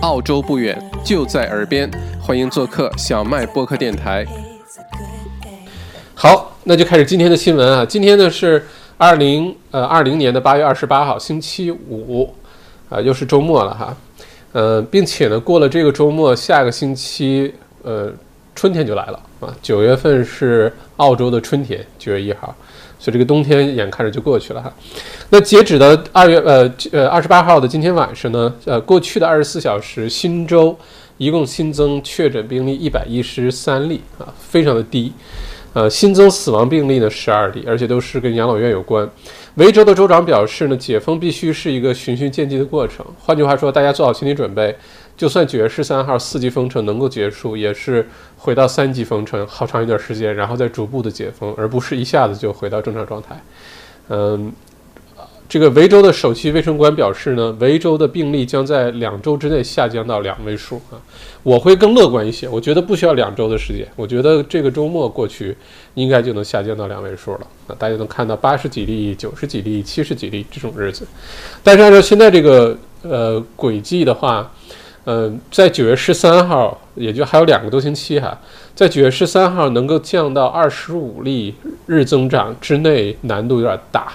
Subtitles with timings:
[0.00, 1.90] 澳洲不远，就在耳边，
[2.20, 4.26] 欢迎做客小麦播客电台。
[6.14, 7.84] 好，那就开始今天的新闻啊。
[7.84, 8.66] 今天呢是
[8.96, 12.32] 二零呃二零年的八月二十八号，星期五，
[12.88, 13.96] 啊，又是周末了哈。
[14.52, 18.10] 呃，并且呢，过了这个周末，下个星期呃
[18.54, 19.54] 春天就来了啊。
[19.60, 22.54] 九月份是澳洲的春天，九月一号。
[23.00, 24.70] 所以这个冬天眼看着就过去了哈，
[25.30, 30.78] 那截止的二月呃呃二十八号的今天晚上呢，呃过去的二十四小时新州
[31.16, 35.10] 一共新增确诊病例一百一十三例啊，非常的低，
[35.72, 39.08] 呃新增死亡病例呢十二例，而且都是跟养老院有关。
[39.54, 44.76] 维州的州长表示呢，解封必须是一个循序渐进的过程，换句话说，大家做好心理准备。
[45.20, 53.38] 就算九月十三号四级封城能够结束，也是回到三级封城好长一段时间，然后再逐步的解封，而不是一下子就回到正常状态。
[54.08, 54.50] 嗯，
[55.46, 60.96] 这个维州的首席卫生官表示呢，维州的病例将在两周之内下降到两位数啊。
[61.42, 65.54] 我会更乐观一些，我觉得不需要两周的时间，我觉得这个周末过去
[65.92, 67.76] 应该就能下降到两位数了啊。
[67.78, 71.06] 大家能看到八十几例、九十几例、七十几例这种日子，
[71.62, 74.50] 但是按照现在这个呃轨迹的话。
[75.06, 78.38] 嗯，在九月十三号，也就还有两个多星期哈，
[78.74, 81.54] 在九月十三号能够降到二十五例
[81.86, 84.12] 日增长之内，难度有点大。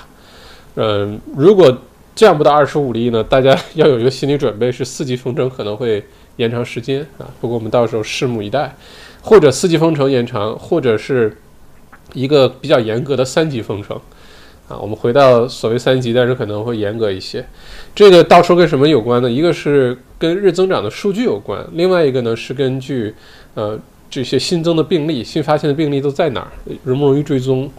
[0.75, 1.75] 嗯，如果
[2.13, 7.25] 降不到二十五例呢，大家要有一个心理准备，是四级封城可能会延长时间啊。
[7.41, 8.75] 不过我们到时候拭目以待，
[9.21, 11.35] 或者四级封城延长，或者是
[12.13, 13.99] 一个比较严格的三级封城。
[14.67, 17.45] 啊，我们回到所谓三级，但是可能会严格一些。
[17.93, 19.29] 这个到时候跟什么有关呢？
[19.29, 23.13] 一个是跟日增长的数据有关，另外一个呢是根据
[23.53, 26.51] 呃这些新增的病例、新发现的病例都在哪儿，
[26.83, 27.69] 容不容易追踪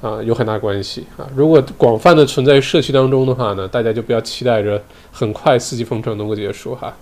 [0.00, 1.28] 啊，有很大关系啊。
[1.36, 4.82] 如果广泛的存在于社区当中的话呢，大家就不要期待着
[5.12, 6.92] 很快四级封城能够结束哈。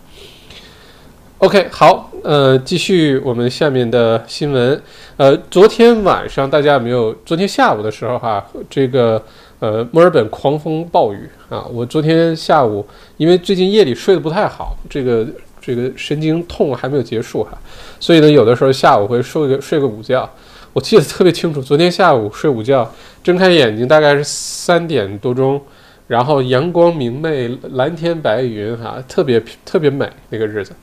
[1.41, 4.79] OK，好，呃，继续我们下面的新闻。
[5.17, 7.15] 呃，昨天晚上大家有没有？
[7.25, 9.25] 昨天下午的时候哈，这个
[9.59, 11.65] 呃，墨尔本狂风暴雨啊。
[11.73, 12.87] 我昨天下午
[13.17, 15.27] 因为最近夜里睡得不太好，这个
[15.59, 17.59] 这个神经痛还没有结束哈，
[17.99, 20.29] 所以呢，有的时候下午会睡个睡个午觉。
[20.75, 22.87] 我记得特别清楚，昨天下午睡午觉，
[23.25, 25.59] 睁开眼睛大概是三点多钟，
[26.07, 30.75] 然后阳光明媚，蓝天白云哈，特别特别美那个日子。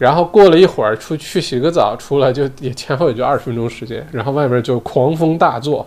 [0.00, 5.86] 然后过了一会儿，出去洗个澡，出来就也前后也就二十分钟时间，然后外面就狂风大作，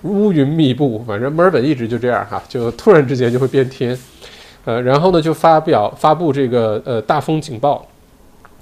[0.00, 3.94] 乌云密布，反正墨尔本一直就这样哈， 就突然之间就会变天，
[4.64, 7.86] 呃，然后呢就发表发布这个呃大风警报，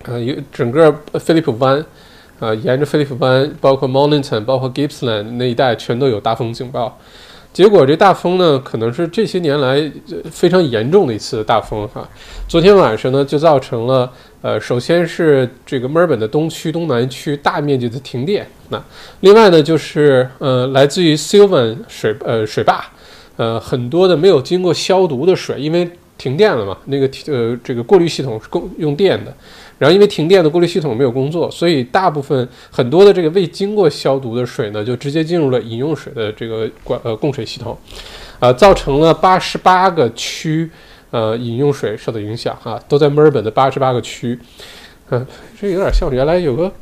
[0.02, 0.20] 呃，
[0.52, 1.84] 整个菲利普湾，
[2.40, 6.98] 呃，沿着菲利普湾，包括 Mornington，包括 Gippsland 那一带全都有大风警报。
[7.52, 9.90] 结果这大风呢，可能是这些年来
[10.30, 12.08] 非常严重的一次大风哈。
[12.46, 14.08] 昨天晚上呢，就造成了
[14.42, 18.46] 呃，首先是这个墨尔本的东区、东南区大面积的停电。
[18.68, 18.80] 那
[19.20, 22.84] 另外呢，就是呃，来自于 Sylvan 水呃水坝，
[23.36, 29.32] 呃，很多的没有经过消毒的水，因为停电了嘛，那个呃这个过滤系统是供用电的。
[29.78, 37.78] 然后因为停电的过滤系统没有工作，所以大部分很多的这个未经过消毒的水呢，就直接进入了饮用水的这个管呃供水系统，
[38.40, 40.68] 啊，造成了八十八个区
[41.12, 44.36] 呃饮用水受到影响哈，都在墨尔本的八十八个区，
[45.10, 45.24] 嗯，
[45.60, 46.72] 这有点像原来有个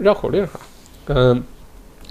[0.00, 0.60] 绕口令哈，
[1.06, 1.42] 嗯，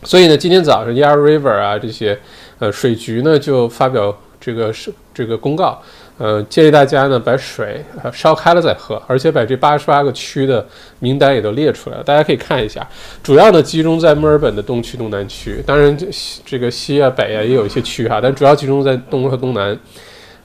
[0.01, 2.17] 所以呢，今天早上 Yarra River 啊这些
[2.57, 5.79] 呃水局呢就发表这个是这个公告。
[6.17, 7.83] 呃，建议大家呢把水
[8.13, 10.65] 烧开了再喝，而且把这八十八个区的
[10.99, 12.87] 名单也都列出来了，大家可以看一下。
[13.21, 19.77] 主要呢集中在墨尔本的东区、东南区，当然西这个西啊、北啊也有一些区哈，但主要集中在东和东南。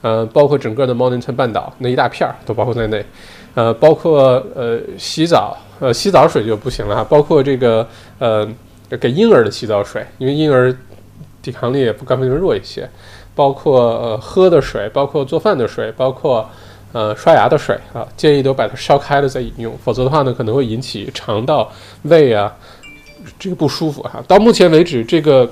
[0.02, 3.04] 呃，包括整个的猫林滩半岛那一大片儿都包括在内。
[3.52, 7.86] 呃，包括呃洗澡，呃洗澡水就不行了哈，包括这个
[8.18, 8.48] 呃
[8.98, 10.74] 给婴儿的洗澡水，因为婴儿
[11.42, 12.88] 抵抗力也不干不弱一些。
[13.40, 16.46] 包括呃喝的水，包括做饭的水，包括
[16.92, 21.72] 呃刷牙的水啊，建议都把它烧开了再饮用，否则的话呢，可能会引起肠道、
[22.02, 22.54] 胃啊
[23.38, 24.22] 这个不舒服哈。
[24.28, 25.50] 到目前为止，这个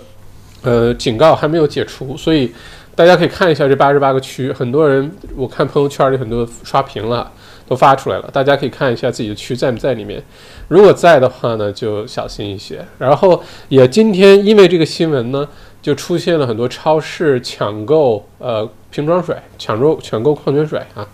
[0.60, 2.52] 呃警告还没有解除，所以
[2.94, 7.32] 大家可以看一下这八十八个区，很多人我看朋友圈里很多刷屏了，
[7.66, 10.22] 都发出来了，大家可以看一下自己的区在不在里面，
[10.68, 12.84] 如果在的话呢，就小心一些。
[12.98, 15.48] 然后也今天因为这个新闻呢。
[15.88, 21.08] 就出现了很多超市抢购呃瓶装水，抢购抢购矿泉水啊，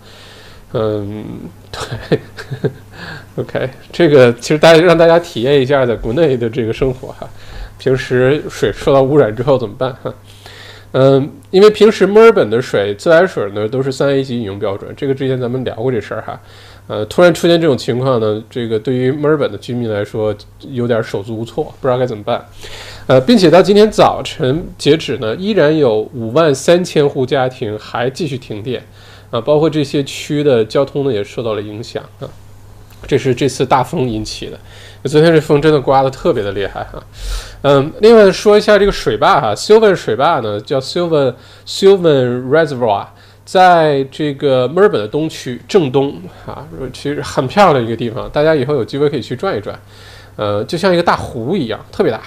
[0.73, 1.25] 嗯，
[1.71, 2.19] 对
[3.37, 7.31] ，OK，这个其实大家让大家体验一下在国内的这个生活哈，
[7.79, 10.13] 平时水受到污染之后怎么办哈？
[10.91, 16.41] 嗯，因为平时墨尔本的水自来水呢都是三 A 级饮用标准，这个之前咱们聊过这事儿哈。
[16.87, 22.47] 呃，突然出现这种情况呢，这个对于墨尔本的居民来说有点手足无措，不知道该怎么办。
[23.07, 28.87] 呃，并且到今天早晨截止呢，依然有五万三千户家庭还继续停电，
[29.31, 32.29] 啊，包括这些区的交通呢也受到了影响啊。
[33.07, 34.59] 这是这次大风引起的。
[35.09, 37.03] 昨天这风真的刮得特别的厉害哈。
[37.63, 41.35] 嗯，另外说一下这个水坝哈，Sylvan 水坝呢叫 Sylvan
[41.67, 43.07] Sylvan Reservoir。
[43.45, 46.15] 在这个墨尔本的东区正东
[46.47, 49.79] 啊，其实很漂亮的一个地方，大家以后有机会可以去转一转。
[50.37, 52.21] 呃，就像一个大湖一样，特别大。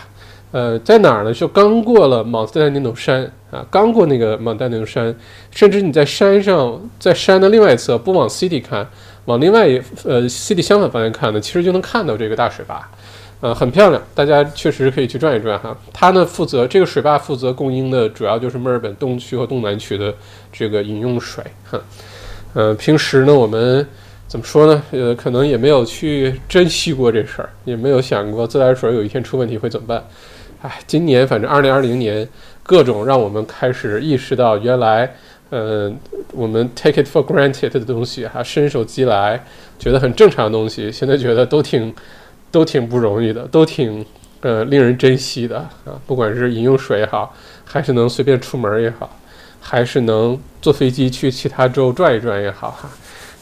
[0.51, 1.33] 呃，在哪儿呢？
[1.33, 5.13] 就刚过了蒙特丹尼诺山啊，刚过那个蒙特丹尼诺山，
[5.51, 8.87] 甚至你在山上，在山的另外一侧，不往 city 看，
[9.25, 12.87] 往另外一呃 city 相反方向看呢，其实就能看到这个大水坝。
[13.39, 15.77] 呃，很漂亮，大家确实可以去转一转哈。
[15.93, 20.11] 它呢负责这个水坝负责供应的主要就是墨尔本东区和东南区的
[20.51, 21.79] 这个饮用水哈。
[22.55, 23.87] 呃，平时呢我们
[24.27, 24.81] 怎么说呢？
[24.89, 30.03] 呃，可能也没有去珍惜过这事儿，也没有想过自来水有一天出问题会怎么办。
[30.63, 32.27] 哎，今年反正二零二零年
[32.63, 35.13] 各种让我们开始意识到，原来
[35.51, 35.93] 呃
[36.31, 39.45] 我们 take it for granted 的东西哈，伸手即来，
[39.77, 41.93] 觉得很正常的东西，现在觉得都挺。
[42.57, 44.03] 都挺不容易的，都挺
[44.41, 45.93] 呃令人珍惜的啊！
[46.07, 47.31] 不管是饮用水也好，
[47.63, 49.07] 还是能随便出门也好，
[49.61, 52.89] 还是能坐飞机去其他州转一转也好哈，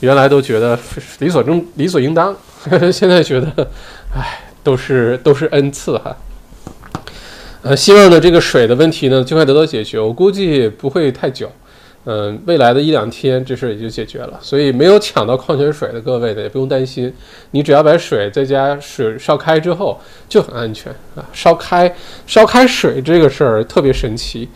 [0.01, 0.77] 原来都觉得
[1.19, 2.35] 理所正理所应当，
[2.91, 3.69] 现在觉得，
[4.13, 6.13] 唉，都是都是恩赐哈。
[7.62, 11.50] 呃，希望呢这个水的问题呢尽快得到解决，我估计不会太久。
[12.07, 17.12] 嗯，未来的一两天这事儿也就解决了，所以没有抢到矿泉水的各位呢也不用担心，
[17.50, 20.00] 你只要把水在家水烧开之后
[20.30, 21.25] 就很安全啊。
[21.34, 21.92] 烧开
[22.28, 24.48] 烧开水这个事儿特别神奇，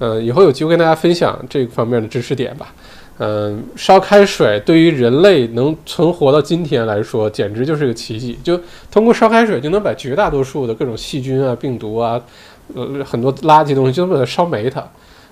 [0.00, 2.74] 嗯，以后有机会跟大家分享这方面的知识点吧。
[3.20, 8.38] 嗯，烧开水对于人类能存活到今天来说，简直就是个奇迹。
[8.44, 8.60] 就
[8.92, 12.20] 通过烧开水就能把绝大多数的各种细菌啊、病毒啊，
[12.74, 14.86] 呃，很多垃圾东西就能把它烧没它。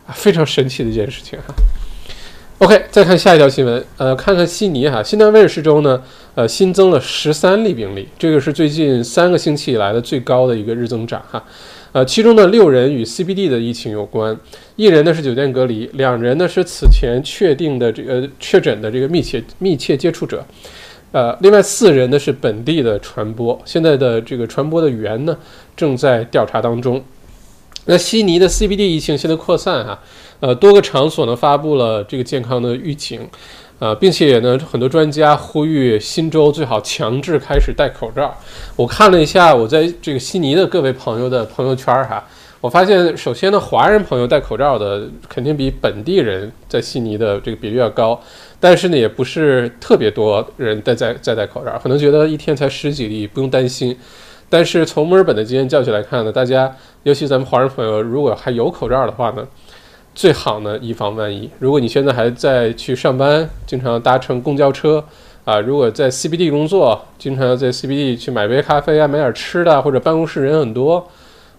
[0.07, 1.55] 啊非常神奇的一件事情哈。
[2.59, 6.03] OK，再看下一条新闻，呃，看看悉尼哈，新南威尔士州呢，
[6.35, 11.45] 呃，新增了十三例病例，这个是最近三个星期以来的最高的一个日增长哈。
[11.93, 14.35] 呃，其中呢，六人与 CBD 的疫情有关，
[14.77, 20.43] 一人呢是酒店隔离，两人呢是此前确定的这个确诊的这个密切密切接触者，
[21.13, 25.37] 呃，另外四人呢是本地的传播，现在的这个传播的源呢
[25.77, 27.05] 正在调查当中。
[27.87, 29.99] 那悉尼的 CBD 疫情现在扩散哈，
[30.41, 33.21] 呃，多个场所呢发布了这个健康的预警，
[33.79, 38.37] 啊，并且呢，很多专家呼吁新州最好强制开始戴口罩。
[38.75, 42.25] 我看了一下我在这个悉尼的各位朋友的朋友圈哈，
[42.61, 48.21] 我发现首先呢，华人朋友戴口罩的肯定比本地人在悉尼的这个比例要高，
[48.59, 53.97] 但是呢，也不是特别多人戴在在戴口罩，可能觉得一天才十几例，不用担心。
[54.49, 59.47] 但是从墨尔本的经验教训来看呢，大家，尤其咱们华人朋友，如果还有口罩的话呢，
[60.15, 61.51] 最好呢以防万一。
[61.59, 65.05] 如果你现在还在去上班，经常搭乘公交车
[65.45, 71.07] 啊，如果在 CBD 工作，经常要在 CBD 去买杯咖啡啊，买点吃的，或者办公室人很多，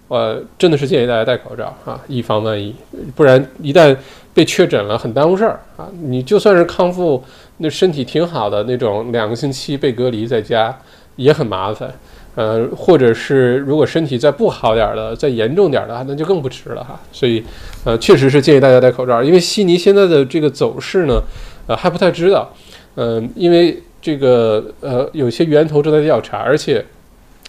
[0.07, 2.73] 呃，真的是建议大家戴口罩啊，以防万一。
[3.15, 3.95] 不然一旦
[4.33, 5.87] 被确诊了，很耽误事儿啊。
[6.01, 7.23] 你就算是康复，
[7.57, 10.77] 那身体挺好的那种，两个星期被隔离在家
[11.17, 11.93] 也很麻烦。
[12.37, 16.99] 呃，或者是如果身体再不好点儿的，再严重点儿的，那就更不值了哈。
[17.11, 17.43] 所以，
[17.83, 21.19] 呃，确实是建议大家戴口罩，因为悉尼现在的这个走势呢，
[21.65, 22.53] 呃，还不太知道。
[22.93, 26.85] 嗯，因为这个呃，有些源头正在调查，而且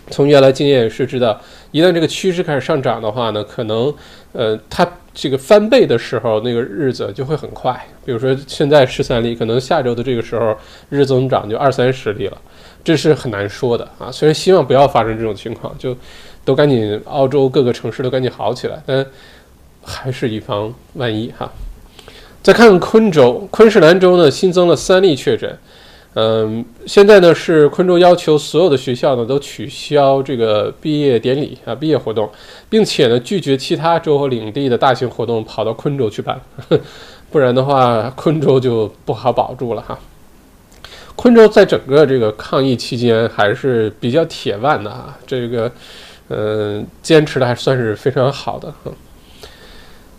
[0.08, 1.38] 从原来经验也是知道，
[1.70, 3.94] 一旦这个趋势开始上涨的话呢，可能
[4.32, 7.78] 呃，它这个翻倍的时候，那个日子就会很快。
[8.06, 10.56] 比如说现在十三例，可能下周的这个时候
[10.88, 12.38] 日增长就二三十例了。
[12.88, 14.10] 这是很难说的啊！
[14.10, 15.94] 虽然希望不要发生这种情况，就
[16.42, 19.04] 都赶紧澳洲各个城市都赶紧好起来，但
[19.84, 21.52] 还是以防万一哈。
[22.42, 25.58] 再看看昆州，昆士兰州呢新增了三例确诊，
[26.14, 32.26] 嗯，现在呢是昆州要求所有的学校呢都取消这个毕业典礼啊毕业活动，
[32.70, 36.40] 并且呢拒绝其他州和领地的大型活动跑到昆州去办，
[37.30, 39.98] 不然的话昆州就不好保住了哈。
[41.20, 45.68] 昆州在整个这个抗疫期间还是比较铁腕的啊，这个，
[46.28, 48.72] 嗯，坚持的还算是非常好的。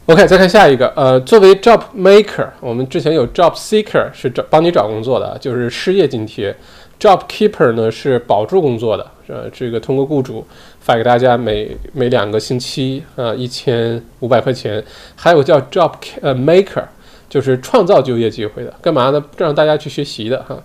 [0.08, 6.54] OK，再看下一个，呃，作为 job maker，我们之前有 job seeker 是找帮你找工作的，就是失业津贴
[7.00, 10.46] ；job keeper 呢是保住工作的，呃，这个通过雇主
[10.82, 14.84] 发给大家每每两个星期啊一千五百块钱。
[15.16, 16.84] 还有叫 job 呃 maker，
[17.30, 19.24] 就是创造就业机会的，干嘛呢？
[19.38, 20.62] 让大家去学习的哈。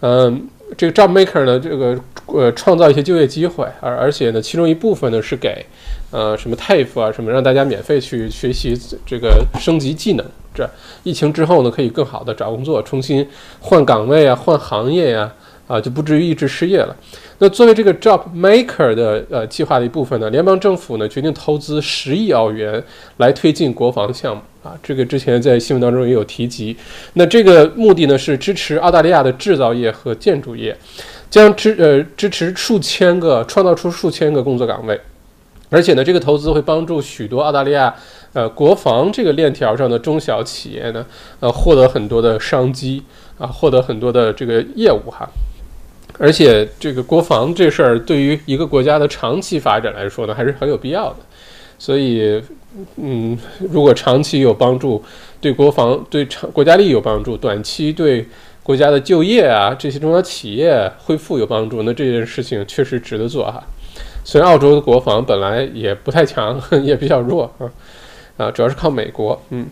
[0.00, 5.64] 嗯，这个 job maker 呢，这个呃创造一些就业机会，而而且呢，其中一部分呢是给。
[6.12, 8.76] 呃，什么 TAFE 啊，什么让大家免费去学习
[9.06, 10.26] 这个升级技能？
[10.52, 10.68] 这
[11.04, 13.24] 疫情之后呢，可以更好的找工作，重新
[13.60, 15.32] 换岗位啊，换行业呀，
[15.68, 16.96] 啊，就不至于一直失业了。
[17.42, 22.82] 那作为这个 Job Maker 的呃计划的一部分呢，联邦政府呢决定投资十亿澳元
[23.16, 26.76] 来推进国防项目啊，这个之前在新闻当中也有提及。
[27.14, 30.76] 那这个目的呢是支持澳大利亚的制造业和建筑业，
[31.30, 35.00] 将支呃支持数千个，创造出数千个工作岗位。
[35.70, 37.94] 而且呢，这个投资会帮助许多澳大利亚，
[38.34, 41.06] 呃，国防这个链条上的中小企业呢，
[41.38, 43.02] 呃，获得很多的商机
[43.38, 45.26] 啊，获得很多的这个业务哈。
[46.22, 51.16] 而且这个国防这事儿对于一个国家的长期发展来说呢，还是很有必要的。
[51.78, 52.38] 所以，
[52.96, 55.02] 嗯，如果长期有帮助，
[55.40, 58.28] 对国防对长国家利益有帮助，短期对
[58.62, 63.64] 国家的就业啊这些中小企业恢复有帮助，那这件事情确实值得做哈。
[64.22, 67.64] 虽然澳洲的国防本来也不太强， 也比较弱啊，
[68.36, 69.40] 啊，主要是靠美国。
[69.48, 69.66] 嗯，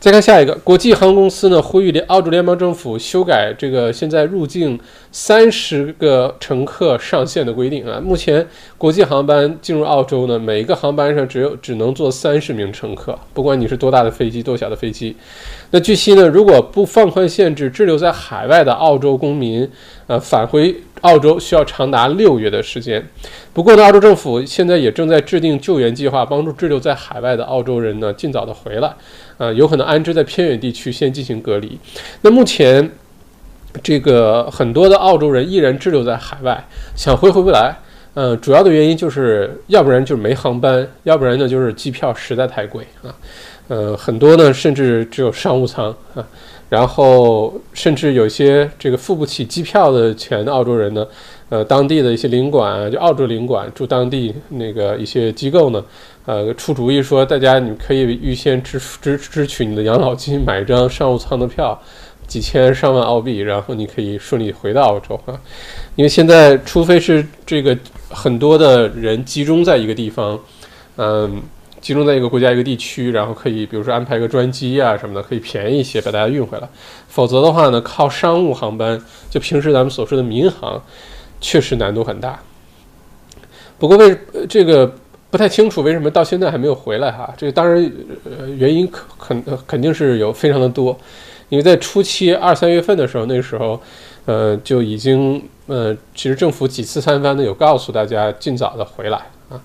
[0.00, 4.80] 再看下一个，国际航空公司呢呼吁联澳洲联邦政府修改这个现在入境
[5.12, 8.00] 三十个乘客上限的规定啊。
[8.02, 8.46] 目前
[8.78, 15.14] 国际航班进入澳洲呢，每一个航班上只有只能坐三十名乘客，不管你是多大的飞机，多小的飞机。
[15.70, 19.68] 那据悉呢，如果不放宽限制，滞留在海外的澳洲公民，
[20.06, 23.06] 呃，返回澳洲需要长达六月的时间。
[23.52, 28.94] 不过呢，澳洲政府现在也正在制定救援计划，帮助滞留在海外的澳洲人呢尽早的回来。
[29.40, 31.78] 呃，有可能安置在偏远地区先进行隔离。
[32.20, 32.90] 那目前，
[33.82, 36.62] 这个很多的澳洲人依然滞留在海外，
[36.94, 37.74] 想回回不来。
[38.12, 43.08] 呃，主要的原因就是要不然就是没航班，要不然呢就是机票实在太贵啊。
[43.68, 46.22] 呃，很多呢，甚至只有商务舱啊，
[46.68, 51.06] 然后甚至有些这个付不起机票的钱的澳洲人呢，
[51.50, 55.84] 呃，当地的一些领馆，就澳洲领馆住当地那个一些机构呢，
[56.24, 61.78] 呃，出主意说，大家你可以预先支支支取你的养老金，买一张商务舱的票，
[62.26, 65.38] 几千上万澳币，然后你可以顺利回到澳洲啊，
[65.96, 67.76] 因为现在除非是这个
[68.08, 70.40] 很多的人集中在一个地方，
[70.96, 71.42] 嗯。
[71.80, 76.68] 集中在一个国家一个地区，然后可以比如说安排个专机啊什么的，可以便宜一些把大家运回来。
[77.08, 80.82] 否则的话呢，靠商务航班，就平时咱们所说的民航，
[81.40, 82.38] 确实难度很大。
[83.78, 84.16] 不过为
[84.48, 84.94] 这个
[85.30, 87.32] 不太清楚为什么到现在还没有回来哈？
[87.36, 87.90] 这个当然
[88.24, 90.98] 呃原因可肯肯定是有非常的多，
[91.48, 93.80] 因为在初期二三月份的时候，那时候
[94.26, 99.18] 呃就已经呃其实政府几次三番的有告诉大家尽早的回来
[99.48, 99.60] 啊。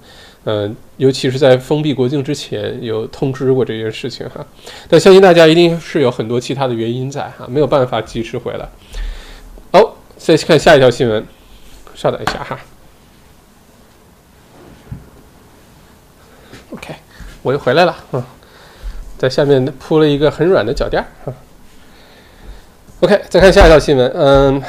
[0.47, 4.45] 嗯，尤其是在封闭国境之前，有通知过这件事情哈。
[4.87, 8.69] 但相信大家一定是有很多其他的原因在哈，没有办法及时回来。
[9.71, 11.25] 哦，再看下一条新闻，
[11.95, 12.59] 稍等一下哈。
[16.71, 16.93] OK，
[17.41, 18.25] 我又回来了啊，
[19.17, 21.33] 在下面铺了一个很软的脚垫儿
[22.99, 24.61] OK，再看下一条新闻，嗯，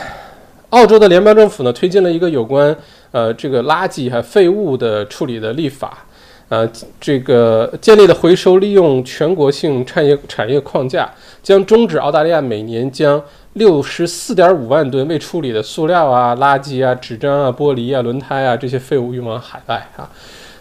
[0.70, 2.76] 澳洲的联邦政府呢推进了一个有关。
[3.12, 6.04] 呃，这个垃圾和废物的处理的立法，
[6.48, 11.10] 呃，这个建立了回收利用全国性产业产业框架，
[11.42, 13.22] 将终止澳大利亚每年将
[13.56, 20.08] 六十四点五万吨未处理的塑料啊、垃圾啊、纸张啊、玻璃啊、轮胎啊这些废物运往海外啊，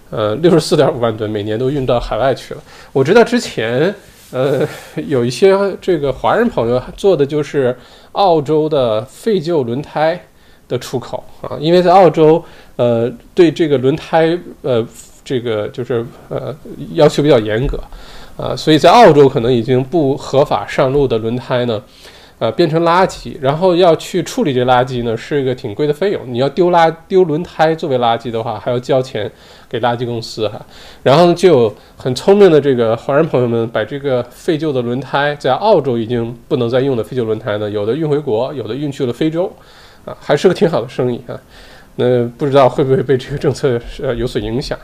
[0.10, 2.62] 呃，六十四点五万吨每年都运到海外去了。
[2.92, 3.94] 我知道之前
[4.32, 4.68] 呃
[5.08, 7.78] 有一些这个华人朋友做的就是
[8.12, 10.20] 澳洲的废旧轮胎。
[10.68, 12.44] 的出口啊，因为在澳洲，
[12.76, 14.84] 呃，对这个轮胎，呃，
[15.24, 16.52] 这个就是呃
[16.94, 17.80] 要求比较严格，
[18.36, 21.80] 啊，所以在澳洲可能已经不合法上路的轮胎呢，
[22.38, 26.22] 呃，变成垃圾，然后要去处理这垃圾呢，是一个挺贵的费用。
[26.28, 29.32] 你要丢垃丢轮胎作为垃圾的话，还要交钱
[29.70, 30.60] 给垃圾公司哈。
[31.02, 39.52] 然后呢，就很聪明的这个华人朋友们，把这个废旧的轮胎，在澳洲已经不能再用的废旧轮胎呢，有的运回国，有的运去了非洲。
[40.04, 41.34] 啊，还是个挺好的生意啊，
[41.96, 44.78] 那不知道会不会被这个政策呃有所影响？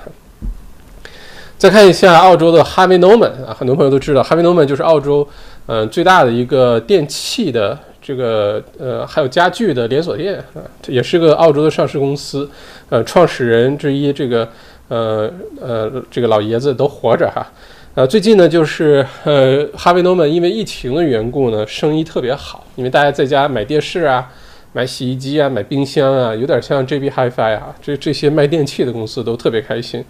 [1.62, 5.28] 再看一下澳洲的 Harvey Norman 啊，很多朋友都知道 Harvey Norman 就是澳洲
[5.68, 12.50] 嗯最大的一个电器的这个呃还有家具的连锁店啊，也是个澳洲的上市公司，
[12.90, 14.50] 呃，创始人之一这个
[14.88, 17.48] 呃呃这个老爷子都活着哈，
[17.94, 24.28] 呃，最近呢，就是呃，哈维诺曼因为疫情的缘故呢，生意特别好，因为大家在家买电视啊、
[24.74, 30.04] 买洗衣机啊、买冰箱啊，有点像 JB Hi-Fi 啊，这这些卖电器的公司都特别开心。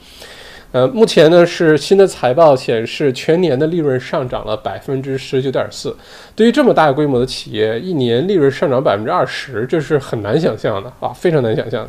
[0.72, 5.94] 呃，目前呢是新的财报显示，全年的利润上涨了百分之十九点四。
[6.34, 11.86] 对于这么大规模的企业，一年利润上涨百分之二十，这是很难想象的啊，非常难想象。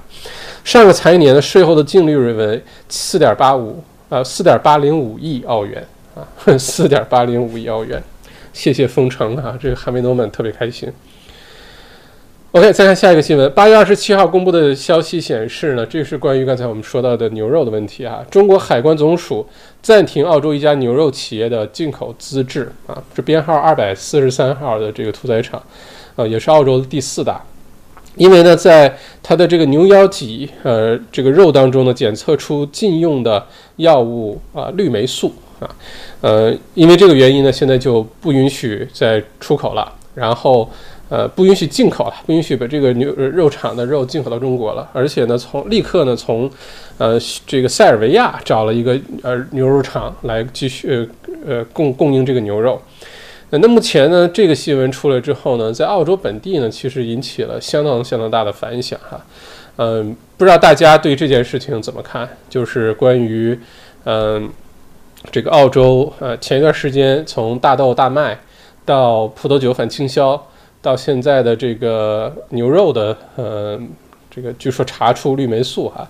[0.65, 5.87] 上个财年的税后的净利润为四点八五，呃，四点八零五亿澳元
[6.17, 6.27] 啊，
[6.59, 8.03] 四点八零五亿澳元。
[8.53, 10.93] 谢谢封城啊，这个哈维诺曼特别开心。
[12.55, 13.51] OK，再看下一个新闻。
[13.53, 18.23] 八月二十七号公布的消息显示呢，这是关于刚才我们说到的牛肉的问题啊。
[18.31, 19.47] 中国海关总署
[19.81, 25.63] 暂停澳洲一家牛肉企业的进口资质啊，这编号二百四十三号的这个屠宰场，
[26.15, 27.43] 呃，也是澳洲的第四大，
[28.17, 35.67] 因为呢，在它的这个牛腰脊呃这个肉当中呢，检测出禁用的药物啊氯霉素啊，
[36.21, 40.71] 呃，因为这个原因呢，现在就不允许再出口了，然后。
[41.13, 44.89] 呃，不允许进口了，不允许把这个牛肉厂的肉进口到中国了。
[44.95, 46.51] 而且呢，从立刻呢，从
[46.97, 51.07] 呃这个塞尔维亚找了一个呃牛肉厂来继续
[51.47, 52.81] 呃供供应这个牛肉。
[53.51, 59.21] 那目前呢，这个新闻出来之后呢，在澳洲本地呢，其实引起了相当相当大的反响哈。
[59.77, 62.27] 嗯，不知道大家对这件事情怎么看？
[62.49, 63.59] 就是关于
[64.05, 64.51] 嗯
[65.31, 68.39] 这个澳洲呃前一段时间从大豆大麦
[68.87, 70.43] 到葡萄酒反倾销。
[70.83, 73.81] 到现在的这个牛肉的，呃，
[74.29, 76.07] 这个据说查出氯霉素哈，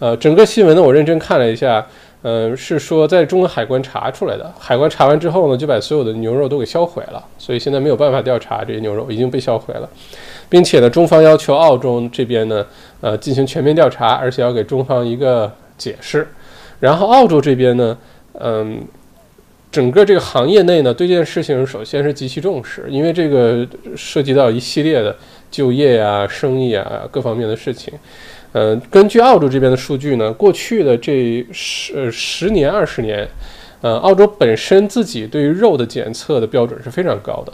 [0.00, 1.86] 呃，整个新闻呢我认真看了一下，
[2.22, 9.88] 呃，是说在中国海关查出来的，海关查完之后呢就把所有的牛肉都给销毁了，所以现在没有办法调查这些牛肉已经被销毁了，
[10.48, 12.66] 并且呢中方要求澳洲这边呢，
[13.00, 15.48] 呃，进行全面调查，而且要给中方一个
[15.78, 16.26] 解释，
[16.80, 17.96] 然后澳洲这边呢，
[18.40, 18.82] 嗯。
[19.72, 25.16] 整个这个行业内呢，对这件事情首先是极其重视，因为这个涉及到一系列的
[25.48, 27.94] 就业啊、生意啊各方面的事情。
[28.52, 33.28] 呃，根据澳洲这边的数据呢，过去的这十呃十年、二十年，
[33.80, 37.52] 呃，澳洲本身自己对于肉的检测的标准是非常高的，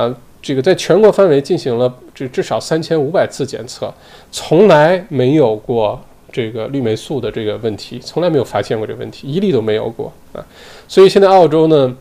[0.00, 3.92] 啊，这个在全国范围进行了这至少三千五百次检测，
[4.30, 6.00] 从来没有过。
[6.32, 10.38] 这个氯霉素的这个问题从来没有发现过这个问题，一例都没有过啊！
[10.86, 11.96] 所以现在澳洲呢，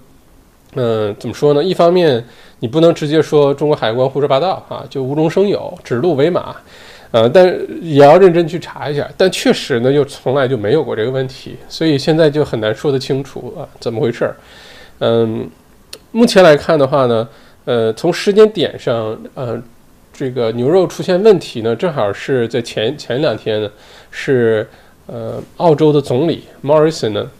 [0.75, 1.63] 嗯，怎么说呢？
[1.63, 2.23] 一方面
[2.59, 6.55] 你不能直接说中国海关胡说八道啊，就无中生有、指鹿为马，
[7.11, 7.45] 呃，但
[7.81, 9.09] 也要认真去查一下。
[9.17, 14.35] 但确实呢，又从来就没有过这个问题，所以现在就很难说得清楚啊，怎么回事儿？
[14.99, 15.49] 嗯，
[16.11, 17.27] 目前来看的话呢，
[17.65, 19.61] 呃，从时间点上，呃。
[20.19, 23.71] 这个牛肉出现问题呢，正好是在前前两天呢，
[24.11, 24.67] 是
[25.07, 27.31] 呃澳洲的总理 Morrison 呢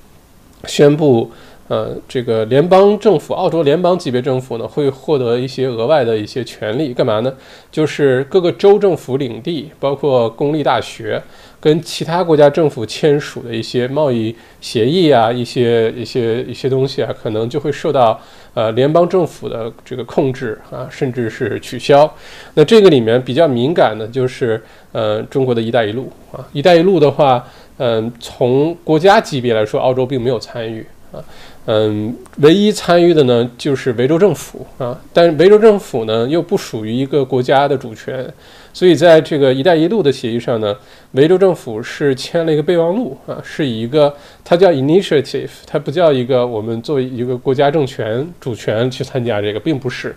[0.63, 1.29] 宣布，
[1.67, 7.33] 呃这个联邦政府，澳洲联邦级别政府呢会获得一些额外的一些权利，干嘛呢？
[7.69, 11.21] 就是各个州政府领地，包括公立大学。
[11.61, 18.17] 跟其他国家政府签署的一些贸易协议啊，一些一些一些东西啊，可能就会受到
[18.53, 22.11] 呃联邦政府的这个控制啊，甚至是取消。
[22.53, 27.45] 那这个里面比较敏感的就是呃中国的一带一路啊，一带一路的话，
[27.77, 31.23] 嗯，从国家级别来说，澳洲并没有参与啊。
[31.65, 38.25] 嗯，唯一参与的呢就是维州政府啊，但是维州政府呢又不属于一个国家的主权，
[38.71, 40.75] 所以在这个“一带一路”的协议上呢，
[41.11, 50.15] 维州政府是签了一个备忘录啊，是以一个它叫 initiative，它不叫一个我们作为一个国家政权主权去参加这个，并不是。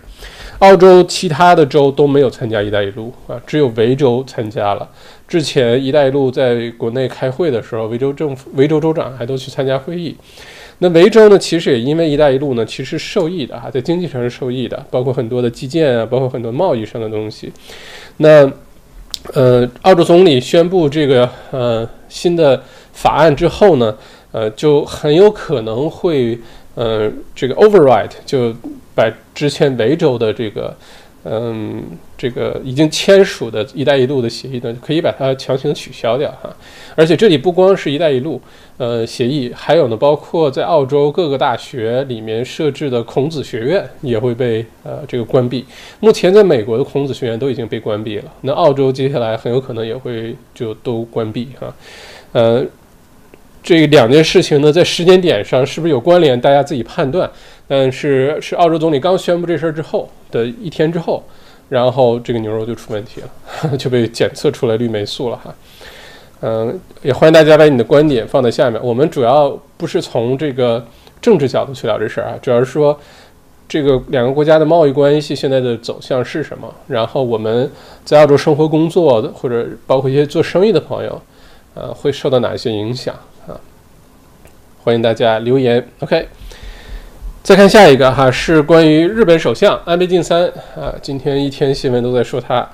[0.59, 4.87] 澳洲其他的州都没有参加“一带一路”啊，只有维州参加了。
[5.27, 10.15] 之前“一带一路”在国内开会的时候，维州政府、维州州长还都去参加会议。
[10.79, 17.51] 那维州呢，其实也因为“一带一路”呢，其实受益的哈，在经济上是受益的，包括很多的基建啊，包括很多贸易上的东西。
[18.17, 18.51] 那，
[19.33, 23.95] 呃，澳洲总理宣布这个呃新的法案之后呢，
[24.31, 26.39] 呃，就很有可能会
[26.75, 28.53] 呃这个 override，就
[28.95, 30.75] 把之前维州的这个。
[31.25, 31.81] 嗯，
[32.17, 36.53] 这个已经签署的一带一路的协议呢，可以把它强行取消掉哈。
[36.95, 38.41] 而且这里不光是一带一路，
[38.77, 45.65] 呃，协议，还有呢，包括在澳洲各个大学里面设置的孔子学院也会被呃这个关闭。
[45.99, 51.73] 目前在美国的孔子学院都已经被关闭了，那澳洲接下来很有可能也会就都关闭哈。
[52.33, 52.65] 呃，
[53.63, 56.39] 这两件事情呢，在时间点上是不是有关联？
[56.39, 57.29] 大家自己判断。
[57.65, 61.23] 但是是澳洲总理刚宣布这事儿之后的一天之后，
[61.69, 65.53] 然后这个牛肉就出问题了， 就被检测出来氯霉素了哈。
[66.41, 68.77] 嗯，也欢迎大家把你的观点放在下面。
[68.83, 70.85] 我们主要不是从这个
[71.21, 72.99] 政治角度去聊这事儿啊，主要是说
[73.69, 77.71] 这个两个国家的贸易关系现在的走向是什么，然后我们
[78.03, 81.21] 在澳洲生活工作的，或者包括一些做生意的朋友，
[81.75, 83.15] 呃，会受到哪些影响
[83.47, 83.55] 啊？
[84.83, 85.87] 欢迎大家留言。
[86.01, 86.27] OK，
[87.43, 90.45] 再看下一个哈，是关于日本首相安倍晋三
[90.77, 92.65] 啊，今天一天新闻都在说他。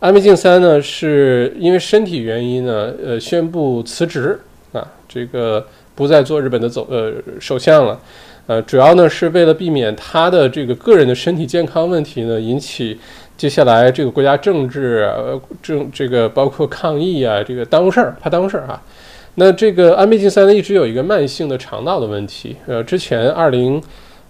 [0.00, 4.36] 安倍晋三呢，是因为身体原因呢，呃，宣布辞职
[4.72, 8.00] 啊，这个不再做日本的走呃首相了，
[8.48, 12.98] 呃，主要呢是为了避免他的这个个人的身体健康问题呢引起
[13.36, 18.82] 接下来这个国家政治呃政这个包括抗议啊，这个耽误事儿，怕耽误事儿啊。
[19.36, 23.80] 那这个安倍晋三呢，一直有一个慢性的肠道的问题，呃，之前二零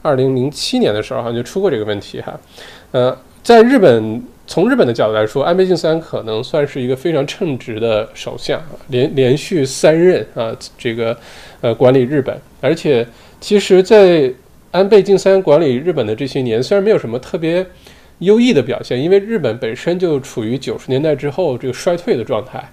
[0.06, 2.38] 二零零七年的时候好像就出过这个问题哈，
[2.92, 4.22] 呃，在日本。
[4.48, 11.18] 从日本的角度来说，安倍晋三可能算是一个非常称职的首相，连连续三任啊，这个
[11.60, 12.32] 呃管理日本。
[12.60, 13.04] 而且，
[13.40, 14.32] 其实，在
[14.70, 17.66] 安倍晋三管理日本的这些年，虽然没有什么特别
[18.20, 22.64] 优异的表现，因为日本本身就处于九十年代之后这个衰退的状态。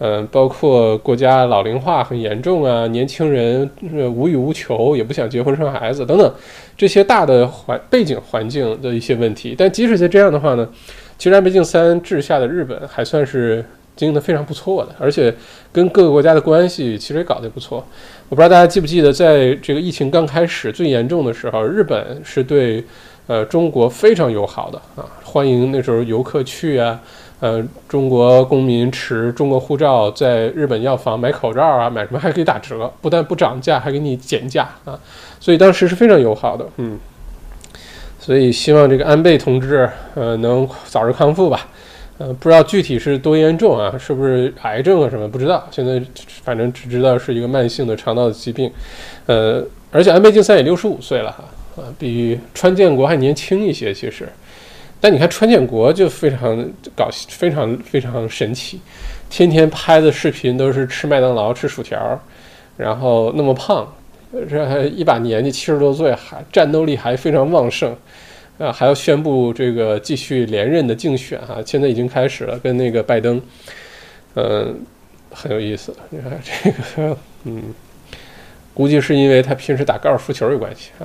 [0.00, 3.70] 嗯，包括国家老龄化很严重啊，年轻人
[4.12, 6.34] 无欲无求，也不想结婚生孩子等等，
[6.76, 9.54] 这些大的环背景环境的一些问题。
[9.56, 10.68] 但即使在这样的话呢，
[11.16, 15.32] 其实安倍晋三治下的日本还算是经营的非常不错的，而且
[15.72, 17.76] 跟各个国家的关系其实也搞得不错。
[18.28, 22.82] 我不知道大家记不记得，在这个疫情刚开始最严重的时候，日本是对
[23.28, 27.00] 呃中国非常友好的啊，欢迎那时候游客去啊。
[27.44, 34.98] 呃，中国公民持中国护照在日本药房买口罩啊，买什么还可以打折，不但不涨价，还给你减价啊，
[35.38, 36.98] 所以当时是非常友好的，嗯，
[38.18, 41.68] 所以希望这个安倍同志呃能早日康复吧，
[42.16, 46.02] 呃，不知道具体是多严重啊，是不是癌症啊什么不知道，现在
[46.42, 48.72] 反正只知道是一个慢性的肠道的疾病，
[49.26, 51.44] 呃，而且安倍晋三也六十五岁了哈，
[51.76, 54.26] 啊，比川建国还年轻一些，其实。
[55.04, 58.80] 但你看川建国就非常搞，非常非常神奇，
[59.28, 62.18] 天天拍的视频都是吃麦当劳、吃薯条，
[62.78, 63.86] 然后那么胖，
[64.48, 67.94] 这还一把年纪七十多岁还战斗力还非常旺盛，
[68.56, 73.38] 啊，还要宣布这个继续连任的竞选哈，现在已经开始了，跟那个拜登，
[74.36, 74.74] 嗯，
[75.30, 75.94] 很有意思。
[76.08, 76.70] 你看这
[77.02, 77.14] 个，
[77.44, 77.62] 嗯，
[78.72, 81.04] 估计是因为他平时打高尔夫球有关系啊。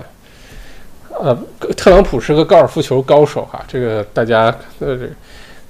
[1.20, 1.38] 呃，
[1.76, 4.98] 特朗普是个高尔夫球高手哈，这个大家呃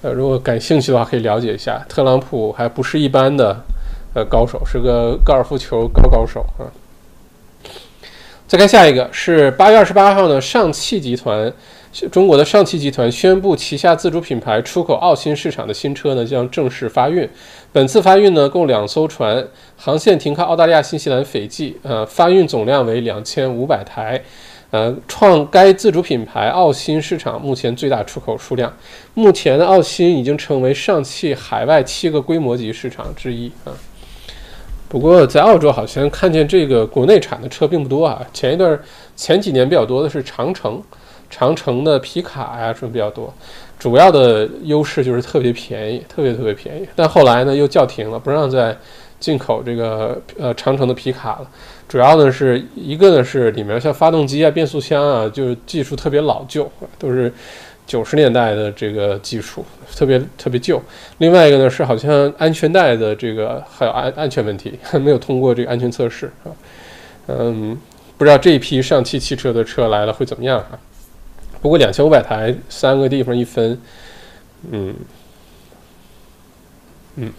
[0.04, 1.84] 呃，如果感兴趣的话可以了解一下。
[1.90, 3.60] 特朗普还不是一般的
[4.14, 6.70] 呃高手，是个高尔夫球高高手啊。
[8.48, 11.52] 再看下一个是八月二十八号呢，上汽集团，
[12.12, 17.28] 中国的上汽集团宣布旗下自主品牌出口澳新市场的新车呢将正式发运。
[17.72, 24.22] 本次发运呢共两艘船，航线停靠澳大利亚、新西兰、斐济，呃，发运总量为两千五百台。
[24.72, 28.72] 呃，创该自主品牌澳新市场目前最大出口数量。
[29.16, 33.74] 目前的澳新已经成为上汽海外七个规模级市场之一啊。
[34.88, 38.22] 不过在澳洲好像看见这个国内产的车并不多啊。
[38.32, 38.80] 前一段
[39.16, 40.82] 前几年比较多的是长城，
[41.30, 43.34] 长城的皮卡呀什么比较多。
[43.80, 46.88] 主要的优势就是特别便宜，特别特别便宜。
[46.96, 48.76] 但后来呢又叫停了，不让再
[49.20, 51.50] 进口这个呃长城的皮卡了。
[51.90, 57.34] 主要呢是一个呢是里面像发动机啊、变速箱啊，就是技术特别老旧，都是
[57.88, 60.80] 九十年代的这个技术，特别特别旧。
[61.18, 66.54] 另外一个呢是好像安全带的这个还有安安全问题， 没有通过这个安全测试啊。
[67.26, 67.76] 嗯，
[68.18, 70.78] 不知道这一批上汽汽车的车来了会怎么样啊？
[71.60, 73.82] 不过两千五百台，三个地方一分，
[74.72, 74.96] 嗯
[77.16, 77.34] 嗯。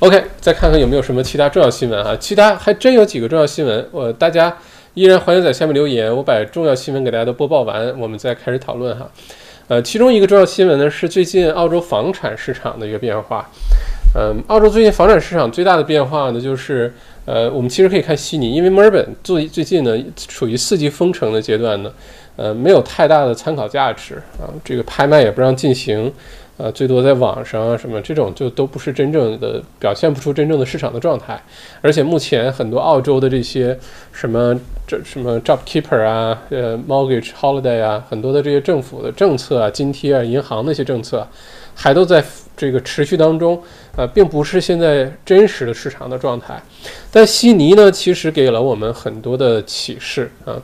[0.00, 2.14] OK，再看看有没有什么其他重要新闻啊？
[2.18, 4.54] 其他还真有几个重要新闻，我大家
[4.94, 9.08] 依然欢迎在下面留言，我把重要新闻给大家都播报完，我们再开始讨论哈。
[9.68, 13.48] 呃，其中一个重要新闻呢是最近澳洲房产市场的一个变化。
[14.14, 16.92] 嗯，澳洲最近房产市场最大的变化呢就是，
[17.24, 21.90] 呃，我们其实可以看悉尼，因为墨尔本最最近呢处于四级封城的阶段呢，
[22.36, 26.12] 呃，没有太大的参考价值啊，这个拍卖也不让进行。
[26.56, 31.42] 呃，最多在网上啊什么这种就都不是真正的表现不出真正的市场的状态，
[31.80, 33.76] 而且目前很多澳洲的这些
[34.12, 41.26] 什么这什么 Job Keeper 啊，呃 Mortgage Holiday 啊，很多的这些政府的政策啊、津贴啊、银行那些政策，
[41.74, 42.24] 还都在
[42.56, 43.60] 这个持续当中，
[43.96, 46.62] 呃，并不是现在真实的市场的状态。
[47.10, 50.54] 但悉尼呢，其实给了我们很多的启示啊，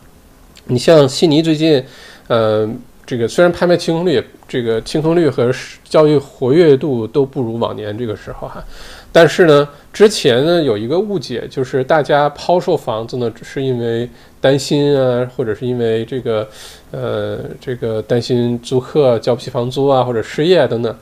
[0.66, 1.85] 你像悉尼最近，
[2.29, 2.70] 呃。
[3.11, 8.62] 这个虽然拍卖清空率这个清空率和交易活跃度都不如往年这个时候哈，
[9.11, 14.09] 但是呢，之前呢有一个误解，就是大家抛售房子呢，只是因为
[14.40, 16.49] 担心啊，或者是因为这个
[16.92, 20.96] 呃这个担心租客交不起房租啊，或者失业等等。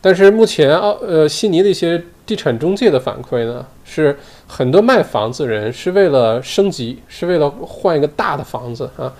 [0.00, 4.16] 但是目前奥呃悉尼的一些地产中介的反馈呢，是
[4.46, 9.12] 很多卖房子人是为了升级，是为了换一个大的房子啊，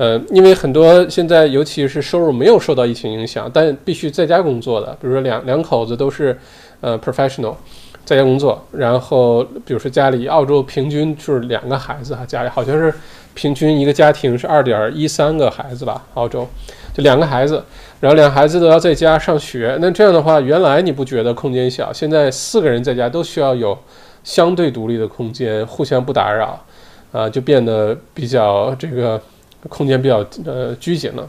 [0.00, 6.34] 呃，因为很多现在尤其是收入没有受到疫情影响，但必须在家工作的，比如说两两口子都是
[6.80, 7.54] 呃 professional，
[8.02, 12.90] 在家工作，然后比如说家里澳洲平均就是两个孩子哈，家里好像是
[13.34, 16.48] 平均一个家庭是二点一三个孩子吧，澳洲
[16.94, 17.62] 就两个孩子。
[18.00, 23.78] 然后两孩子都要在家上学，那这样的话，原来你不觉得空间小，现在四个人在家都需要有
[24.24, 26.58] 相对独立的空间，互相不打扰，
[27.12, 29.20] 啊，就变得比较这个
[29.68, 31.28] 空间比较呃拘谨了。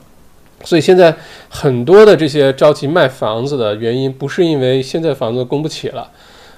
[0.64, 1.16] 所以现在
[1.50, 6.10] 很多的这些着急卖房子的原因，不是因为现在房子供不起了。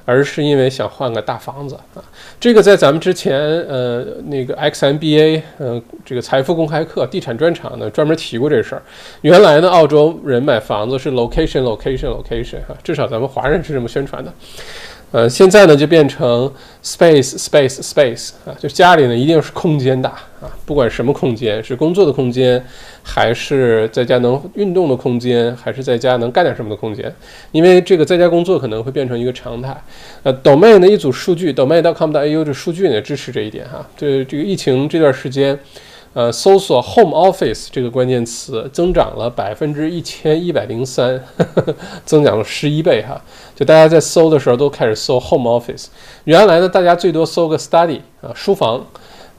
[0.05, 2.03] 而是因为想换个大房子啊，
[2.37, 8.81] 这个在咱们之前呃那个 XMBA 呃这个财富公开课地产专场呢专门提过这事儿。
[9.21, 14.29] 原来呢，澳洲人买房子是 location location location 哈，至少咱们华人是这么宣传的。
[15.13, 16.51] 呃，现在呢就变成
[16.83, 20.09] space space space 啊，就家里呢一定是空间大
[20.41, 22.65] 啊，不管什么空间，是工作的空间，
[23.03, 27.13] 还是在家能运动的空间，还是在家能干点什么的空间，
[27.51, 29.79] 因为这个在家工作可能会变成一个常态。
[30.23, 35.59] 呃，Domain 的一组数据，Domain.com.au 的数据呢支持这一点哈，这这个疫情这段时间。
[36.13, 41.19] 呃，搜索 home office 这个关键词增长了百分之一千一百零三，
[42.05, 43.19] 增长了十一倍哈。
[43.55, 45.87] 就大家在搜的时候都开始搜 home office，
[46.25, 48.85] 原来呢大家最多搜个 study 啊书房，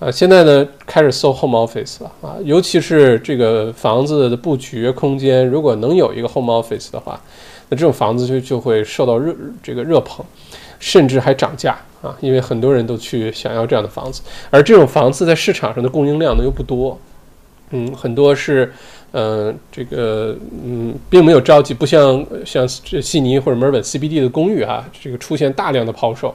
[0.01, 7.21] 啊现在呢开始搜 home office 了啊，尤其是这个房子的布局空间，如果能有一个 home office 的话，
[7.69, 9.33] 那这种房子就就会受到热
[9.63, 10.27] 这个热捧，
[10.79, 11.77] 甚至还涨价。
[12.03, 17.01] 啊，因为很多人都去想要这样的房子，而这种房子在市场上的供应量呢又不多，
[17.71, 18.71] 嗯，很多是，
[19.13, 26.35] 嗯，这个，嗯，并没有着急，不像像悉尼或者墨尔本 CBD 的公寓哈，这个出现大量的抛售，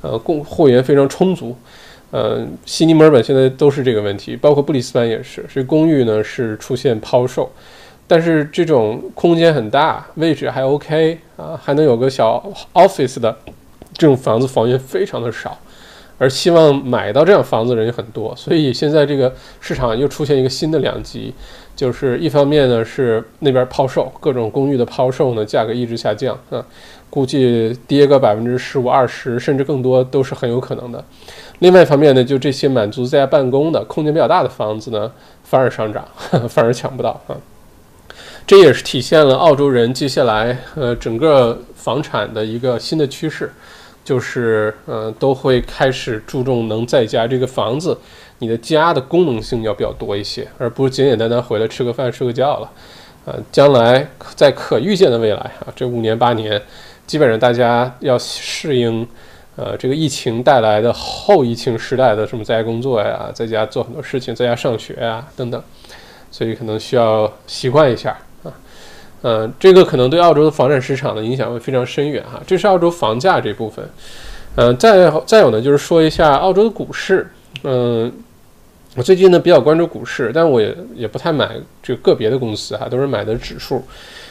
[0.00, 1.54] 呃，供货源非常充足，
[2.12, 7.52] 呃，悉尼、墨尔本现在都是这个问题，包括布里斯班也是，所以公寓呢是出现抛售，
[8.06, 13.36] 但是这种空间很大，位置还 OK 啊，还能有个小 office 的。
[14.00, 15.58] 这种房子房源非常的少，
[16.16, 21.34] 而希望买到这样房子的人也很多，所以现在这个市场又出现一个新的两极，
[21.76, 26.64] 就是一方面呢是那边抛售各种公寓的抛售呢价格一直下降啊，
[27.10, 31.04] 估计跌个百分之十五二十甚至更多都是很有可能的。
[31.58, 35.12] 另外一方面呢，就这些满足在家办公的空间比较大的房子呢
[35.44, 36.08] 反而上涨，
[36.48, 37.36] 反而抢不到啊。
[38.46, 43.52] 这也是体现了澳洲人接下来呃整个房产的一个新的趋势。
[44.02, 47.96] 就是，嗯，都会开始注重能在家这个房子，
[48.38, 52.70] 你的家的功能性要比较多一些，而不是简简单单回来吃个饭睡个觉了，
[53.26, 56.60] 呃，将来在可预见的未来啊，这五年八年，
[57.06, 59.06] 基本上大家要适应，
[59.56, 65.62] 呃，这个疫情带来的后疫情时代的什么在家工作呀，在家做很多事情，在家上学呀等等，
[66.30, 68.18] 所以可能需要习惯一下。
[69.22, 72.40] 呃，这个可能对澳洲的房产市场的影响会非常深远哈。
[72.46, 73.84] 这是澳洲房价这部分。
[74.56, 77.30] 嗯，再再有呢，就是说一下澳洲的股市。
[77.62, 78.12] 嗯，
[78.96, 81.50] 我最近呢比较关注股市，但我也也不太买
[81.82, 83.84] 这个个别的公司哈，都是买的指数。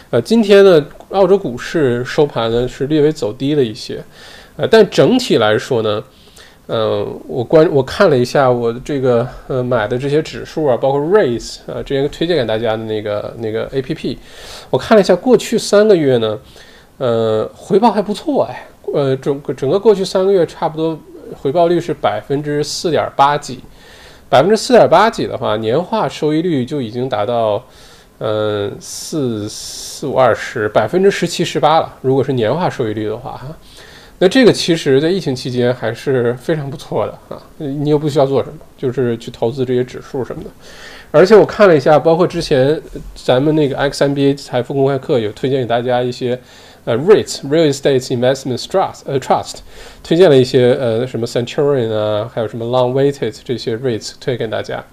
[0.10, 4.04] 呃，今天呢，澳洲股市收盘呢是略微走低了一些。
[4.58, 6.04] 呃，但整体来说呢。
[6.72, 14.20] 嗯，我关我看了一下我这个呃买的这些指数啊，包括 Raise 啊，之前推荐给大家的那个那个 A P P，
[14.70, 16.40] 我看了一下过去三个月呢，
[17.00, 20.96] 呃回报还不错哎，呃整个整个过去三个月差不多
[21.42, 23.62] 回报率是百分之四点八几，
[24.30, 27.64] 百分之四点八几的话，年化收益率就已经达到
[28.20, 33.48] 嗯四四五二十百分之十七十八了，如果是年化收益率的话哈。
[34.22, 37.42] 那这个其实，在疫情期间还是非常不错的啊！
[37.58, 40.50] 你又不需要做什么，就是去投资这些指数什么的。
[41.12, 42.80] 而且我看了一下，包括之前
[43.16, 46.38] 咱们那个 X MBA 财富公开课有推荐给大家一些
[46.84, 49.60] 呃 REITs Real Estate Investment Trust 呃 Trust，
[50.04, 54.84] 推荐了一些呃什么 Centurion 啊，还有什么 Long Waited 这些 REITs 推给大家。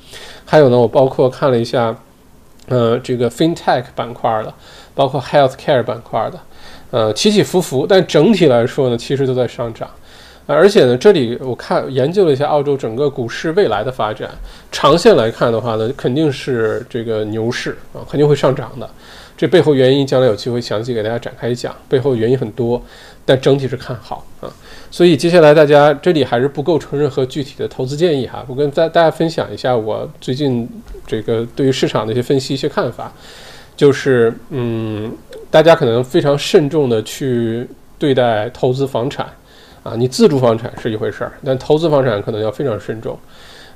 [0.44, 1.96] 还有呢，我包括看了一下
[2.68, 4.54] 呃这个 FinTech 板块的，
[4.94, 6.38] 包括 Healthcare 板块的。
[6.90, 9.88] 呃，起起伏伏，但整体来说呢，其实都在上涨。
[10.48, 14.30] 而且呢，这里我看研究了一下澳洲整个股市未来的发展，
[14.70, 18.88] 长线来看的话呢，肯定是这个牛市啊，肯定会上涨的。
[19.36, 21.74] 这背后原因，将来有机会详细给大家展开讲。
[21.88, 22.80] 背后原因很多，
[23.24, 24.48] 但整体是看好啊。
[24.88, 28.42] 所以接下来大家这里还是不构成任何具体的投资建议哈。
[28.48, 30.66] 我跟大大家分享一下我最近
[31.06, 33.12] 这个对于市场的一些分析、一些看法，
[33.76, 35.12] 就是嗯，
[35.50, 39.26] 大家可能非常慎重的去对待投资房产
[39.82, 39.94] 啊。
[39.96, 43.18] 你自住房产是一回事儿，但投资房产可能要非常慎重。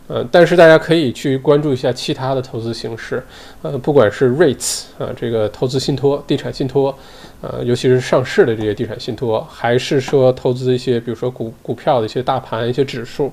[0.09, 3.23] 呃，但是大家可以去关注一下其他的投资形式，
[3.63, 6.93] 呃，不管是 REITs 啊，这个投资信托、地产信托，
[7.41, 13.33] 呃，尤其是上市的这些地产信托，还是说投资一些，比如说股股票的一些大盘、一些指数，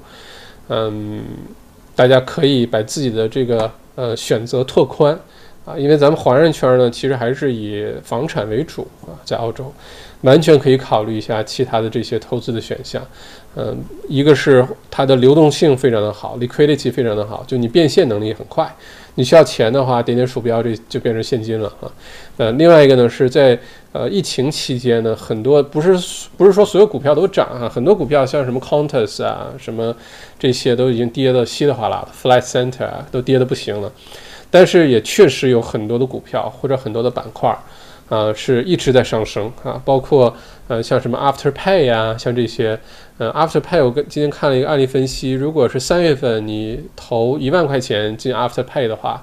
[0.69, 1.23] 嗯，
[1.95, 5.19] 大家可以把自己的这个呃选择拓宽
[5.67, 9.73] 啊，因为咱们华人圈呢，其实还是以房产为主啊，在澳洲。
[10.21, 12.99] 完全可以考虑一下其他的这些投资的选项，
[13.55, 13.77] 嗯，
[14.09, 18.67] 一个是它的流动性非常的好，liquidity 非常的好，就你变现能力很快，
[19.13, 21.85] 你需要钱的话，点点鼠标这就变成现金了啊。
[22.37, 23.57] 呃，另外一个呢是在
[23.91, 25.91] 呃疫情期间呢，很多不是
[26.35, 29.95] 不是说所有股票都涨啊，很多股票像什么 Qantas 啊，什么
[30.39, 33.91] 这些都已经跌得稀里哗啦的，Flight Center 啊都跌得不行了，
[34.49, 37.57] 但是也确实有很多的股票或者很多的板块。
[38.09, 40.33] 啊，是一直在上升啊，包括
[40.69, 42.79] 呃像什么 Afterpay 呀，像这些，
[43.17, 49.21] 呃 Afterpay，我跟今天看了一个案例分析，如果是三月份你投一万块钱进 Afterpay 的话，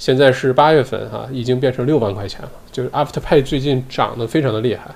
[0.00, 4.90] 现在是八月份哈，已经变成六万块钱了，就是 Afterpay 最近涨得非常的厉害。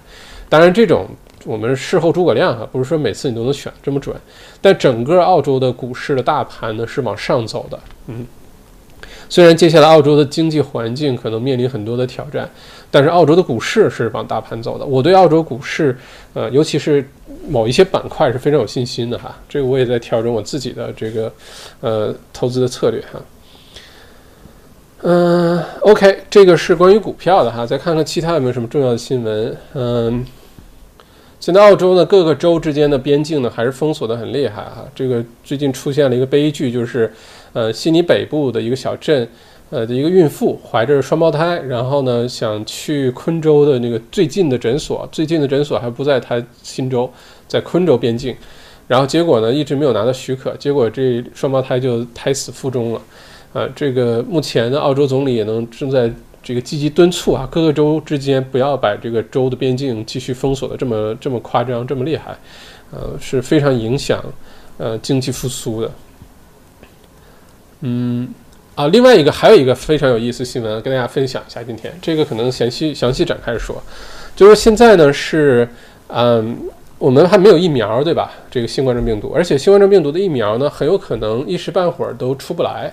[0.48, 1.06] 当然这种
[1.44, 4.16] 我们事后诸葛亮哈，不是说每次你都能选这么准，
[4.60, 8.26] 但整个澳洲的股市的大盘呢是往上走的，嗯。
[9.30, 12.48] 虽然接下来澳洲的经济环境可能面临很多的挑战，
[12.90, 14.84] 但是澳洲的股市是往大盘走的。
[14.86, 15.94] 我对澳洲股市，
[16.32, 17.06] 呃，尤其是
[17.46, 19.36] 某一些板块是非常有信心的哈。
[19.46, 21.30] 这个我也在调整我自己的这个
[21.80, 23.20] 呃投资的策略哈。
[25.02, 27.66] 嗯，OK，这个是关于股票的哈。
[27.66, 29.56] 再看看其他有没有什么重要的新闻。
[29.74, 30.24] 嗯，
[31.38, 34.86] 现在澳洲呢各个州之间的边境呢还是封锁的很厉害哈。
[34.94, 37.12] 这个最近出现了一个悲剧，就是。
[37.52, 39.26] 呃，悉尼北部的一个小镇，
[39.70, 47.10] 呃的一个孕妇怀着双胞胎，然后呢想去昆州的那个最近的诊所，最近的诊所还不在她新州，
[47.46, 48.34] 在昆州边境，
[48.86, 53.00] 然后结果呢一直没有拿到许可，结果这双胞胎就胎死腹中了。
[53.54, 56.10] 呃，这个目前呢澳洲总理也能正在
[56.42, 62.36] 这个积极敦促啊，各个州之间不要把这个州的边境继续封锁的这么这么夸张，这么厉害，
[62.90, 64.22] 呃是非常影响
[64.76, 65.90] 呃经济复苏的。
[67.80, 68.28] 嗯，
[68.74, 71.62] 啊，另外一个还有一个非常有意思新闻跟大家分享一下。
[71.62, 73.80] 今天这个可能详细详细展开说，
[74.34, 75.68] 就是现在呢是，
[76.08, 76.56] 嗯，
[76.98, 78.32] 我们还没有疫苗，对吧？
[78.50, 82.92] 这个新冠状病毒，而且新冠状病毒的疫苗呢，很有可能一时半会儿都出不来。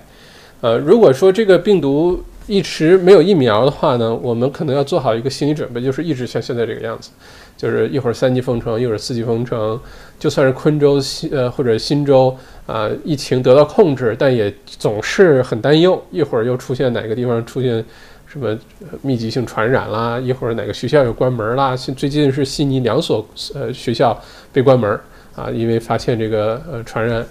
[0.62, 7.10] 呃，如果说这个病毒一直没有疫苗的话呢，我们可能要做好一个心理准备，就是一直像现在这个样子。
[7.58, 9.80] 就是一会儿三级封城，一会儿四级封城，
[10.20, 12.36] 就算是昆州新呃或者新州
[12.68, 16.02] 啊，疫情得到控制，但也总是很担忧。
[16.12, 17.84] 一会儿又出现哪个地方出现
[18.28, 18.58] 什么
[19.02, 21.76] 密集性传染啦，一会儿哪个学校又关门啦。
[21.76, 24.20] 最近是悉尼两所呃学校
[24.52, 25.00] 被关门
[25.36, 27.26] 啊，因为发现这个呃传染。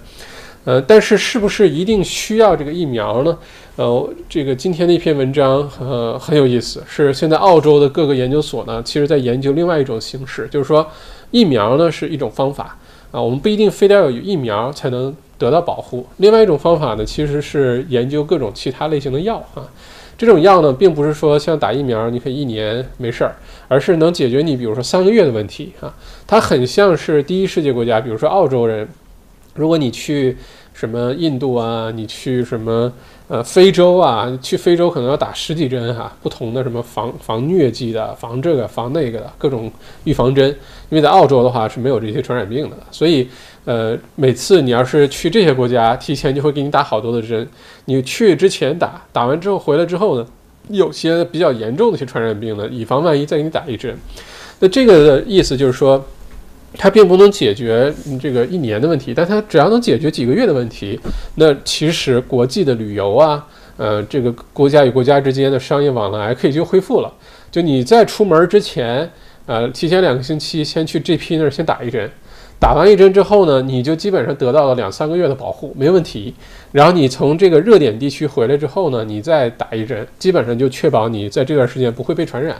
[0.65, 3.37] 呃，但是是不是一定需要这个疫苗呢？
[3.75, 10.85] 呃，这个今天的一篇文章呃很有意思，是现在澳洲的各个研究所呢，其实在研究另外一种形式，就是说
[11.29, 12.75] 疫苗呢是一种方法
[13.11, 16.03] 啊，我们不一定非得要有疫苗才能得到保护。
[16.17, 19.61] 另外一种方法呢，其实是研究各种其他类型的药啊，
[20.17, 23.35] 这种药呢，并不是说像打疫苗你可以一年没事儿，
[23.67, 25.93] 而是能解决你比如说三个月的问题啊，
[26.25, 28.87] 它很像是第一世界国家，比如说澳洲人。
[29.55, 30.37] 如果你去
[30.73, 32.91] 什么印度啊，你去什么
[33.29, 39.71] 呃非洲啊，去非洲可能要打十几针哈，不同的什么防防疟疾的、防这个防那个的各种
[40.03, 40.49] 预防针。
[40.89, 43.27] 因为在澳洲的话是没有这些传染病的，所以
[43.63, 47.47] 呃每次你要是去这些国家，提前就会给你打好多的针。
[47.85, 50.27] 你去之前打，打完之后回来之后呢，
[50.67, 53.97] 有些比较严重的一些传染病呢，以防万一再给你打一针。
[54.59, 56.05] 那这个的意思就是说。
[56.77, 60.99] 它并不能解决这个一年的问题，但它只要能解决几个月的问题，
[61.35, 63.45] 那其实国际的旅游啊，
[63.77, 67.13] 呃，这个国家与国家之间的商业往来可以就恢复了。
[67.51, 69.09] 就你在出门之前，
[69.45, 72.09] 呃，提前两个星期先去 GP 那儿先打一针，
[72.59, 76.33] 打完一针之后呢，你就基本上得到了两三个月的保护，没问题。
[76.71, 82.57] 然后你从这个热点地区回来之后呢，你再打一针，基本上就确保你在这段时间不会被传染。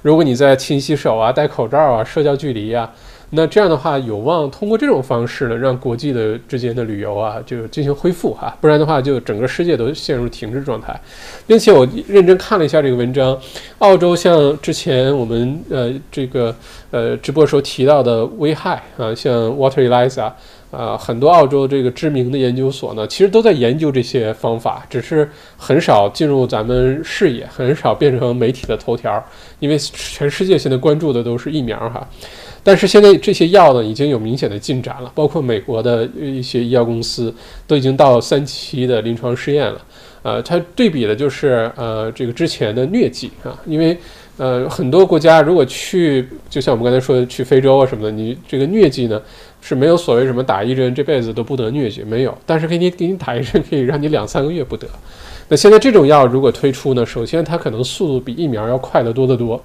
[0.00, 2.90] 如果你在勤洗手啊、戴口罩啊、社交距离啊。
[3.30, 10.98] 那这样的话，有望通过这种方式呢，让国际的之间的旅游啊，就进行恢复哈，不然的话，就整个世界都陷入停滞状态。
[11.46, 13.38] 并且我认真看了一下这个文章，
[13.78, 16.54] 澳洲像之前我们呃这个
[16.90, 20.32] 呃直播时候提到的危害啊，像 Water Eliza。
[20.70, 25.26] 啊，很多澳洲这个知名的研究所呢，其实都在研究这些方法，只是
[25.56, 29.24] 很少进入咱们视野，很少变成媒体的头条，
[29.60, 32.06] 因为全世界现在关注的都是疫苗哈。
[32.68, 37.34] 但是现在这些药呢，已经有明显的进展了，包括美国的一些医药公司
[37.66, 39.80] 都已经到三期的临床试验了。
[40.22, 43.96] 呃，它对比的就是呃这个之前的疟疾啊，因为
[44.36, 49.18] 呃很多国家如果去，就像我们刚才说的去非洲啊什么的，你这个疟疾呢。
[49.60, 52.32] 是没有所谓什么打一针这辈子都不得疟疾，没有。
[52.46, 54.86] 但是给你给你打一针，可以让你两三个月不得。
[55.48, 59.60] 那现在这种药如果推出呢，首先它可能速度比疫苗要快得多得多，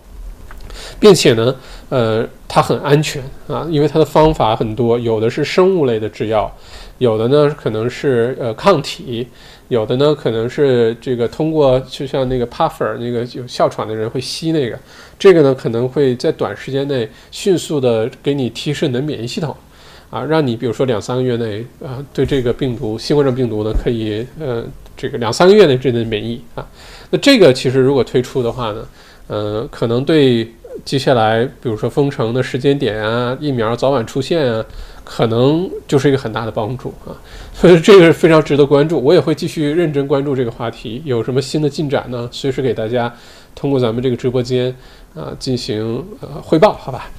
[1.00, 1.56] 并且呢，
[1.90, 6.52] 呃，它很安全啊，因为它的方法很多，有的是生物类的制药，
[6.98, 9.28] 有的呢可能是呃抗体，
[9.68, 14.78] 有的呢可能是这个通过就像那个 puffer 那个有哮喘的人会吸那个，
[15.18, 19.56] 这个呢可能会在短时间内迅速的给你提升你的免疫系统。
[20.10, 24.64] 啊，让你比如说两三个月内，啊，对这个病毒，新冠状病毒呢，可以，呃，
[24.96, 26.64] 这个两三个月内之内免疫啊。
[27.10, 28.88] 那这个其实如果推出的话呢，
[29.26, 30.48] 呃，可能对
[30.84, 34.66] 接下来比如说封城的时间点啊，疫苗早晚出现啊，
[35.04, 37.16] 可能就是一个很大的帮助啊。
[37.54, 41.02] 所以这个是非常值得关注，我也会继续认真关注这个话题。
[41.06, 42.28] 有什么新的进展呢？
[42.32, 43.14] 随时给大家
[43.56, 44.76] 通过咱们这个直播间
[45.16, 47.10] 啊进行呃汇报，好吧？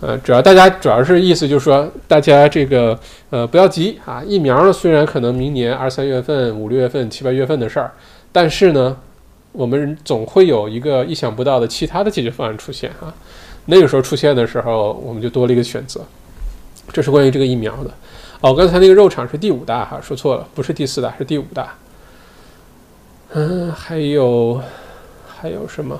[0.00, 2.98] 呃，主要大家主要是意思就是说，大家这个
[3.30, 4.22] 呃不要急啊。
[4.26, 7.92] 疫苗呢，虽然可能明年二三月份、五六月份、七八月份的事儿，
[8.32, 8.96] 但是呢，
[9.54, 13.14] 我们总会有一个意想不到的其他的解决方案出现啊。
[13.66, 16.02] 那个时候出现的时候，我们就多了一个选择。
[16.92, 17.90] 这是关于这个疫苗的。
[18.40, 21.74] 哦，刚才那个肉厂是第五大哈，说错了，不是第四大，是第五大。
[23.32, 24.60] 嗯，还有
[25.26, 25.98] 还有什么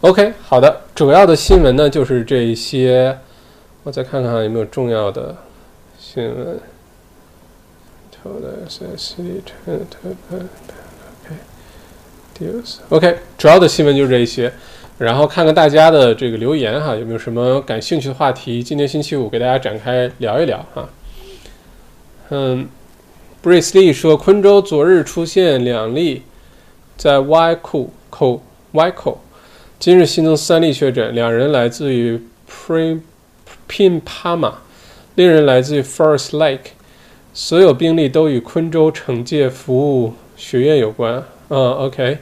[0.00, 3.16] ？OK，好的，主要的新闻呢就是这些，
[3.84, 5.36] 我再看看有没有重要的
[5.98, 6.58] 新闻。
[12.88, 14.52] OK，主要的新闻就是这一些，
[14.98, 18.62] 然后看看大家的这个留言哈，有没有什么感兴趣的话题？
[18.62, 20.88] 今天星期五给大家展开聊一聊哈。
[22.30, 22.68] 嗯
[23.42, 26.22] ，Brace Lee 说，昆州昨日出现两例
[26.96, 28.42] 在 Y 库口
[28.72, 29.20] Y 口。
[29.78, 33.00] 今日新增三例确诊，两人来自于 Prim
[33.66, 34.52] Pimpama，
[35.14, 36.72] 另一人来自于 Forest Lake，
[37.32, 41.22] 所有病例都与昆州惩戒服务学院有关。
[41.48, 42.18] 嗯，OK，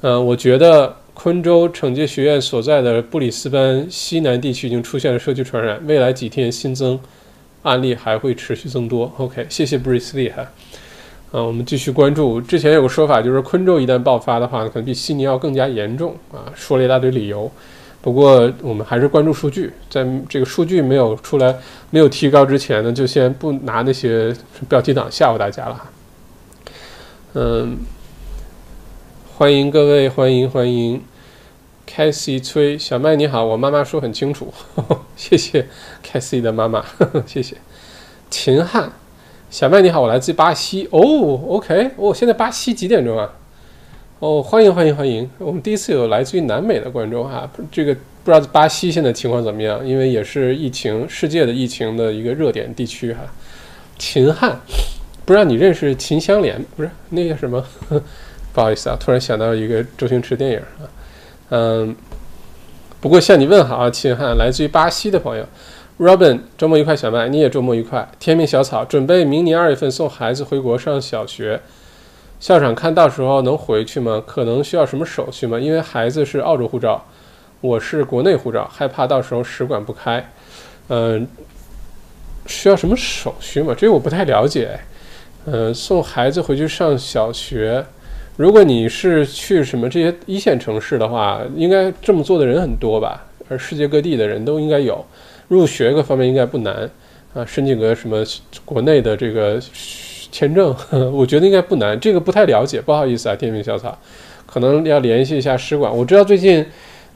[0.00, 6.98] 嗯，我觉得昆州惩戒学院所在的布里斯班西南地区已经出现了社区传染，未来几天新增
[7.62, 9.12] 案例还会持续增多。
[9.16, 10.42] OK，谢谢 Bruce Lee 哈。
[11.32, 12.40] 啊，我们继续关注。
[12.40, 16.46] 之前有个说法，就是昆州一旦爆发的话，可能比悉尼要更加严重啊。
[16.54, 17.50] 说了一大堆理由，
[18.06, 19.72] 不过我们还是关注数据。
[19.90, 21.52] 在这个数据没有出来、
[21.90, 24.32] 没有提高之前呢，就先不拿那些
[24.68, 25.86] 标题党吓唬大家了哈。
[27.34, 27.78] 嗯，
[29.36, 31.02] 欢迎各位，欢迎欢迎
[31.84, 34.54] ，Cassie 崔小麦你好，我妈妈说很清楚，
[35.16, 35.66] 谢谢
[36.04, 36.84] Cassie 的妈妈，
[37.26, 37.56] 谢谢
[38.30, 38.92] 秦汉。
[39.50, 41.00] 小麦你好，我来自巴西哦
[41.48, 43.32] ，OK，哦，现在巴西几点钟啊？
[44.18, 47.94] 哦，欢迎欢迎欢迎，我们第一次有来自于南美的观众哈，这个
[48.24, 49.86] 不知道巴西现在情况怎么样？
[49.86, 53.20] 因为也是疫情世界的疫情的一个热点地区哈。
[53.98, 54.58] 秦汉，
[55.26, 57.62] 不知道你认识秦香莲不是那个什么？
[58.54, 60.88] 不好意思啊，突然想到一个周星驰电影啊，
[61.50, 61.94] 嗯，
[63.02, 65.46] 不过向你问好啊，秦汉，来自于巴西的朋友。
[65.98, 68.08] Robin，周末愉快，小麦，你也周末愉快。
[68.18, 71.60] 天命小草，准备明年二月份送孩子回国上小学，
[72.38, 74.22] 校长看到时候能回去吗？
[74.26, 75.58] 可能需要什么手续吗？
[75.58, 77.02] 因为孩子是澳洲护照，
[77.60, 80.24] 我是国内护照，害怕到时候使馆不开。
[80.88, 81.26] 嗯，
[82.46, 83.74] 需要什么手续吗？
[83.76, 84.78] 这个我不太了解。
[85.46, 87.84] 嗯，送孩子回去上小学，
[88.36, 93.24] 如果你是去什么这些一线城市的话，应该这么做的人很多吧？
[93.48, 95.04] 而世界各地的人都应该有。
[95.48, 96.90] 入学各方面应该不难
[97.32, 98.22] 啊，申请个什么
[98.64, 99.60] 国内的这个
[100.36, 100.74] 签证，
[101.14, 101.98] 我觉得应该不难。
[101.98, 103.96] 这个不太了解，不好意思啊，天命小草，
[104.44, 105.90] 可能要联系一下使馆。
[105.96, 106.62] 我知道最近，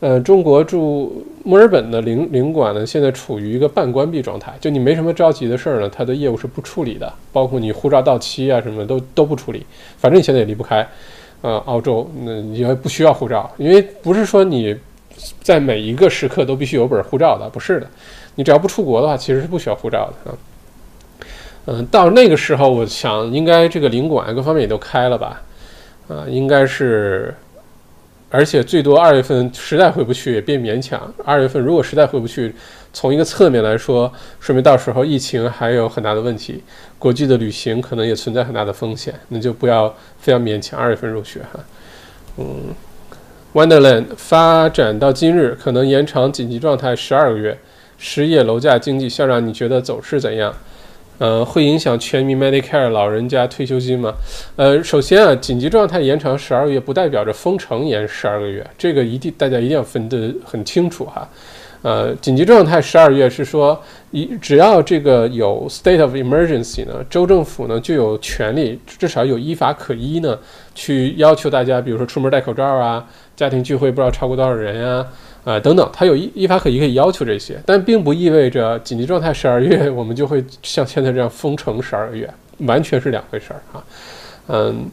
[0.01, 9.67] 呃，中国驻墨尔本的领领馆呢，现在处于一个半关闭状态，就你没什么着急的事儿呢，他的业务是不处理的，包括你护照到期啊什么都都不处理。
[9.99, 10.89] 反正你现在也离不开，
[11.43, 14.75] 呃，澳洲，那也不需要护照，因为不是说你。
[15.43, 17.87] 在每一个时刻都必须有本护照的，不是的。
[18.37, 20.33] 你只要不出国的话，其实是不需要护照的啊。
[21.67, 25.43] 嗯，到那个时候，我想应该这个领馆各方面也都开了吧？
[26.09, 27.35] 啊，应该是，
[28.31, 31.13] 而且最多二月份实在回不去也别勉强。
[31.25, 32.55] 二月份如果实在回不去，
[32.93, 36.63] 从一个侧面来说，说明到时候疫情还有很大的问题，
[36.99, 41.61] 国际的旅行可能也存在很大的风险，那就不要非要勉强二月份入学哈。
[42.39, 42.75] 嗯
[43.53, 47.59] ，Wonderland 发展到今日，可能延长紧急状态十二个月。
[48.03, 50.55] 失业、楼价、经济，校长，你觉得走势怎样？
[51.21, 54.15] 呃，会影响全民 Medicare 老人家退休金吗？
[54.57, 61.29] 呃，首先啊，紧急状态延长十二个月，不代表着封城延十二个月，这个一定大家一定要分得很清楚哈。
[61.83, 63.79] 呃，紧急状态十二月是说，
[64.13, 70.39] 一只要这个有 state of emergency 呢，州政府呢就有权利，至少有依法可依呢，
[70.75, 73.07] 去要求大家，比如说出门戴口罩啊，
[73.37, 75.07] 家庭聚会不知道超过多少人呀。
[75.43, 82.29] 啊，等等，它有依依法可依可以要求这些，但并不意味着紧急状态十二月我们就会像现在这样封城十二个月，
[82.59, 83.83] 完全是两回事儿啊。
[84.49, 84.85] 嗯，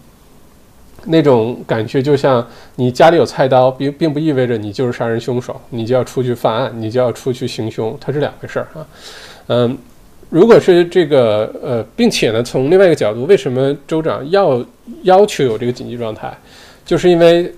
[1.03, 8.87] 那种感觉就像你家里有菜刀，并并不意味着你就是杀人凶手，你就要出去犯案，你就要出去行凶，它是两回事儿啊。
[9.47, 9.77] 嗯，
[10.29, 14.65] 如果是这个呃，并且呢，从另外一个角度，为什么州长要
[15.03, 16.33] 要求有这个紧急状态，
[16.85, 17.53] 就是因为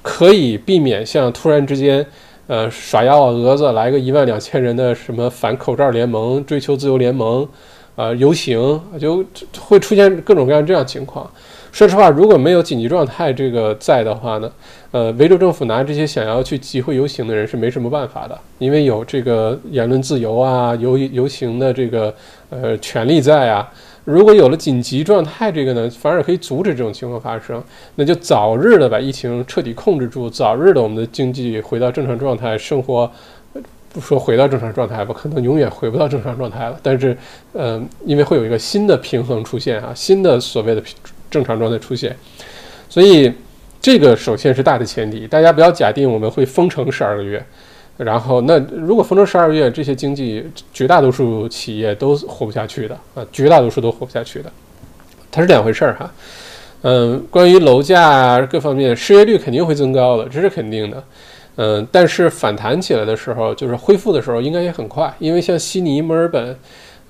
[0.00, 2.06] 可以避免像突然之间。
[2.50, 7.46] 呃，耍幺蛾子，来个一万两千人的什么反口罩联盟、追求自由联盟，
[7.94, 8.58] 啊，游行
[8.98, 9.24] 就
[9.56, 11.30] 会出现各种各样这样情况。
[11.70, 14.50] 说实话，如果没有紧急状态这个在的话呢，
[14.90, 22.12] 呃，维州政府拿这些想要去集会游行的人是没什么办法的，因为有这个言论自由啊、游游行的这个
[22.48, 23.70] 呃权利在啊。
[24.10, 27.62] 如果有了紧急状态，这个呢，反而可以阻止这种情况发生，
[27.94, 33.10] 那就早日的把疫情彻底控制住，早日的我们的经济回到正常状态，生活
[33.92, 36.78] 不说回到正常状态吧，可能永远回不到正常状态了。
[36.82, 37.16] 但是，
[37.52, 40.82] 呃，因为会有一个新的平衡出现啊，新的所谓的
[41.30, 42.16] 正常状态出现，
[42.88, 43.32] 所以
[43.80, 47.44] 这个首先是大的前提，大家不要假定我们会封城十二个月。
[48.02, 50.42] 然后，那如果封城十二月，这些经济
[50.72, 54.50] 绝大多数企业都活不下去的啊，绝大多数都活不下去的，
[55.30, 56.10] 它是两回事儿哈。
[56.80, 61.04] 嗯，关于楼价各方面，失业率肯定会增高的，这是肯定的。
[61.56, 66.58] 嗯，但是反弹起来的时候，就是恢复的时候，应该也很快，因为像悉尼、墨尔本，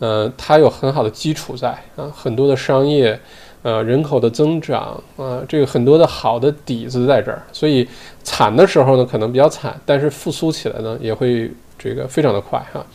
[0.01, 3.17] 呃，它有很好的基础在啊，很多的商业。
[3.63, 7.87] 呃，人口的增长，啊，这个很多的好的底子在这儿，所以
[8.31, 12.87] 惨的时候呢，可能比较惨，但是复苏起来呢，也会这个非常的快哈。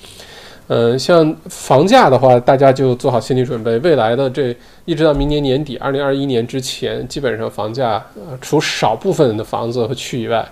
[0.68, 4.56] 嗯，像房价的话，大家就做好心理准备，未来的这
[4.86, 10.48] 一直到明年年底，二零二一年之前，基本上房价，呃，除少部分的房子和区以外，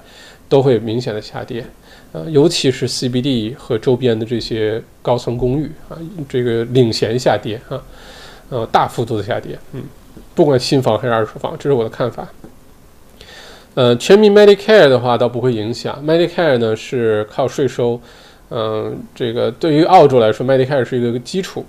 [0.49, 1.65] 都会明显的下跌，
[2.11, 7.81] 呃，尤其是 CBD 和周边的这些高层公寓啊，这个领衔下跌啊，
[8.49, 9.81] 呃，大幅度的下跌，嗯。
[10.35, 12.27] 不管新房还是二手房，这是我的看法。
[13.75, 16.03] 呃，全民 Medicare 的话倒不会影响。
[16.05, 17.99] Medicare 呢是靠税收，
[18.49, 21.65] 嗯，这个对于澳洲来说，Medicare 是一个基础。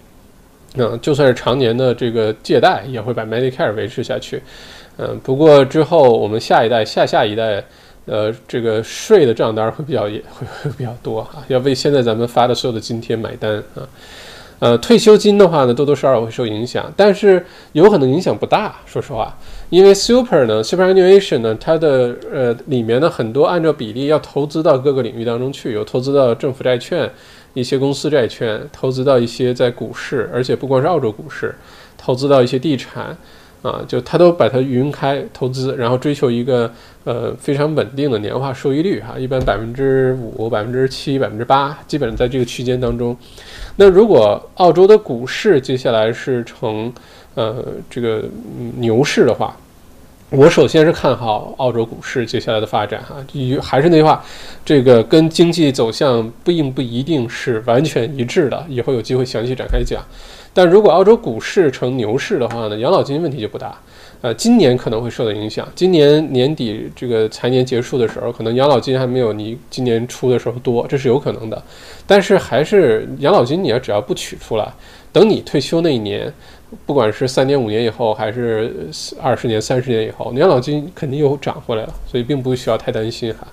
[0.77, 4.43] 嗯，就算是常年的这个借贷，也会把 Medicare 维持下去。
[4.99, 7.65] 嗯，不过之后我们下一代、下下一代，
[8.07, 13.87] 呃，这个税的账单会比较也会会比较多啊，要为现在咱们发的所有的津贴买单啊。
[14.61, 18.75] 呃，退休金的话呢，多多少少会受影响，但是有可能影响不大。
[18.87, 19.37] 说实话，
[19.75, 27.11] 因为 super 呢，superannuation 呢，它的呃里面的很多按照比例要投资到各个领域当中去，有投资到政府债券、
[27.55, 31.53] 一些公司债券，投资到一些在股市，而且不光是澳洲股市，
[31.99, 33.17] 投资到一些地产。
[33.63, 36.71] 啊，就他都把它匀开投资，然后追求一个
[37.05, 43.17] 呃非常稳定的年化收益率哈，一般百分之五、百分之七、百分之八，基本上在这个区间当中。
[43.77, 46.93] 那如果澳洲的股市接下来是呈
[47.35, 48.23] 呃这个
[48.77, 49.57] 牛市的话，
[50.31, 53.17] 我首先是看好澳洲股市接下来的发展哈。
[53.63, 54.25] 还是那句话，
[54.65, 60.03] 这个跟经济走向并不一定是完全一致的，以后有机会详细展开讲。
[60.53, 63.77] 但如果澳洲股市成牛市的话呢，养老金问题就不大。
[64.23, 65.69] 呃，今年可能会受到影响。
[65.75, 71.63] 今年年底这个财年结束的时候，可能养老金还没有你今年初的时候多，这是有可能的。
[72.07, 74.67] 但是还是养老金，你要只要不取出来，
[75.13, 76.33] 等你退休那一年，
[76.87, 78.89] 不管是三年、五年以后，还是
[79.21, 83.47] 二十年、三十年以后，养老金肯定又涨回来了，所以并不需要太担心哈。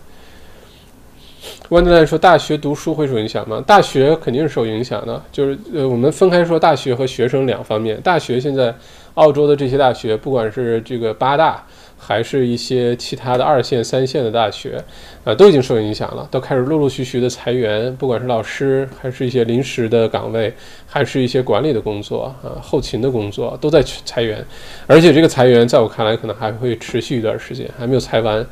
[1.70, 3.64] 温德兰说：“大学读书会受影响吗？
[3.66, 5.24] 大学肯定是受影响的。
[5.32, 8.00] 就是呃，我们分开说大学和学生两方面。
[8.02, 8.76] 大学现在，
[9.14, 11.66] 澳洲的这些大学，不管是这个八大
[12.04, 14.84] 还是一些其他的二线、三线的大学，
[15.24, 20.52] 啊，都已经受影响了，都开始陆陆续续的裁员，不管是老师，还是一些临时的岗位，
[20.88, 24.44] 还是一些管理的工作，啊，后勤的工作都在裁员，
[24.88, 28.44] 而且这个裁员在我看来可能还会持续一段时间，还没有裁完。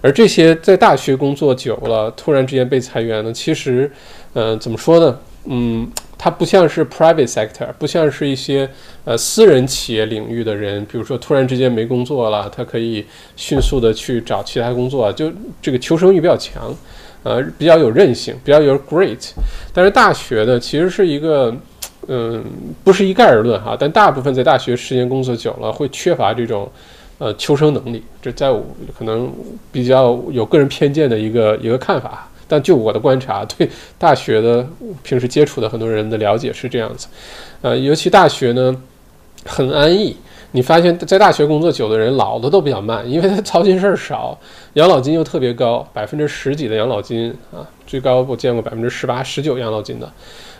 [0.00, 3.90] 而这些在大学工作久了，突然之间被裁员呢，其实，
[4.34, 5.18] 嗯，怎么说呢？
[5.46, 8.68] 嗯，它不像是 private sector，不像是一些
[9.04, 13.06] 呃私人企业领域的人，比如说突然之间没工作了，他可以
[13.36, 16.74] 迅速的去找其他工作，就这个求生欲比较强，
[17.22, 19.30] 呃，比较有韧性，比较有 great。
[19.72, 21.54] 但是大学呢，其实是一个，
[22.08, 22.44] 嗯，
[22.82, 26.68] 不是一概而论哈，但大部分在大学时间工作久了，会缺乏这种。
[27.20, 28.64] 呃，求生能力，这在我
[28.96, 29.28] 可能
[29.72, 33.68] 比较有个人偏见的一个一个看法，但就我的观察，对
[33.98, 34.66] 大学的
[35.02, 37.06] 平时接触的很多人的了解是这样子，
[37.60, 38.74] 呃，尤其大学呢
[39.44, 40.16] 很安逸，
[40.52, 44.36] 你发现在大学工作久的人老的都比较慢，因为他操心事儿少，
[44.72, 50.10] 养老金又特别高，百分之十几的养老金啊，最高我见过百分之十八、十九养老金的。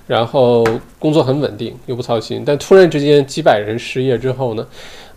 [0.07, 0.65] 然后
[0.99, 4.67] 工作很稳定，又不操心，但突然之间几百人失业之后呢？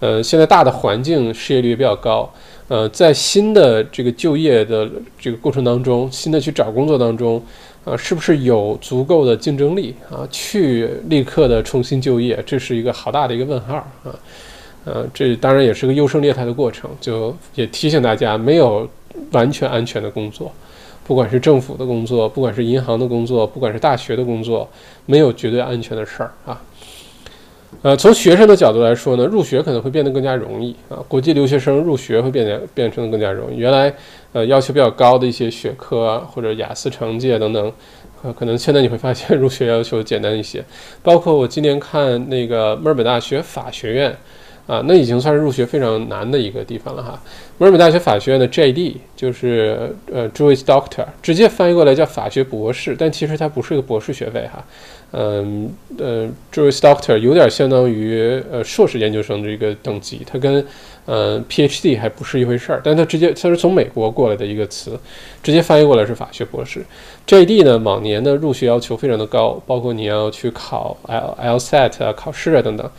[0.01, 2.29] 呃，现在大的环境失业率比较高，
[2.71, 7.43] 呃，在新的这个就业的这个过程当中，新的去找工作当中，
[7.83, 10.25] 啊，是不是有足够的竞争力啊？
[10.31, 14.15] 去立刻的重新就业，这是一个好大的一个问号啊！
[14.85, 18.89] 呃，这当然也是个优胜劣汰的过程，就也提醒大家，没有
[19.33, 20.49] 完全安全的工作。
[21.05, 24.65] 不管是政府的工作，不管是银行的工作，不管是大学的工作，
[25.05, 26.61] 没有绝对安全的事儿啊。
[27.81, 30.97] 呃，从学生的角度来说呢，入学可能会变得更加容易啊。
[31.07, 33.57] 国际留学生入学会变得变成更加容易。
[33.57, 33.91] 原来
[34.33, 37.73] 呃要求比较高的一些学科或者雅思成绩啊等等，
[38.23, 40.63] 呃，可能现在你会发现 入学要求简单一些。
[41.01, 44.15] 包括我今年看那个墨尔本大学法学院。
[44.67, 47.19] 啊，那已经算是入学非常难的一个地方了哈。
[47.57, 49.01] 墨尔本大学法学院的 J.D.
[49.17, 54.63] 就是呃 Juris Doctor，直接翻译过来叫法学博士，但其实它不是一个博士学位哈。
[55.13, 60.65] 嗯呃，Juris Doctor 有点相当于呃硕士研究生的一个等级，它跟
[61.05, 61.97] 呃 Ph.D.
[61.97, 62.81] 还不是一回事儿。
[62.83, 64.97] 但它直接它是从美国过来的一个词，
[65.43, 66.85] 直接翻译过来是法学博士。
[67.27, 67.63] J.D.
[67.63, 72.89] 呢，往年的入学要求非常的高，包括你要去考 L LSAT 啊考试啊等等。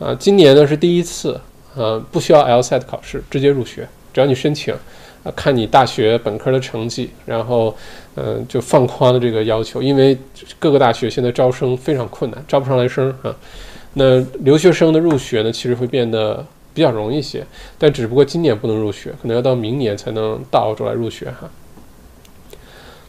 [0.00, 1.40] 啊，今年呢是第一次，
[1.76, 4.74] 呃，不需要 LSAT 考试，直接入学，只要你申请，
[5.22, 7.76] 啊，看你大学本科的成绩，然后，
[8.14, 10.16] 嗯，就放宽了这个要求，因为
[10.58, 13.34] 各个大学现在招生非常困难，招不上来生啊。
[13.94, 17.44] 那留学生的入学呢，其实会变得比较容易些，
[17.76, 21.50] 但只不过今年不能入学，可能要到明年才能到澳洲来入学哈。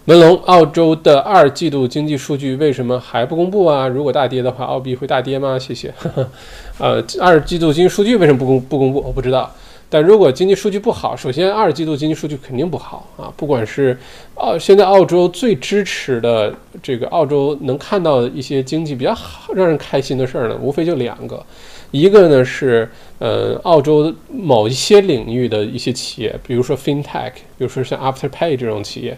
[0.06, 3.88] 文龙，澳洲的二季度经济数据为什么还不公布啊？
[3.88, 5.60] 如果大跌的话，澳币会大跌吗？
[5.60, 5.94] 谢谢。
[6.80, 9.00] 呃，二季度经济数据为什么不公不公布？
[9.00, 9.50] 我不知道。
[9.92, 13.28] 但如果经济数据不好，首先二季度经济数据肯定不好啊。
[13.36, 13.98] 不管是
[14.36, 21.46] 澳，现在澳洲最支持的这个澳洲能看到的一些经济比较好、让人开心的事儿呢，无非就两个。
[21.92, 22.90] 一个呢是
[23.20, 29.18] 呃，澳洲某一些领域的一些企业，比如说 FinTech，比如说像 Afterpay 这种企业。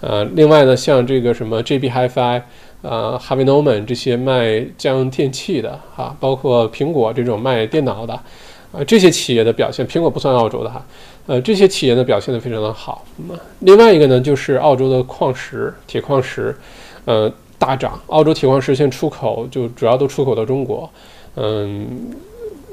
[0.00, 2.42] 呃，另外呢，像这个什么 JB Hi-Fi，
[2.82, 8.18] 呃，Harvey Norman 这些卖家用电器的哈，包括苹果这种卖电脑的，
[8.72, 10.84] 啊，这些企业的表现，苹果不算澳洲的哈，
[11.26, 13.04] 呃，这些企业的表现的非常的好。
[13.16, 16.56] 那么另外一个呢，就是澳洲的矿石，铁矿石，
[17.04, 18.00] 呃，大涨。
[18.06, 20.90] 澳洲铁矿石现在出口就主要都出口到中国，
[21.36, 21.86] 嗯，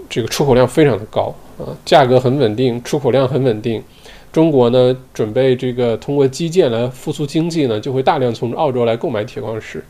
[0.10, 3.84] 这个出口量非常的高啊，价格很稳定，出口量很稳定。
[4.32, 9.84] 中国呢，准备这个通过基建来复苏经济呢，就会大量从澳洲来购买铁矿石。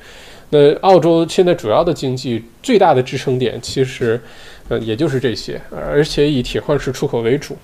[0.50, 4.20] 那澳洲现在主要的经济最大的支撑点，其实，
[4.70, 7.58] 呃，也就是这些，而且以铁矿石出口为主。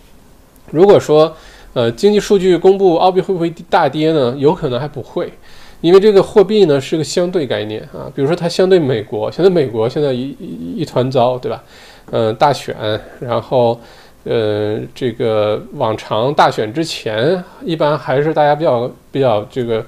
[0.71, 1.33] 如果说，
[1.73, 4.35] 呃，经济数据公布，澳币会不会大跌呢？
[4.37, 5.31] 有可能还不会，
[5.79, 8.11] 因为这个货币呢是个相对概念啊。
[8.13, 10.35] 比如说它相对美国，现在美国现在一
[10.77, 11.63] 一团糟，对吧？
[12.11, 12.75] 嗯，大选，
[13.19, 13.79] 然后。
[14.27, 19.85] 呃，这个往常大选之前，一般还是大家比较比较这个，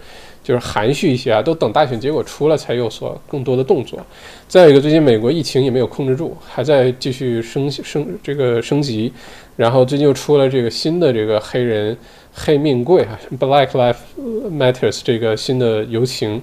[0.47, 3.99] 就是含蓄一些啊，都等大选结果出了才有所更多的动作。
[4.47, 9.11] 再有一个，最近美国疫情也没有控制住，还在继续升升这个升级。
[9.57, 11.97] 然后最近又出了这个新的这个黑人
[12.31, 13.97] 黑命贵啊，Black Lives
[14.49, 16.41] Matters 这个新的游行，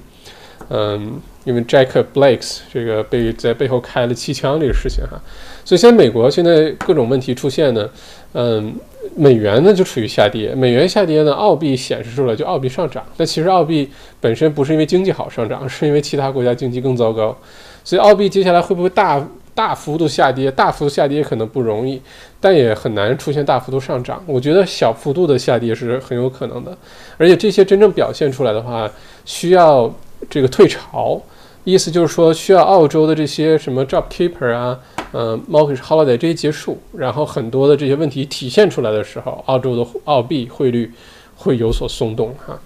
[0.68, 1.18] 嗯。
[1.44, 5.20] 因为 Jack Blakes 这个被在背后开了气枪这个事情哈，
[5.62, 7.90] 所以现在美国现在各种问题出现呢，
[8.32, 8.74] 嗯，
[9.16, 13.88] 美元呢就处于下跌，美元下跌呢，澳币显示出来就澳币上涨，但其实澳币
[14.20, 17.36] 本身不是因为经济好上涨，是因为其他国家经济更糟糕，
[17.84, 19.24] 所以澳币接下来会不会大
[19.54, 22.00] 大幅度下跌，大幅度下跌可能不容易，
[22.40, 24.22] 但也很难出现大幅度上涨。
[24.26, 26.76] 我觉得小幅度的下跌是很有可能的，
[27.16, 28.90] 而且这些真正表现出来的话，
[29.24, 29.92] 需要
[30.28, 31.20] 这个退潮，
[31.64, 34.78] 意思就是说需要澳洲的这些什么 Job Keeper 啊，
[35.12, 40.92] 呃，Mortgage Holiday 这些结束，然后很多的这些问题体现出来的时候，澳洲的澳币汇率
[41.36, 42.58] 会有所松动哈。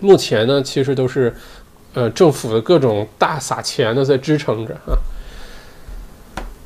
[0.00, 1.34] 目前呢，其实都是。
[1.94, 4.92] 呃，政府的各种大撒钱的在支撑着啊。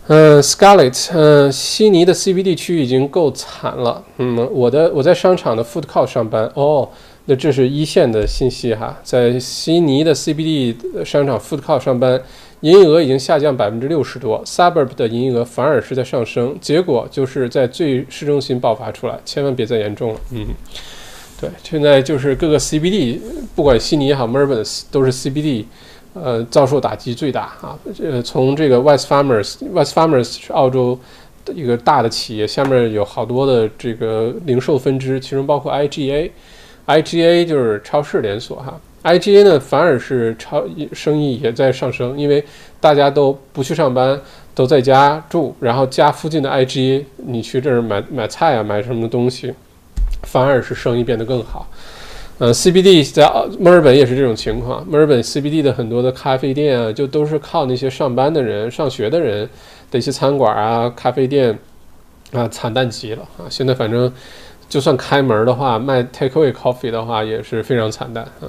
[0.09, 4.03] 嗯，Scarlett，嗯，悉尼的 CBD 区已经够惨了。
[4.19, 6.51] 嗯，我的我在商场的 Food Court 上班。
[6.55, 6.91] 哦，
[7.27, 12.21] 那这是一线的信息哈，在悉尼的 CBD 商场 Food Court 上班，
[12.61, 16.57] 营业额已经下降百分之六十多，Suburb 的营业额反而是在上升。
[16.61, 20.21] 结果就是在最市中心爆发出来，千万别再严重了。
[20.33, 20.47] 嗯。
[21.41, 23.19] 对，现在就是各个 CBD，
[23.57, 25.65] 不管悉尼也好，墨尔本都是 CBD，
[26.15, 27.77] 呃，遭受打击最大啊。
[28.01, 30.97] 呃，从这个 West Farmers，West Farmers 是澳洲
[31.45, 36.31] 的一个大的企业，下面有好多的这个零售分支，其中包括 IGA
[36.87, 38.81] I G A 就是超市连锁哈。
[39.05, 42.45] IGA 呢，反而是超生意也在上升，因为
[42.81, 44.21] 大家都不去上班，
[44.55, 49.53] 都在家住，然后家附近的 IGA，你去这儿买买菜啊，买什么东西。
[50.25, 51.69] 反而是生意变得更好，
[52.39, 53.29] 呃，CBD 在
[53.59, 54.87] 墨尔本也是这种情况。
[54.87, 59.49] 墨尔本 CBD 的很多的咖啡店啊，就都是靠那些上班的人、上学的人
[59.91, 61.59] 的一些餐馆啊、咖啡店
[62.33, 63.51] 啊，惨淡极了啊！
[63.51, 64.11] 现在反正
[64.73, 68.49] 就算开门的话，卖 takeaway coffee 的话也是非常惨淡啊。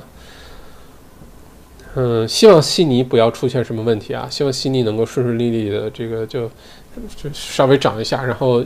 [1.95, 4.25] 嗯，希望悉尼不要出现什么问题啊！
[4.31, 6.49] 希望悉尼能够顺顺利利的这个就
[7.17, 8.63] 就稍微涨一下，然后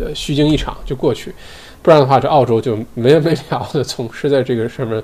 [0.00, 1.34] 呃虚惊一场就过去。
[1.82, 5.02] 不然的话，这澳洲就没完没了的总是在这个上面，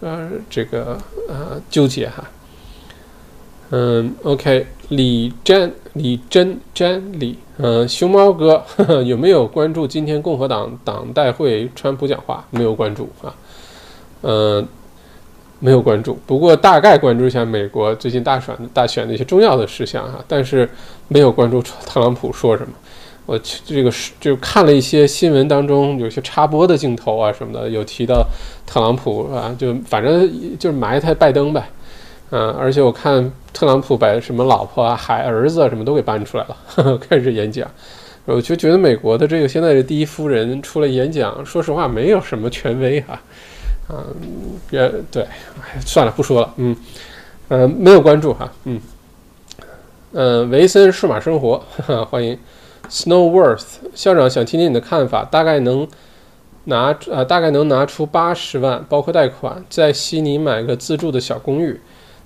[0.00, 0.98] 呃，这个
[1.28, 2.24] 呃纠结哈。
[3.68, 12.44] 嗯，OK，李真李真真李，嗯，熊猫哥呵呵有没有关注今天共和党党代会川普讲话？
[12.50, 13.32] 没有关注啊，
[14.22, 14.66] 嗯，
[15.60, 16.18] 没有关注。
[16.26, 20.68] 不过大概关注一下美国最近大选大选的一些重要的事项哈，但是
[21.06, 22.72] 没有关注特朗普说什么。
[23.26, 28.26] 我这个是就看了一些新闻当中有些插播的镜头啊什么的，有提到
[28.66, 31.70] 特朗普啊，就反正就是埋汰拜登呗，
[32.34, 37.70] 嗯，而且我看特朗普把什么老婆啊、孩儿子啊什么都给搬出来了， 开始演讲，
[38.24, 43.20] 我就觉得美国的这个现在的第一夫人出来演讲，说实话没有什么权威哈，
[43.90, 44.02] 嗯，
[44.70, 45.26] 也对，
[45.84, 46.74] 算了不说了，嗯，
[47.48, 48.80] 嗯，没有关注哈，嗯，
[50.12, 51.62] 嗯，维森数码生活，
[52.10, 52.38] 欢迎。
[52.90, 53.64] Snowworth
[53.94, 55.86] 校长想听听你的看法，大概能
[56.64, 61.80] 拿呃大概能拿出八十万，包括贷款，在悉尼买个自住的小公寓，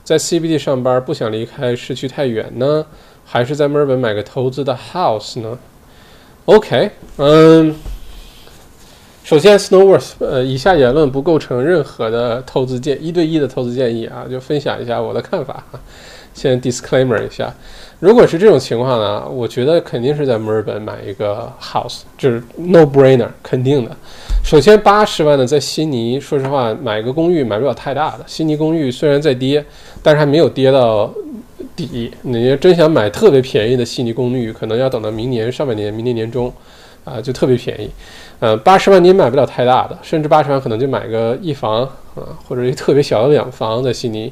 [0.07, 2.87] 在 CBD 上班，不想离开市区太远呢，
[3.25, 5.59] 还是在墨尔本买个投资的 house 呢
[6.45, 7.75] ？OK，嗯，
[9.25, 15.81] 首先 Snowworth 呃以下言论不构成任何的投资建一对一的投资建议啊，就分享一下我的看法哈，
[16.33, 17.53] 先 disclaimer 一下。
[17.99, 23.91] 如果是这种情况呢，我觉得肯定是在墨尔本买一个 house，就是 no brainer，肯定的。
[24.45, 28.25] 首先八十万呢，在悉尼，说实话买个公寓买不了太大的。
[28.27, 29.65] 悉尼公寓虽然在跌，
[30.03, 31.11] 但是还没有跌到
[31.75, 32.13] 底。
[32.21, 36.53] 你要真想买特别便宜的悉尼公寓，可能要等到明年上半年，明年年中，
[37.03, 37.91] 啊，就特别便宜。
[38.41, 41.83] 呃，八十万你也买不了太大的，甚至八十万可能就买个一房
[42.15, 44.31] 啊，或者一特别小的两房在悉尼，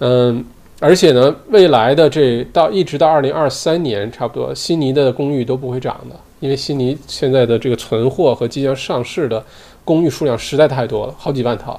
[0.00, 0.44] 嗯。
[0.82, 9.44] 而且呢，未来的这到一直到二零二三年，差不多悉尼的公寓都不会涨的，因为悉尼现在的这个存货和即将上市的
[9.84, 11.78] 公寓数量实在太多了，好几万套，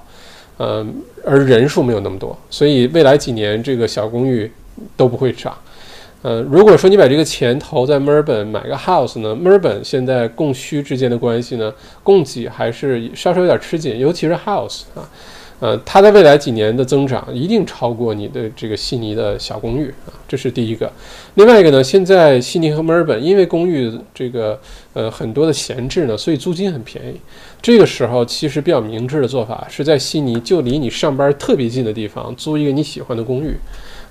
[0.59, 0.93] 嗯，
[1.25, 4.51] 而人数没有那么多，所以未来几年这个小公寓
[4.95, 5.57] 都不会涨。
[6.21, 11.73] 嗯，如果说你把这个钱投在墨尔本买个 house 呢，墨尔本现在供需之间的关系呢，
[12.03, 15.09] 供给还是稍稍有点吃紧，尤其是 house 啊。
[15.61, 20.91] 呃，它在未来几年的增长一定超过你的这个悉尼的小公寓啊，这是第一个。
[21.35, 24.59] 另外一个呢，现在悉尼和墨尔本因为公寓这个
[24.93, 27.15] 呃很多的闲置呢，所以租金很便宜。
[27.61, 33.55] 这个时候其实比较明智的做法是在悉尼就离你上班特别近的地方租一个你喜欢的公寓，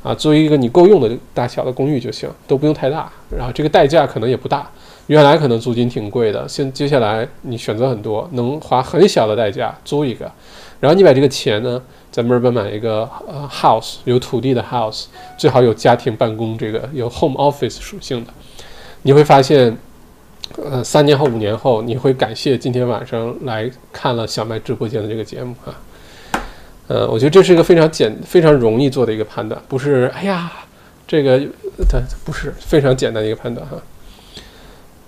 [0.04, 4.70] 啊，租一个你够用的大小的公寓就行，都不用太大，然后这个代价可能也不大。
[5.08, 10.30] 原来可能租金挺贵的，现接下来你选择很多，能花很小的代价 租一个。
[10.80, 15.04] 然后你把这个钱呢，在墨尔本买一个呃 house，有土地的 house，
[15.36, 18.32] 最好有家庭办公，这个有 home office 属性的，
[19.02, 19.76] 你会发现，
[20.56, 25.76] 呃，三年后、五年后，你会感谢今天晚上来看了小麦直播间的这个节目啊。
[26.88, 30.50] 呃，我觉得这是一个非常简、非常容易做的一个判断，不是哎呀，
[31.06, 31.38] 这个
[31.88, 33.76] 它不是非常简单的一个判断哈。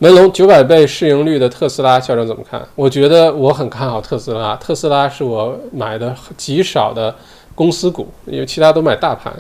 [0.03, 2.61] 门龙九百倍市盈率的特斯拉，校长怎么看？
[2.75, 7.15] 我觉得我很看好特斯拉，特斯拉是我买的极少的
[7.55, 9.33] 公司股，因为其他都买大盘。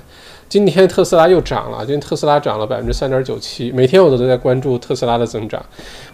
[0.48, 5.60] 今天特斯拉又涨了，今天特斯拉涨了百分之三点九七，每天我都在关注特斯拉的增长。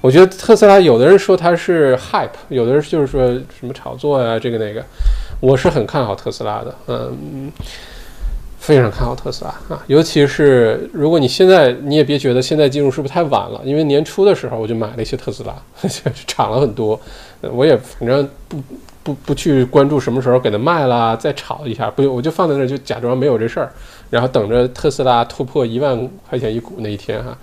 [0.01, 4.83] 我觉得特斯拉有的人说它是 hype，有的人就是说什么炒作呀，这个那个，
[5.41, 7.53] 我是很看好特斯拉的，嗯。
[8.59, 15.55] 非常看好特斯拉啊，尤其是如果你现在你也别觉得现在进入是不是太晚了，因为年初的时候我就买了一些特斯拉，
[16.27, 17.01] 涨了很多，
[17.41, 18.61] 我也反正不
[19.03, 23.71] 不不去关注什么时候给它卖了再炒一下，不我就放在那儿就假装没有这事儿，
[24.11, 25.97] 然后等着特斯拉突破一万
[26.29, 27.39] 块钱一股那一天哈，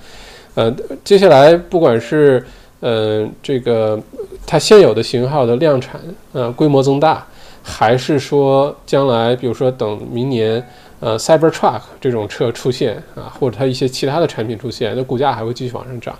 [0.56, 0.72] 呃，
[1.04, 2.46] 接下来不管是
[2.82, 4.00] 呃这个
[4.46, 6.00] 它现有的型号的量产
[6.34, 7.26] 呃规模增大，
[7.64, 10.64] 还是说将来比如说等明年。
[11.00, 16.18] 呃，Cybertruck 这种车出现啊，或者它一些其他的产品出现，那股价还会继续往上涨。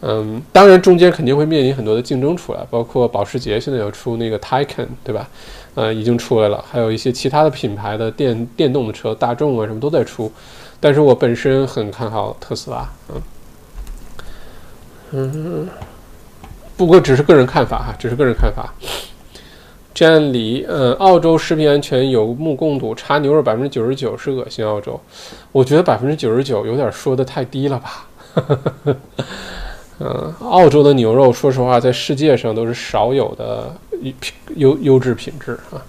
[0.00, 5.28] 嗯，当然中间肯定会面临很多的竞争出来，包括保时捷现在要出那个 Taycan，对吧？
[5.74, 10.30] 呃，已经出来了，还有一些其他的品牌的电电动的车，大众啊什么都在出。
[10.78, 13.22] 但是我本身很看好特斯拉，嗯
[15.12, 15.68] 嗯，
[16.76, 18.74] 不过只是个人看法哈，只是个人看法。
[19.94, 24.66] 占理，嗯，澳洲食品安全有目共睹，查牛肉百分之九十九是恶心。
[24.66, 25.00] 澳洲，
[25.52, 28.06] 我觉得百分之九十九有点说的太低了吧？
[30.00, 33.72] 嗯， 澳洲的牛肉，说实话，在世界上都是少有的
[34.18, 35.80] 品优优质品质啊。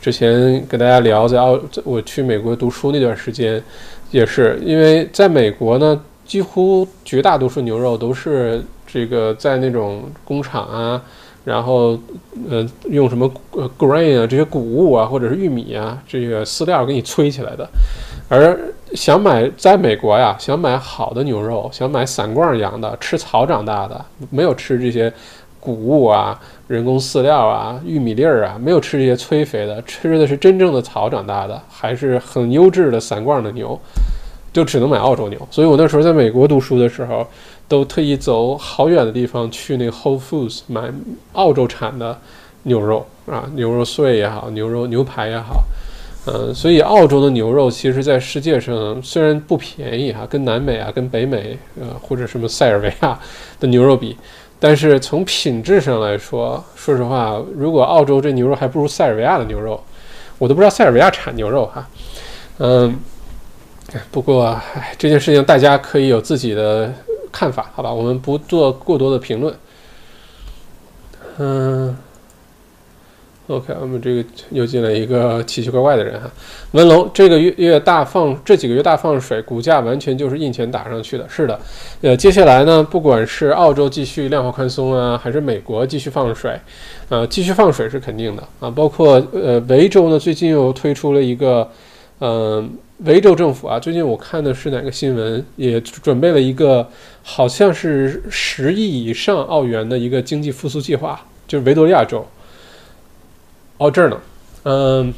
[0.00, 3.62] 之前跟大家聊，在澳，我去美国读书那段时间，
[4.10, 11.02] 也是因为在美国呢，几乎绝大多数牛肉都是这个在那种工厂啊。
[11.44, 11.98] 然后，
[12.48, 13.30] 呃，用什么
[13.78, 17.68] grain 啊这些谷物啊，或者是玉米啊这个饲料给你催起来的。
[18.28, 18.58] 而
[18.94, 25.12] 想买在美国呀，想买好的牛肉，想买散罐养的，吃草长大的，没有吃这些
[25.58, 26.38] 谷物啊、
[26.68, 33.78] 人工饲料啊、玉米粒儿啊，没有吃这些催肥的，吃的是真正的草长大的，还是很优质的散罐的牛，
[34.52, 35.48] 就只能买澳洲牛。
[35.50, 37.26] 所以我那时候在美国读书的时候。
[37.70, 40.92] 都特意走好远的地方去那个 Whole Foods 买
[41.34, 42.18] 澳洲产的
[42.64, 45.62] 牛肉啊，牛肉碎也好，牛肉牛排也好，
[46.26, 53.16] 嗯，所以澳洲的牛肉其实，在世界上虽然不便宜哈，跟南美啊、跟北美呃或者什么塞尔维亚
[53.60, 54.16] 的牛肉比，
[54.58, 59.80] 但是从品质上来说，说实话，如果澳洲这牛肉还不如塞尔维亚的牛肉，
[60.38, 61.88] 我都不知道塞尔维亚产牛肉哈，
[62.58, 62.98] 嗯，
[64.10, 66.92] 不过哎，这件事情大家可以有自己的。
[67.32, 69.54] 看法，好吧，我们不做过多的评论。
[71.38, 71.96] 嗯
[73.46, 76.28] ，OK，我们这个又进来一个奇奇怪怪的人哈。
[76.72, 81.24] 文龙这个月月大放，这几个月大放水，股价完全就是印钱打上去的。
[81.28, 81.60] 是的，
[82.00, 86.58] 呃，接下来呢，不管是澳洲继续量化宽松啊，还是美国继续放水，
[87.10, 88.68] 呃，继续放水是肯定的啊。
[88.68, 91.70] 包括呃，维州呢，最近又推出了一个，
[92.18, 92.68] 嗯。
[93.04, 96.86] 维州政府啊，最近我看的是哪个新闻，也准备了一个
[97.22, 102.26] 好像是十亿以上澳元的一个经济复苏计划，就是维多利亚州。
[103.78, 104.20] 哦，这儿呢，
[104.64, 105.14] 嗯，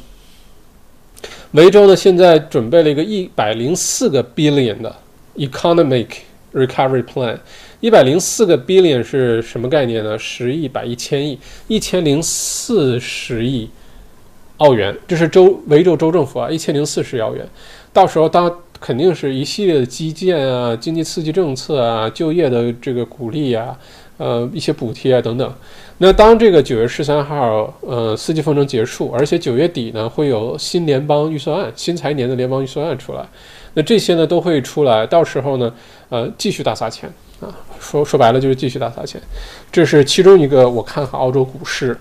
[1.51, 4.95] 维州呢现在准备了一个一百零四个 billion 的
[5.35, 6.07] economic
[6.53, 7.37] recovery plan，
[7.81, 10.17] 一百零四个 billion 是什么概念呢？
[10.17, 13.69] 十亿、百亿、千亿，一千零四十亿。
[14.63, 17.45] 澳元，这是州维州州政府啊，一千零四十澳元。
[17.91, 18.49] 到时候，当
[18.79, 23.77] 肯定是一系列的基建啊、经济刺激政策啊、就业的这个鼓励啊、
[24.17, 25.53] 呃一些补贴啊等等。
[25.97, 33.25] 那当这个九月十三号，呃，四季风筝结束，而且九月底呢会有新联邦预算案、新财年的联邦预算案出来，
[33.73, 35.05] 那这些呢都会出来。
[35.05, 35.73] 到时候呢，
[36.07, 37.11] 呃，继续大撒钱
[37.41, 37.51] 啊，
[37.81, 39.21] 说说白了就是继续大撒钱。
[39.71, 41.97] 这是其中一个我看好澳洲股市。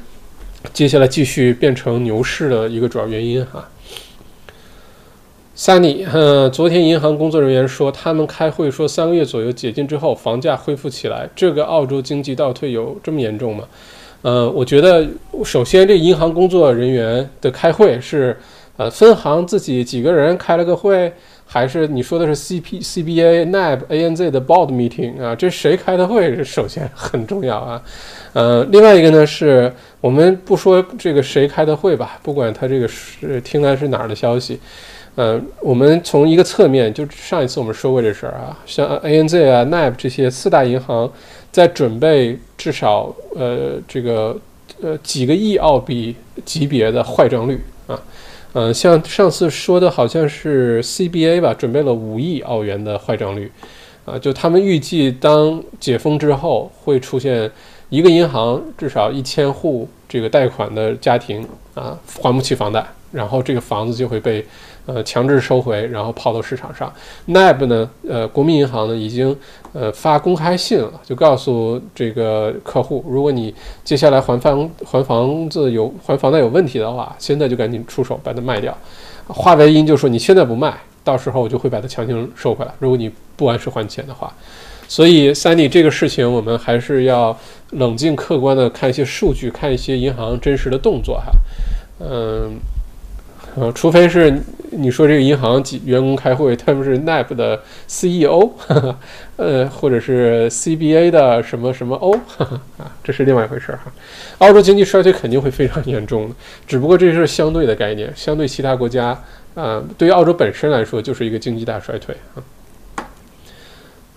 [0.73, 3.69] 接下来继续变成牛市的一个主要原因哈。
[5.55, 11.29] Sunny，嗯，昨天银行工作人员说，他们开会说三个月左右解禁之后，房价恢复起来。
[11.37, 13.65] 这个澳洲经济倒退有这么严重吗？
[14.23, 15.07] 呃，我觉得
[15.45, 18.37] 首先这银行工作人员的开会是，
[18.77, 21.13] 呃，分行自己几个人开了个会。
[21.45, 25.35] 还是你说的是 C P C B A N A B A N Z 的 Board Meeting 啊？
[25.35, 26.43] 这谁开的会是？
[26.43, 27.83] 首先很重要啊。
[28.33, 34.59] 呃，另外一个呢，是我们不说这个谁开的会吧，不管他这个是听来是哪儿的消息。
[35.14, 41.12] 呃，我们从一个侧面，就上一次我们说过这事儿啊，像 A N Z 啊、N A B 这些四大银行
[41.51, 44.35] 在准备至少呃这个
[44.80, 46.16] 呃几个亿澳币
[46.47, 48.03] 级别的坏账率啊。
[48.55, 53.53] 呃，像上次说的好像是 CBA 吧，准备了五亿澳元的坏账率，
[54.07, 57.51] 啊，就他们预计当解封之后会出现
[57.93, 62.82] 一个银行至少一千户这个贷款的家庭啊还不起房贷，
[63.12, 64.43] 然后这个房子就会被。
[64.84, 66.93] 呃，强制收回，然后抛到市场上。
[67.28, 69.34] NAB 呢，呃，国民银行呢，已经
[69.72, 78.76] 呃发公开信了，就告诉这个客户，如果你接下来还房还房子有还房贷有问题的话，现在就赶紧出手把它卖掉。
[79.28, 82.74] 华为银就说你现在不卖，到时候我就会把它强行收回来。
[82.80, 84.34] 如果你不按时还钱的话，
[84.88, 87.38] 所以三 D 这个事情我们还是要
[87.73, 91.33] 冷静客观的看一些数据，看一些银行真实的动作哈，
[92.01, 92.59] 嗯。
[93.55, 94.35] 呃，除非是
[94.70, 98.51] 你说这个银行几员工开会，他们是 NAB 的 CEO，
[99.37, 102.62] 呃，或者是 CBA 的什么什么 O，啊，
[103.05, 103.93] 这是另外一回事儿哈。
[104.39, 106.35] 澳洲经济衰退肯定会非常严重的，
[106.66, 109.09] 只不过这是相对的概念，相对其他国家，
[109.55, 112.41] 啊，对于澳洲本身来说就是一个经济大衰退啊。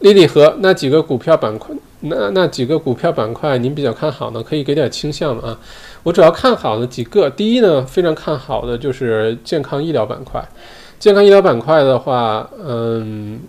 [0.06, 4.44] 丽丽和那几个股票板块，那那几个股票板块您比较看好呢？
[4.44, 5.42] 可以给点倾向吗？
[5.48, 5.60] 啊？
[6.04, 10.40] 我主要看好的几个，第一呢，非常看好的就是健康医疗板块。
[11.00, 13.40] 健康医疗板块的话，嗯，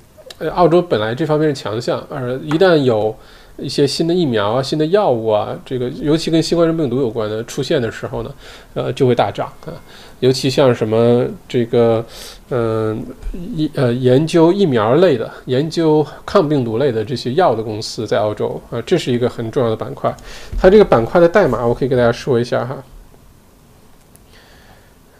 [0.54, 3.14] 澳洲本来这方面是强项，而一旦有
[3.58, 8.30] 一些新的疫苗啊、新的药物啊，这个尤其跟新冠状病毒有关的出现的时候呢，
[8.72, 9.76] 呃，就会大涨啊。
[10.20, 12.04] 尤其像什么这个，
[12.50, 20.14] 嗯，一呃研究疫苗类的、研究抗病毒类的这些药的公司，在澳洲啊，这是一个很重要的板块。
[20.58, 22.82] 它这个板块的代码，我可以给大家说一下哈。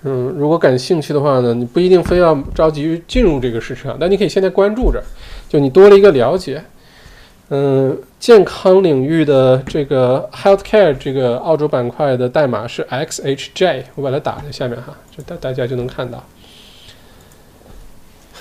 [0.04, 5.02] 嗯，如果感兴趣的话呢，你不一定非要着急进入这个市场，但你可以现在关注着，
[5.48, 6.62] 就你多了一个了解。
[7.48, 16.24] 嗯，健康领域的这个 healthcare 这个澳洲板块的代码是 XHJ，我把它打在下面哈，就大大家就能看到。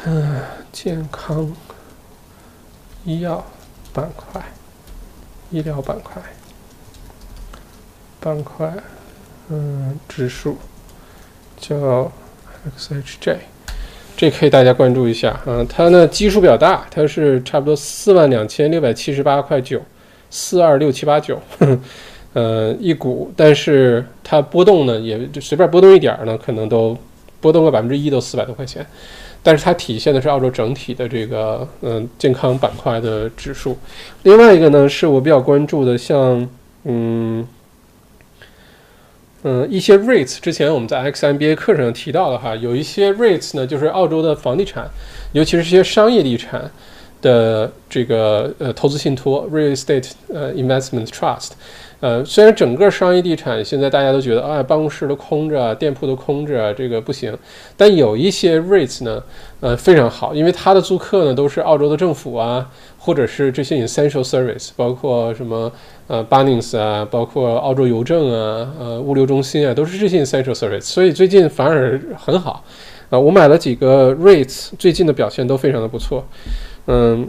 [0.06, 0.42] 嗯，
[0.72, 1.56] 健康
[3.04, 3.46] 医药
[3.94, 4.42] 板块，
[5.52, 6.22] 医疗板块，
[8.20, 8.74] 板块，
[9.50, 10.58] 嗯，指数
[11.58, 12.12] 叫
[12.76, 13.38] XHJ。
[14.18, 19.82] 这可以大家关注一下啊，它呢基数比较大，它是差不多四万两千六百七十八块九，
[20.30, 21.38] 四二六七八九，
[22.34, 26.98] 呃一股，但是它波动呢也就随便波动一点儿呢，可能都
[27.42, 28.86] 波动个百分之一都四百多块钱，
[29.44, 33.78] 但是它体现的是澳洲整体的这个嗯健康板块的指数。
[34.24, 36.48] 另外一个呢是我比较关注的，像
[36.86, 37.46] 嗯。
[39.48, 44.90] 嗯，一些 REITs 之前我们在 XMBA 课程上提到的哈，有一些 REITs 呢，就是澳洲的房地产，
[45.34, 46.72] 尤其是一些商业地产
[47.22, 51.52] 的这个呃投资信托 （Real Estate 呃 Investment Trust）。
[52.00, 57.38] 呃，虽然整个商业地产现在大家都觉得啊，办公室都空着，店铺都空着，这个不行，
[57.78, 59.22] 但有一些 REITs 呢，
[59.60, 62.68] 呃，非常好，因为它的租客呢都是澳洲的政府啊。
[63.06, 65.72] 或者是这些 essential service，包括什么
[66.08, 72.64] 呃 Bunnings 啊，包括澳洲邮政啊，呃物流中心啊，都是这些 essential service，所以最近反而很好。
[73.12, 76.26] 啊，我买了几个 rates，最近的表现都非常的不错。
[76.88, 77.28] 嗯，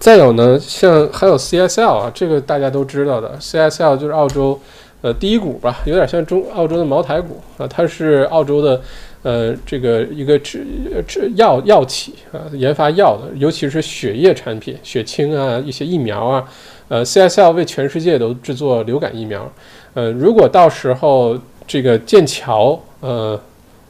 [0.00, 4.58] 再有呢，像还有 CSL 啊，这个大家都知道的，CSL 就是澳洲
[5.02, 8.80] 呃第一股吧，有点像中澳洲的茅台股啊，它是澳洲的。
[9.22, 10.66] 呃，这个一个制
[11.06, 16.44] 制药药企啊，研发药的，尤其是血液产品、血清啊，一些疫苗啊，
[16.88, 19.50] 呃，CSL 为全世界都制作流感疫苗。
[19.94, 23.40] 呃，如果到时候这个剑桥，呃，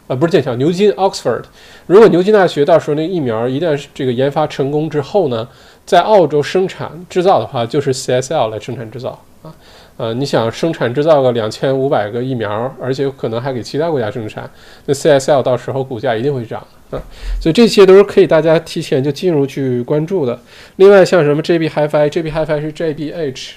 [0.06, 1.44] 呃，不是剑桥，牛津 Oxford，
[1.86, 5.48] 如果牛津大学到时候那个疫苗一旦这个研发成功之后呢，
[5.86, 9.54] 在澳洲生产制造的话，就是 CSL 来生产制造啊。
[9.98, 14.50] 呃，你想生产制造个两千五百个疫苗，而且可能还给其他国家生产，
[14.86, 16.98] 那 CSL 到时候股价一定会涨啊。
[17.40, 20.40] 所以这些都是可以大家提前就进入去关注的。
[20.76, 23.50] 另外像什么 JB Hi-Fi，JB Hi-Fi 是 JBH，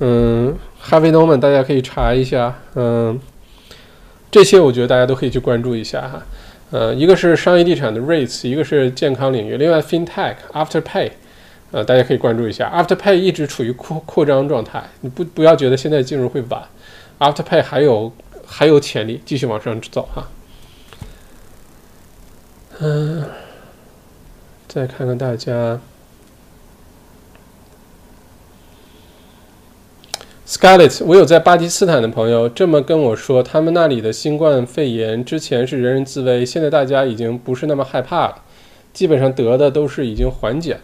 [0.00, 3.20] 嗯，Harvey Norman 大家可以查一下，嗯，
[4.30, 6.22] 这些我觉得大家都可以去关注一下哈。
[6.70, 11.10] 呃，一个是商业地产的 REITs，一个是健康领域，另外 FinTech Afterpay。
[11.70, 16.62] 呃，大家可以关注一下，Afterpay 一直处于扩扩张状态，你不不要觉得现在进入会晚
[17.18, 18.10] ，Afterpay 还有
[18.46, 20.28] 还有潜力继续往上走哈。
[22.80, 23.24] 嗯，
[24.66, 25.78] 再看看大家
[30.46, 38.42] ，Scarlett，我有在巴基斯坦的朋友这么跟我说，他们那里的新冠肺炎之前是人人自危，现在大家已经不是那么害怕了，
[38.94, 40.80] 基本上得的都是已经缓解了。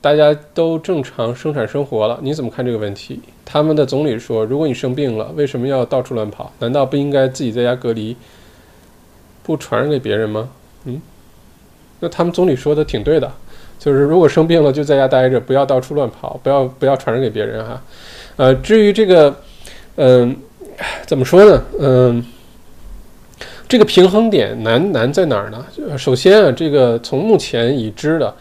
[0.00, 3.20] 大家都正常生产生活了，你怎么看这个问题？
[3.44, 6.52] 他们的总理说：“如果你生病了，为什么要到处乱跑？
[6.60, 8.16] 难道不应该自己在家隔离？
[9.42, 10.48] 不传染给别人吗？
[10.84, 11.00] 嗯，
[12.00, 13.32] 那他们总理说的挺对的，
[13.78, 17.82] 就是如果生病了就在家待着，不要到处乱跑，不要不要传染给别人哈。
[18.36, 19.34] 呃，至于这个，
[19.96, 20.36] 嗯，
[21.06, 21.64] 怎么说呢？
[21.80, 22.24] 嗯，
[23.66, 25.64] 这个平衡点难难在哪儿呢？
[25.96, 28.32] 首先啊，这个从目前已知的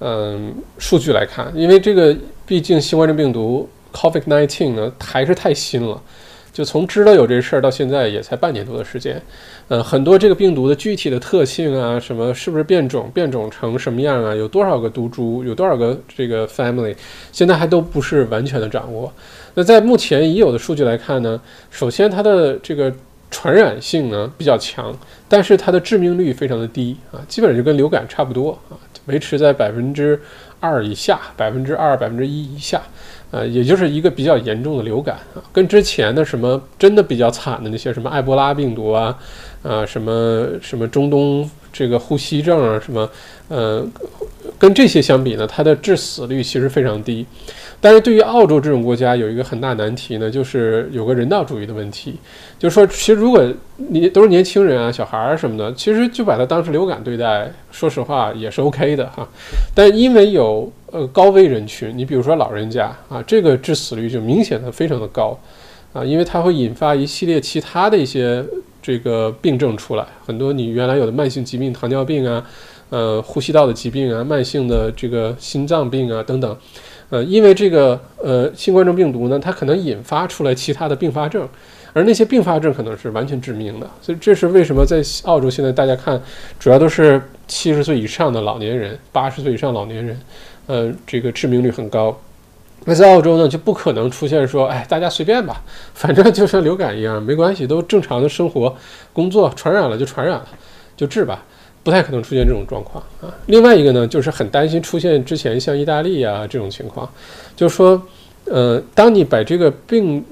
[0.00, 6.02] 嗯数据来看，因为这个毕竟新冠状病毒 COVID-19 呢还是太新了。
[6.52, 9.22] 就从知道有这事儿到现在也才半年多的时间，
[9.68, 16.94] 呃，很多这个病毒的具体的特性啊，什么是不是变种，变种成什么样啊，有多少个毒株，有多少个这个 family，
[17.30, 19.10] 现在还都不是完全的掌握。
[19.54, 21.40] 那在目前已有的数据来看呢，
[21.70, 22.92] 首先它的这个
[23.30, 24.94] 传染性呢比较强，
[25.28, 28.74] 但是它的致命率非常的低啊，基本上就跟流感差不多啊，
[29.06, 30.20] 维持在百分之
[30.58, 32.82] 二以下，百分之二、百分之一以下。
[33.32, 39.16] 呃，也就是一个比较严重的流感啊，跟之前的什么真的比较惨的那些什么埃博拉病毒啊，
[39.62, 43.08] 啊什么什么中东这个呼吸症啊，什么
[43.46, 43.86] 呃，
[44.58, 47.24] 跟这些相比呢，它的致死率其实非常低。
[47.82, 52.14] 但是对于澳洲这种国家，有一个很大难题呢，就是有个人道主义的问题，
[52.58, 53.42] 就是说，其实如果
[53.76, 59.26] 你都是年轻人啊、小孩儿什么的，其实就把它当成流感对待，说实话也是 OK 的哈。
[59.74, 65.38] 但因为有呃高危人群，你比如说老人家啊，这个致死率就明显的非常的高
[65.94, 68.44] 啊，因为它会引发一系列其他的一些
[68.82, 72.46] 这个病症出来，很多你原来有的慢性疾病，糖尿病啊，
[72.90, 76.54] 呃，呼吸道的疾病啊，慢性的这个心脏病啊等等。
[77.10, 81.46] 呃，因为这个呃新冠状病毒呢，它可能引发出来其他的并发症，
[81.92, 86.20] 而那些并发症可能是完全致命的，所以这是为什么在澳洲现在大家看，
[86.58, 90.20] 主要都是七十岁以上的老年人，八十岁以上老年人，
[90.66, 92.16] 呃，这个致命率很高。
[92.84, 95.60] 那在澳洲呢，就不可能出现说，哎，大家随便吧，
[95.92, 98.74] 反正就像流感一样，没关系，都正常的生活、
[99.12, 100.48] 工作，传染了就传染了，
[100.96, 101.42] 就治吧。
[101.82, 103.32] 不太可能出现这种状况啊。
[103.46, 107.08] 另外一个呢，就是很担心出现之前像意大利啊这种情况，
[107.56, 108.00] 就是说，
[108.44, 110.22] 呃，当你把这个病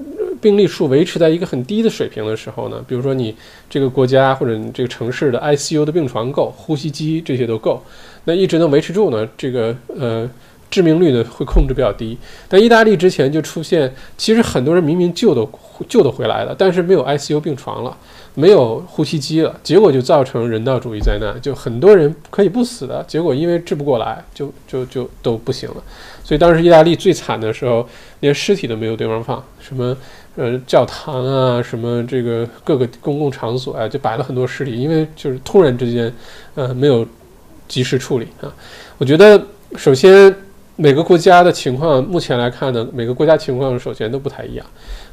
[0.41, 3.35] 病例数维持在一个很低的水平的时候呢，比如说你
[3.69, 7.83] 这个国家或者你这个城市的 ICU 的病床够，呼吸机这些都够，
[8.23, 10.29] 那一直能维持住呢，这个呃
[10.71, 12.17] 致命率呢会控制比较低。
[12.47, 15.49] 但意大利之前就出现，其实很多人明明救都
[15.89, 17.97] 救得回来了，但是没有 ICU 病床了。
[18.35, 25.83] 没有呼吸机了，结果就造成人道主义灾难，就很多人可以不死的，结果因为治不过来，就就就都不行了。
[26.23, 27.87] 所以当时意大利最惨的时候，
[28.19, 29.97] 连尸体都没有地方放，什么
[30.35, 36.13] 呃教堂啊，什么这个各个公共场所啊，就摆了很多尸体，因为就是突然之间，
[36.55, 37.05] 呃没有
[37.67, 38.53] 及时处理啊。
[38.99, 39.41] 我觉得
[39.75, 40.33] 首先
[40.75, 44.65] 每个国家的情况，目前来看呢，每个国家情况首先都不太一样。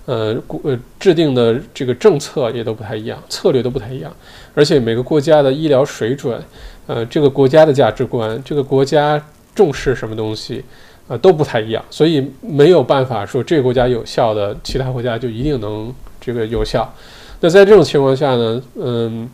[0.06, 4.14] 呃，国呃制定的这个政策也都不太一样，策略都不太一样，
[4.54, 6.40] 而且每个国家的医疗水准，
[6.86, 9.20] 呃，这个国家的价值观，这个国家
[9.52, 10.64] 重视什么东西，
[11.08, 16.88] 啊，都不太一样，所以没有办法说这个国家有效的，其他国家就一定能这个有效。
[17.40, 19.28] 那在这种情况下呢，嗯，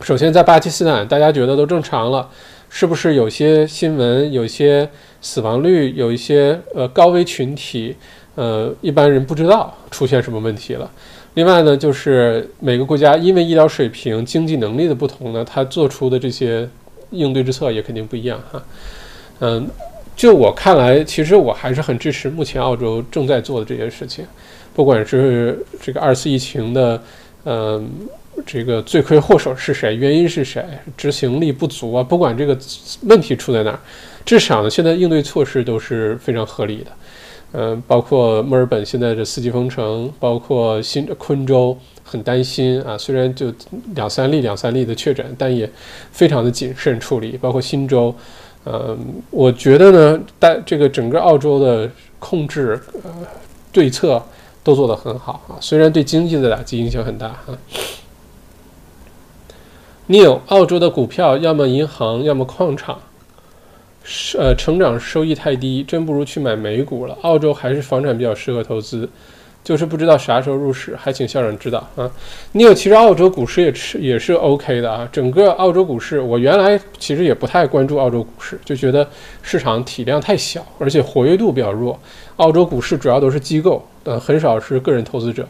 [0.00, 2.26] 首先在巴基斯坦，大家觉得都正常了，
[2.70, 4.88] 是不是有些新闻，有些
[5.20, 7.94] 死亡率，有一些呃高危群体？
[8.38, 10.88] 呃，一般人不知道出现什么问题了。
[11.34, 16.68] 另外呢，就是每个国家因为医疗水平、经济能力的不同呢，它做出的这些
[17.10, 18.62] 应对之策也肯定不一样哈。
[19.40, 19.68] 嗯，
[20.14, 24.24] 就我看来，其实我还是很支持目前澳洲正在做的这件事情，
[24.72, 27.02] 不管是这个二次疫情的，
[27.44, 27.90] 嗯，
[28.46, 30.64] 这个罪魁祸首是谁，原因是谁，
[30.96, 32.56] 执行力不足啊，不管这个
[33.02, 33.80] 问题出在哪儿，
[34.24, 36.92] 至少呢，现在应对措施都是非常合理的。
[37.52, 43.50] 嗯，包括墨尔本现在的四级封城，包括新昆州很担心啊，虽然就
[43.94, 45.70] 两三例、两三例的确诊，但也
[46.12, 47.38] 非常的谨慎处理。
[47.40, 48.14] 包括新州，
[48.66, 48.98] 嗯，
[49.30, 53.10] 我觉得呢，但这个整个澳洲的控制呃
[53.72, 54.22] 对策
[54.62, 57.56] 都做得很好啊，虽然对经济的打击影响很大啊。
[60.08, 62.98] Neil，澳洲的股票要么银行，要么矿场。
[64.38, 67.16] 呃，成长收益太低，真不如去买美股了。
[67.20, 69.06] 澳洲还是房产比较适合投资，
[69.62, 72.10] 就是不知道啥时候入市，还请校长指导啊。
[72.52, 75.06] 你有，其实澳洲股市也是也是 OK 的啊。
[75.12, 79.06] 整个澳洲股市，我原来其实也不太关注澳洲股市，就觉得
[79.42, 81.98] 市场体量太小，而且活跃度比较弱。
[82.36, 85.46] 澳洲股市主要都是机构，呃，很少是个人投资者。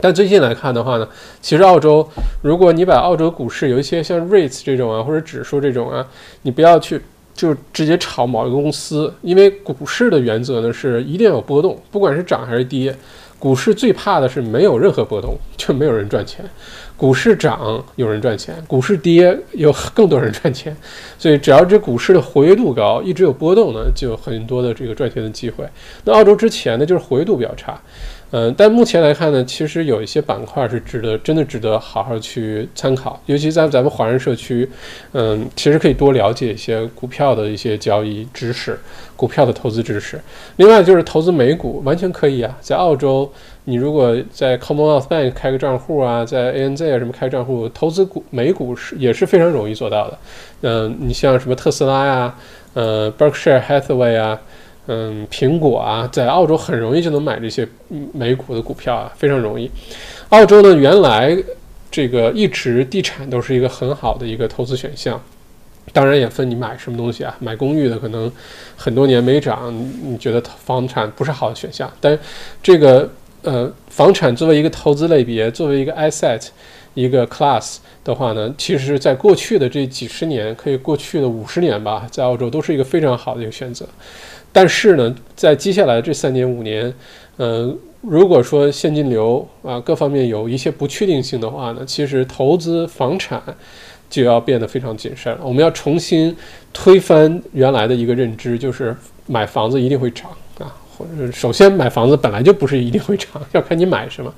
[0.00, 1.06] 但最近来看的话呢，
[1.42, 2.08] 其实澳洲，
[2.40, 6.06] 如果你把澳洲股市有一些像 REITs 这种啊，或者指数这种啊，
[6.40, 6.98] 你不要去。
[7.34, 12.94] 就直接炒某一个公司，因为股市的原则呢是一定要有波动，不管是涨还是跌，
[13.38, 16.44] 股市最怕的是没有任何波动，就没有人赚钱。
[16.96, 20.74] 股市涨有人赚钱，股市跌有更多人赚钱。
[21.18, 25.68] 所以只要这股市的活跃度高，一直有波动呢，就有很多的这个赚钱的机会。
[26.04, 27.78] 那澳洲之前呢，就是活跃度比较差。
[28.30, 34.68] 嗯，但目前来看呢，其实有一些板块是值得，真的值得好好去参考，尤其在咱们华人社区，
[35.12, 38.76] 嗯，其实可以多了解一些股票的一些交易知识，
[39.14, 40.20] 股票的投资知识。
[40.56, 43.30] 另外就是投资美股，完全可以啊，在澳洲，
[43.66, 50.18] 你如果在 Commonwealth Bank 开个账户啊，在 ANZ 啊什么开账户，投资股美股是也是非常容易做到的。
[50.62, 52.34] 嗯，你像什么特斯拉呀，
[52.72, 54.40] 呃，Berkshire Hathaway 啊。
[54.86, 57.66] 嗯，苹果啊，在澳洲很容易就能买这些
[58.12, 59.70] 美股的股票啊，非常容易。
[60.28, 61.36] 澳洲呢，原来
[61.90, 65.18] 这个一直地产都是一个很好的一个投资选项，
[65.92, 67.34] 当然也分你买什么东西啊。
[67.38, 68.30] 买公寓的可能
[68.76, 71.90] 很多年没涨，你觉得房产不是好的选项。
[72.00, 72.18] 但
[72.62, 73.08] 这个
[73.42, 76.46] 呃，房产作为一个投资类别，作为一个 asset
[76.94, 83.86] 一个 class 的话呢，其实在过去的这几十年，可以过去的五十年吧，在澳洲都是一个非常好的一个选择。
[84.56, 86.94] 但是呢，在接下来这三年五年，
[87.38, 93.42] 呃，如果说现金流啊各方面有一些不确定性的话呢，其实投资房产
[94.08, 95.40] 就要变得非常谨慎了。
[95.42, 96.36] 我们要重新
[96.72, 104.32] 推翻原来的一个认知，就是买房子一定会涨啊，或者首先买房子本来就不是一定会涨， 要看你买什么。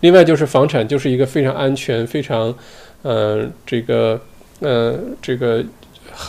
[0.00, 2.52] 另外就是房产就是一个非常安全、非常
[3.02, 4.20] 呃这个
[4.58, 5.64] 呃这个。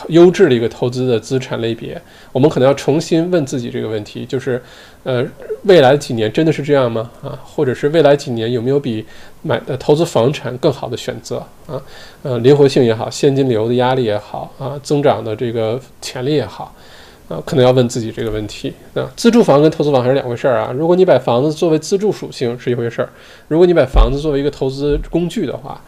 [0.08, 2.00] 优质的一个投资的资产类别，
[2.32, 4.62] 我们可能要重新问自己这个问题，就是，
[5.04, 5.24] 呃，
[5.64, 7.10] 未来几年真的是这样吗？
[7.22, 9.04] 啊，或者是未来几年有没有比
[9.42, 11.36] 买呃投资房产更好的选择？
[11.66, 11.80] 啊，
[12.22, 16.74] 呃，灵活性也好，现金流的压力也好，啊，增长的这个潜力也好，
[17.28, 18.72] 啊，可能要问自己这个问题。
[18.94, 20.72] 啊，自住房跟投资房还是两回事儿啊。
[20.76, 23.08] 如果你把房子作为自住属性是一回事儿，
[23.48, 25.80] 如果你把房子作为一个投资工具的话。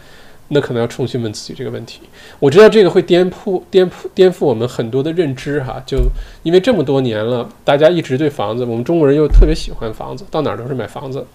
[0.48, 2.00] 那可能要重新问自己这个问题。
[2.38, 5.82] 我知道这个会颠覆、颠覆、颠覆我们很多的认知哈。
[5.86, 5.98] 就
[6.42, 11.26] 因为这么多年了，大家一直对房子，我们中国人又特别喜欢房子，到哪儿都是买房子。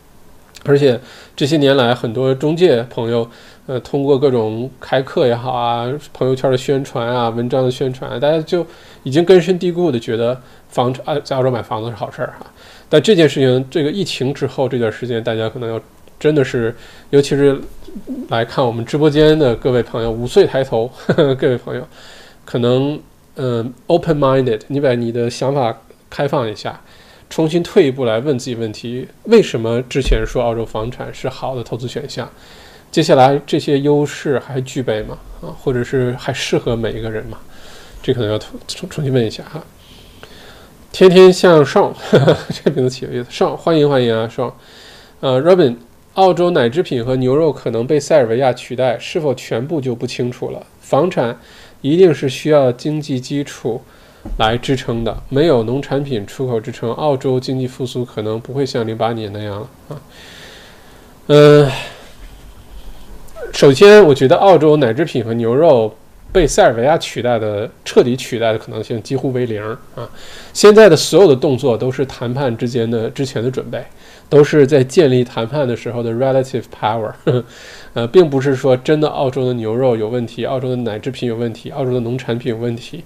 [0.63, 0.99] 而且
[1.35, 3.27] 这些年来，很多中介朋友，
[3.65, 8.65] 呃，通过各种开课也好啊，朋友圈的宣传啊，文章的宣传，大家就
[9.03, 12.45] 已经根深蒂固的觉得房啊，在澳洲买房子是好事儿哈。
[12.89, 15.81] 但这件事情，这个疫情之后这段时间，大家可能要
[16.19, 16.75] 真的是，
[17.09, 17.59] 尤其是。
[18.29, 21.87] 来看我们直播间的各位朋友，五岁抬头，呵 呵各位朋友，
[22.45, 22.99] 可能
[23.35, 25.75] 嗯，open-minded，你把你的想法
[26.09, 26.81] 开放一下，
[27.29, 32.29] 重新退一步来问自己问题：为什么之前说澳洲房产是好的投资选项？
[32.91, 35.17] 接下来这些优势还具备吗？
[35.41, 37.37] 啊，或者是还适合每一个人吗？
[38.01, 39.63] 这可能要重重新问一下哈。
[40.91, 41.93] 天天向上，
[42.63, 44.55] 这名字起有意思，上欢迎欢迎啊，上，
[45.19, 45.75] 呃，Robin。
[46.19, 50.61] 澳洲奶制品和牛肉可能被塞尔维亚取代，是否全部就不清楚了。
[50.81, 51.39] 房产
[51.79, 53.81] 一定是需要经济基础
[54.37, 60.01] 来支撑的，没有农产品出口支撑，澳洲经济复苏可能不会像零八年那样了啊。
[61.27, 61.71] 嗯，
[63.53, 65.95] 首先我觉得澳洲奶制品和牛肉
[66.33, 69.63] 被塞尔维亚取代的彻底取代的可能性几乎为零
[69.95, 70.09] 啊。
[70.51, 73.81] 现在的所有的动作都是谈判之间的之前的准备。
[74.29, 77.11] 都是在建立谈判的时候的 relative power，
[77.93, 83.03] 呃，并不是说真的澳洲的牛肉有问题，澳洲的奶制品有问题，澳洲的农产品有问题，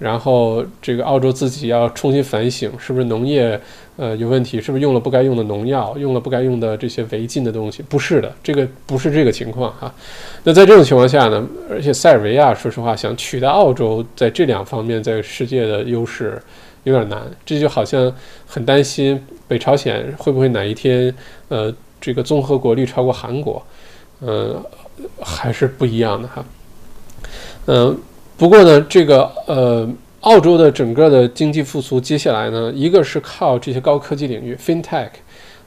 [0.00, 3.58] 然后这个澳洲自己要重新反省，是不是农业
[3.96, 7.80] 呃有问题，是不是用了不该用的农药，用了不该用的这些违禁的东西？
[7.88, 9.94] 不是的，这个不是这个情况哈。
[10.42, 16.42] 那在这种情况下呢，而且塞尔维亚说实话想取代澳洲在这两方面在世界的优势。
[16.84, 18.10] 有点难，这就好像
[18.46, 21.14] 很担心北朝鲜会不会哪一天，
[21.48, 23.62] 呃，这个综合国力超过韩国，
[24.20, 24.62] 呃，
[25.20, 26.44] 还是不一样的哈。
[27.66, 27.98] 嗯，
[28.36, 29.88] 不过呢，这个呃，
[30.20, 35.08] 澳洲的整个的经济复苏，接下来呢，一个是靠这些高科技领域，FinTech，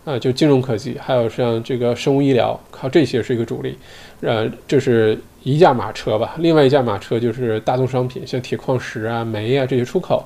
[0.06, 3.76] 啊，就金融科技，还有像这个生物医疗，靠这些是一个主力，
[4.22, 6.36] 呃，这是一架马车吧。
[6.38, 10.24] 另外一架马车就是大宗商品，像铁矿石啊、煤啊这些出口。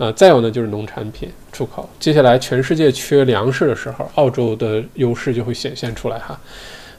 [0.00, 1.86] 啊，再有呢就是农产品出口。
[1.98, 6.40] 接下来全世界缺粮食的时候，澳洲的优势就会显现出来哈。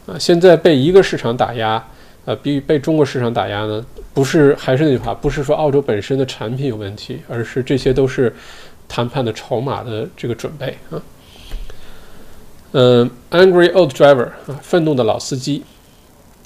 [0.05, 1.83] 啊，现在被一个市场打压，
[2.25, 3.83] 呃，比被中国市场打压呢，
[4.13, 8.31] 不是还是那句话，不是说澳洲本身的产品有问题，而是这些都是
[8.87, 11.01] 谈判的筹码的这个准备啊。
[12.73, 15.63] 嗯，Angry Old Driver 啊，愤怒的老司机。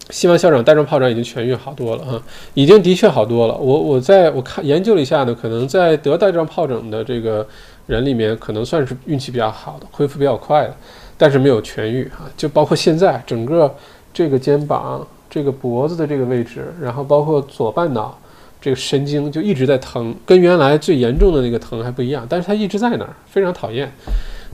[0.10, 2.22] 希望校长带状疱疹已经痊愈好多了啊，
[2.54, 3.56] 已经的确好多了。
[3.56, 7.46] 我我在我看研究了一下呢，可能在得带状疱疹的这个
[7.88, 10.76] 人里面，可能算是运气比较好的，恢复比较快的。
[11.18, 13.74] 但是没有痊愈啊，就包括现在整个
[14.14, 18.18] 这个肩膀、这个脖子的这个位置，然后包括左半脑
[18.62, 23.92] 这个神经就一直在疼，跟原来最严重的那个疼还不一样，但是它一直在那儿，非常讨厌。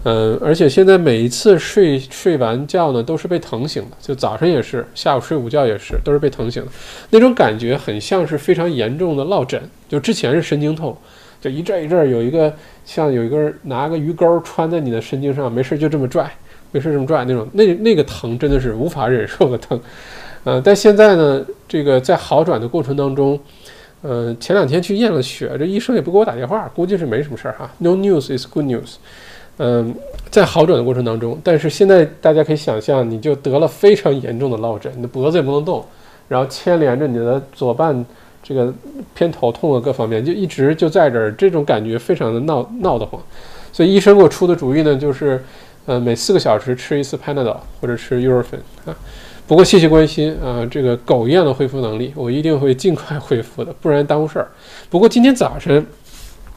[0.03, 6.71] 嗯，而且现在每一次睡睡完觉呢，都是被疼醒的，就早上也是，下午睡午觉也是，都是被疼醒的。
[7.11, 10.97] 那种感觉很像是非常严重的落枕，就之前是神经痛，
[11.39, 12.51] 就一阵一阵有一个
[12.83, 16.27] 像有一根拿个鱼钩穿在你的神经上，没事就这么拽，
[16.71, 19.79] 没事这么拽那种，那那个疼真的是无法忍受的疼。
[20.43, 23.39] 呃，但现在呢，这个在好转的过程当中，
[24.01, 27.71] 呃，前两天去验了血，这医生也不给我打电话，估计是没什么事儿哈。
[27.77, 28.95] No news is good news。
[29.63, 29.93] 嗯，
[30.31, 35.85] 在好转的过程当中，但是现在大家可以想象，你就得了非常严重的落枕，你的脖子也不能动，
[36.27, 38.03] 然后牵连着你的左半
[38.41, 38.73] 这个
[39.13, 43.21] 偏头痛啊各方面，就一直就在这儿，这种感觉非常的闹闹得慌。
[43.71, 45.39] 所以医生给我出的主意呢，就是
[45.85, 48.97] 呃每四个小时吃一次 Panadol 或者吃 u r o f e n 啊。
[49.45, 54.47] 不过谢谢关心啊，这个狗一样的恢复能力，我一定会尽快恢复的，不然耽误事儿。
[54.89, 55.85] 不过今天早晨。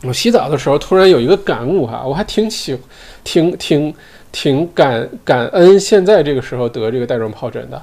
[0.07, 2.77] 我洗澡的时候突然有一个感悟哈，我还挺喜，
[3.25, 3.95] 挺挺
[4.31, 7.83] 挺感感恩现在这个时候得这个带状疱疹的，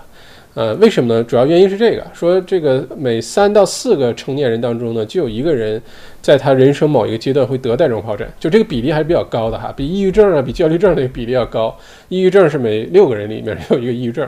[0.54, 1.24] 呃，为什么呢？
[1.24, 5.82] 主要原因是这个，说这个每三到四个成年人当中呢，就有一个人
[6.22, 11.76] 在他人生某一个阶段会得带状疱疹，就这个比例还是比较高的哈，比抑郁症啊，比焦虑症那个比例要高。
[12.10, 14.28] 抑郁症是每六个人里面有一个抑郁症，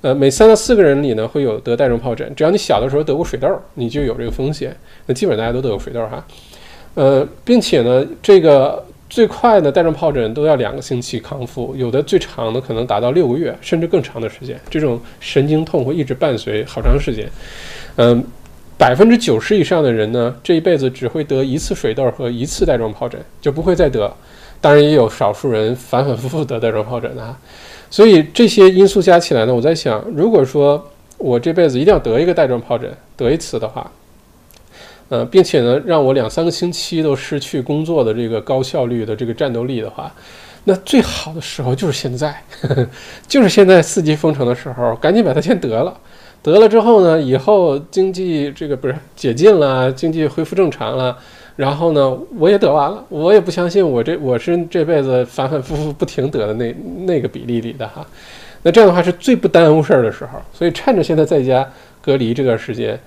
[0.00, 4.74] 呃，每三到四个人里呢会有得带状疱疹，只要你小的时候得过水痘，你就有这个风险。
[5.06, 6.24] 那基本上大家都得过水痘哈。
[6.96, 14.58] 呃，并且呢，这个最快的带状疱疹都要两个星期康复，有的最长的可能达到六个月，甚至更长的时间。
[14.70, 17.30] 这种神经痛会一直伴随好长时间。
[17.96, 18.24] 嗯，
[18.78, 24.10] 百分之九十以上的人呢，这一辈子只会得一次水痘和一次带状疱疹，就不会再得。
[24.58, 27.36] 当然，也有少数人反反复复得带状疱疹的。
[27.90, 30.82] 所以这些因素加起来呢，我在想，如果说
[31.18, 33.88] 我这辈子一定要得一个带状疱疹，得一次的话。
[35.08, 40.12] 呃，并且呢，让我两三个星期都失去工作的这个高效率的这个战斗力的话，
[40.64, 42.86] 那最好的时候就是现在，呵 呵
[43.28, 45.96] 就是现在四级封城的时候，赶紧把它先得了。
[46.42, 51.16] 得了之后呢，以后经济这个不是解禁了，经济恢复正常了，
[51.54, 56.74] 然后呢，我也得完了，我也不相信我这我是这辈子反反复复不停得的那
[57.04, 58.04] 那个比例里的哈。
[58.62, 61.64] 那这样的话是最不耽误事儿的时候，所以趁着现在在家
[62.02, 62.98] 隔离这段时间。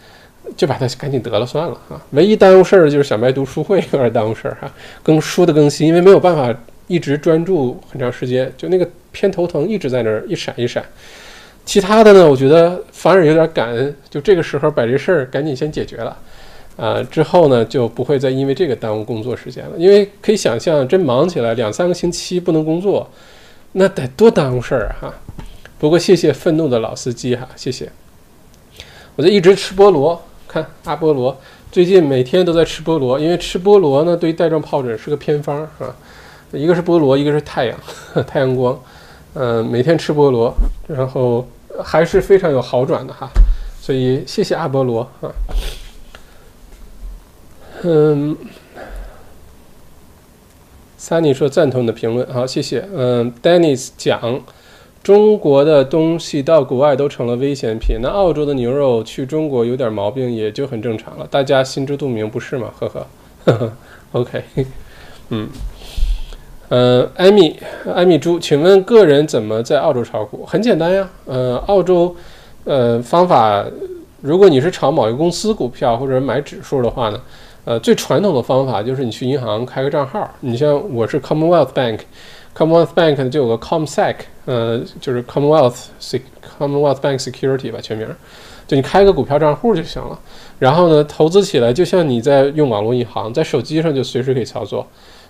[0.58, 2.02] 就把它赶紧得了算了啊！
[2.12, 4.72] 唯一耽误事儿的就是小麦读书会有点耽误事儿哈，
[5.04, 6.54] 更书的更新，因为没有办法
[6.88, 10.84] 一直专注很长时间，就那个偏头疼一直在那儿一闪一闪。
[11.66, 16.18] 其他的呢，我觉得反而有点感恩，就这个时候把这事儿赶紧先解决了，
[16.76, 19.72] 啊，之后呢就不会再因为这个耽误工作时间了。
[19.78, 23.08] 因为可以想象，真忙起来两三个星期不能工作，
[23.74, 24.96] 那得多耽误事儿！
[25.00, 25.14] 哈。
[25.78, 27.90] 不过谢谢愤怒的老司机哈，谢谢。
[29.16, 30.22] 我就一直吃菠萝。
[30.50, 31.40] 看阿波罗
[31.72, 35.96] 最近每天都在吃菠萝，因为吃菠萝呢对带状疱疹是个偏方啊。
[36.52, 37.80] 一个是菠萝，一个是太阳，
[38.26, 38.78] 太阳光。
[39.36, 40.52] 嗯，每天吃菠萝，
[40.88, 41.48] 然后
[41.84, 43.30] 还是非常有好转的哈。
[43.80, 45.30] 所以谢谢阿波罗啊。
[47.84, 48.36] 嗯
[51.00, 52.90] ，Sunny 说赞同的评论，好，谢谢。
[52.92, 54.42] 嗯，Dennis 讲。
[55.02, 62.70] 中国的东西到国外都成了危险品，那澳洲的牛肉去中国有点毛病也就很正常了，大家心知肚明，不是吗？
[62.78, 63.08] 呵呵，
[63.46, 63.72] 呵 呵
[64.12, 64.44] ，OK，
[65.30, 65.48] 嗯，
[66.68, 67.58] 呃，艾米，
[67.96, 70.46] 艾米猪，请问个人怎么在澳洲炒股？
[70.46, 72.14] 很简单呀，呃，澳洲，
[72.66, 73.66] 呃，方法，
[74.22, 77.20] 如果你是炒某一个公司股票或者买指数的话呢，
[77.64, 82.00] 呃，最传统的方法就是你去银行开个账号，你像我是 Commonwealth Bank。
[82.60, 85.86] Commonwealth Bank 就有个 CommonSec，呃，就是 Commonwealth
[86.60, 88.06] Commonwealth Bank Security 吧，全名，
[88.68, 90.20] 就你开个股票账户就行了。
[90.60, 94.86] 然后呢，投资起来就像你在用网络银行，在手机上就随时可以操作。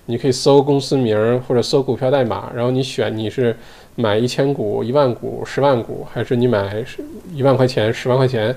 [0.07, 3.55] 你可以搜公司名或者搜股票代码，然后你选你是
[3.93, 6.83] 买一千股、一万股、十万股，还是你买
[7.31, 8.47] 一万块钱、十万块钱，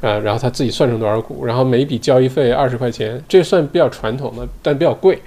[0.00, 5.20] 啊，然后它自己算成多少股，然后每笔交易费二十块钱，这算比较传统的，但比较贵，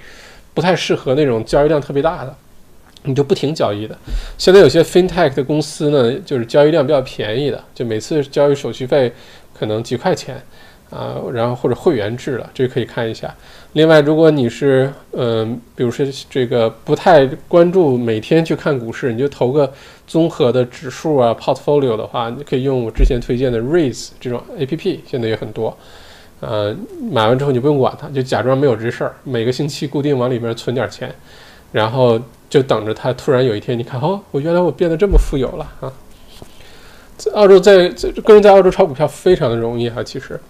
[0.52, 2.34] 不太适合那种交易量特别大的。
[3.04, 3.96] 你就不停交易的，
[4.36, 9.12] 现在有些 FinTech 的公司呢，就是交易量比较便宜的，就每次交易手续费
[9.58, 10.42] 可能几块钱
[10.90, 13.34] 啊，然后或者会员制的，这个可以看一下。
[13.74, 19.72] 另外，如果你是嗯，比如说这个不太关注每天去看股市，你就投个
[20.06, 25.76] 综合的指数啊 Portfolio 的话，你可以用我之前推荐的 Raise 这种 APP，现在也很多。
[26.40, 26.74] 呃，
[27.10, 31.14] 买完之后你不用管它，就假装没有这事儿，每个星期固定往里面存点钱。
[31.70, 32.18] 然后
[32.48, 35.92] 就等着他突然有一天，你看哦，我原来我变得这么富有了啊！
[37.16, 37.88] 在澳洲在
[38.24, 40.40] 个人在澳洲炒股票非常的容易哈，其实。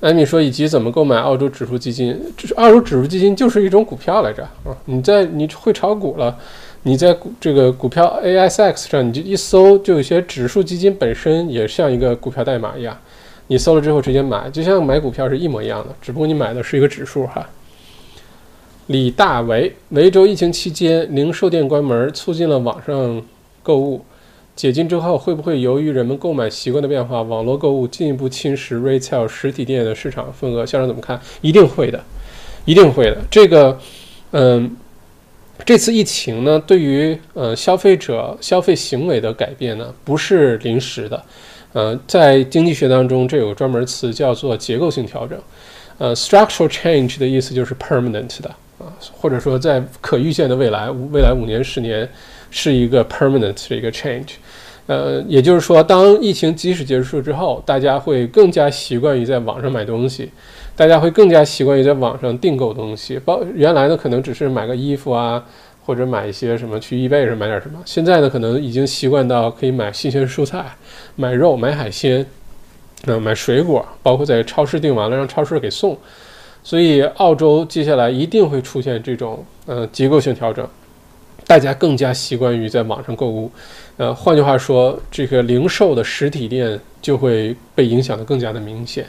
[0.00, 2.20] 艾米说：“以及怎么购买澳洲指数基金？
[2.36, 4.74] 就是澳洲指数基金就是一种股票来着啊！
[4.86, 6.36] 你在你会炒股了，
[6.82, 12.98] 你在股这个股票 ASX 上你就一搜，就有些指数基金本身也像一个股票代码一样，
[13.46, 17.48] 你搜了之后直接买，就像买股票是一模一样的，只不过你买的是一个指数哈。”
[18.88, 23.22] 李大为：维州疫情期间，零售店关门，促进了网上
[23.62, 24.04] 购物。
[24.54, 30.66] 解禁之后，会不会由于人们购买习惯的变化，网络购物进一步侵蚀 retail 实体店的市场份额？
[30.66, 31.18] 校长怎么看？
[31.40, 32.02] 一定会的，
[32.66, 33.16] 一定会的。
[33.30, 33.78] 这个，
[34.32, 34.76] 嗯，
[35.64, 41.22] 这次疫情呢，对于呃消费者消费行为的改变呢，不是临时的。
[41.72, 45.38] 呃，在经济学当中，这有个专门词叫做结构性调整。
[45.96, 48.54] 呃，structural change 的意思就是 permanent 的
[49.12, 52.08] 或者说在可预见的未来，未来五年、十年。
[52.54, 54.32] 是一个 permanent 的一个 change，
[54.86, 60.30] 呃，也就是说，当疫情即使结束之后，大家会更加习惯于在网上买东西，
[60.76, 63.18] 大家会更加习惯于在网上订购东西。
[63.24, 65.42] 包原来呢，可能只是买个衣服啊，
[65.86, 67.80] 或者买一些什么去易贝上买点什么。
[67.86, 70.76] 现在呢，可能已经习惯到可以买新鲜蔬菜、
[71.16, 72.26] 买肉、买海鲜，
[73.06, 75.98] 呃，买水果，包括在超市订完了让超市给送。
[76.64, 80.66] 所以，澳洲接下来一定会出现这种呃结构性调整。
[81.44, 83.50] 大家更加习惯于在网上购物，
[83.96, 89.04] 呃，换句话说，这个零售的实体店就会被影响的更加的明显。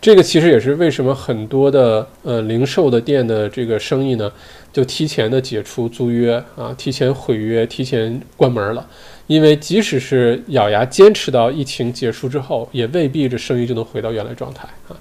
[0.00, 4.32] 这个其实也是为什么很多的呃零售的店的这个生意呢，
[4.72, 8.84] 就提前的解除租约啊，提前毁约，提前关门了。
[9.26, 14.96] 因为即使是咬牙坚持到疫情结束之后，也未必这生意就能回到原来状态啊。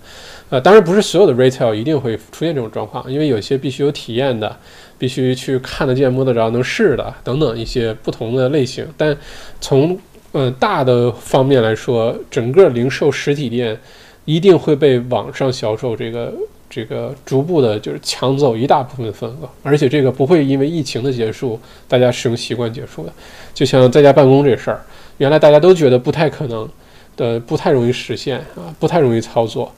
[0.53, 4.55] 呃，当然不是所有的 retail 一定会出现这种状况，因为有些必须有体验的。
[4.95, 9.17] 必须去看得见、摸得着、能试的等等一些不同的类型，但
[9.59, 9.99] 从
[10.31, 13.77] 嗯大的方面来说，整个零售实体店
[14.23, 16.33] 一定会被网上销售这个
[16.69, 23.11] 这个逐步的，就是抢走一大部分份额，而且这个不会因为疫情的结束，大家使用习惯结束的。
[23.53, 24.79] 就像在家办公这事儿，
[25.17, 26.69] 原来大家都觉得不太可能
[27.17, 29.69] 的，不太容易实现啊，不太容易操作。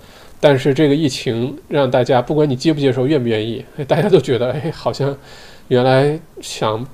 [0.47, 5.17] 但是这个疫情让大家，不管你接不接受、愿不愿意， 大家都觉得，哎，好像
[5.69, 6.85] 原来想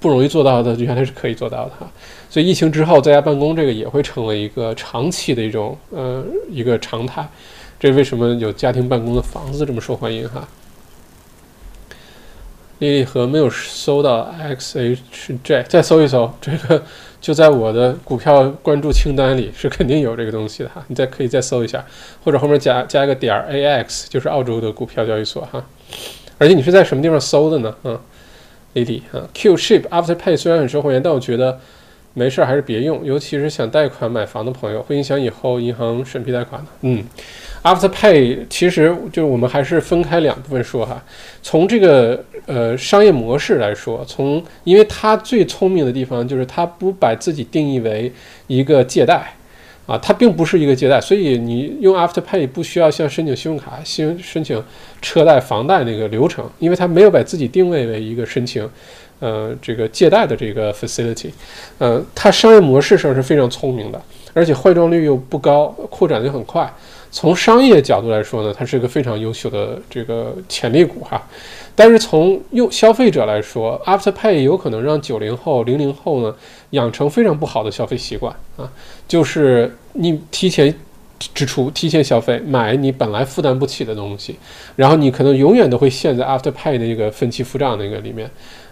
[0.00, 1.92] 不容易做到的，原来是可以做到的哈。
[2.30, 7.28] 所以疫情之后，在家办公这个也会成为一个长期的一种呃一个常态。
[7.78, 10.48] 这为什么有家庭办公的房子这么受欢迎哈？
[12.78, 16.82] 丽丽和没有搜到 XHJ，再搜一搜这个。
[17.24, 20.84] 就在我的股票关注清单里，是肯定有这个东西的哈。
[20.88, 21.82] 你再可以再搜一下，
[22.22, 25.64] 或者后面加加一个点儿 AX，就是澳洲的股票交易所哈。
[26.36, 27.74] 而且你是在什么地方搜的呢？
[27.84, 27.98] 嗯
[28.74, 31.58] ，AD 啊，Qship Afterpay 虽然很受欢迎，但我觉得
[32.14, 36.68] 没事还是别用，尤其是想贷款买房的朋友，会影响以后银行审批贷款的。
[36.80, 37.04] 嗯。
[37.64, 41.02] Afterpay 其实就是我们还是分开两部分说哈，
[41.42, 48.12] 从这个呃商业模式来说，从因为它最聪明的地方就是它不把自己定义为
[48.48, 49.32] 一个借贷
[49.86, 54.62] 啊，它并不是一个借贷，所以你用 Afterpay 不需要像申请信用卡、申申请
[55.00, 58.68] 车贷、房贷那个流程，因为它没有把自己定位为一个申请
[59.24, 61.30] 呃这个借贷的这个 facility，
[61.78, 63.98] 呃，它商业模式上是非常聪明的，
[64.34, 66.70] 而且坏账率又不高，扩展的很快。
[67.10, 71.22] 从商业角度来说呢，它是一个非常优秀的这个潜力股哈。
[71.74, 76.34] 但是从用消费者来说，Afterpay 有可能让九零后、零零后呢
[76.70, 78.70] 养成非常不好的消费习惯啊，
[79.08, 80.74] 就是你提前
[81.32, 84.36] 支出、提前消费，买你本来负担不起的东西，
[84.76, 88.28] 然后你可能永远都会陷在 Afterpay 那个分期付账那个里面。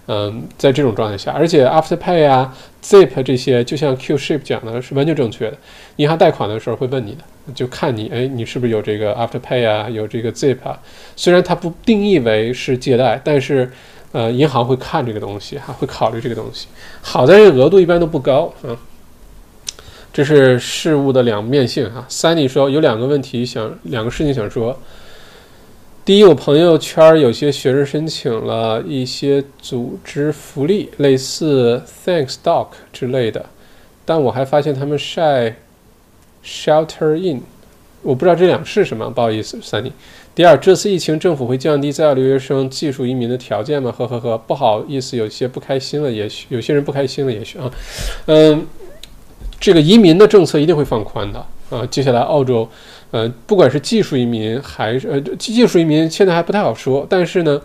[0.09, 2.53] 嗯，在这种状态下，而且 Afterpay 啊、
[2.83, 5.57] Zip 这些，就像 Qship 讲的是完全正确的。
[5.97, 7.23] 银行贷款的时候会问你的，
[7.55, 10.77] 就看你，哎，你是不是有这个 Afterpay 啊，有这个 Zip 啊？
[11.15, 13.71] 虽然它不定义为是借贷，但是，
[14.11, 16.67] 呃，银行会看这个东西，哈，会考虑这个东西。
[17.01, 18.75] 好在这额度一般都不高啊。
[20.13, 22.05] 这是事物的两面性哈。
[22.09, 24.77] Sunny 说有两个问题想，两个事情想说。
[26.05, 33.47] 第一，我朋友圈有些学生申请了一些组织福利，类似 Thanks Doc 之类的，
[34.05, 35.59] 但我还发现他们晒
[36.45, 37.43] Shelter In，
[38.03, 39.93] 我不知道这两是什么，不好意思，Sunny。
[40.35, 43.95] 第二，这次疫情政府会降低在校留学生技术移民的条件吗？
[43.97, 47.71] 呵呵呵，不好意思，有些不开心了，也许有些人不开心了，也许啊，
[48.27, 48.67] 嗯，
[49.61, 52.69] 这个移民的政策一定会放宽的啊，接下来澳洲。
[53.13, 57.07] 呃，不管是技术移民还是呃技术移民，现在还不太好说。
[57.09, 57.61] 但是呢，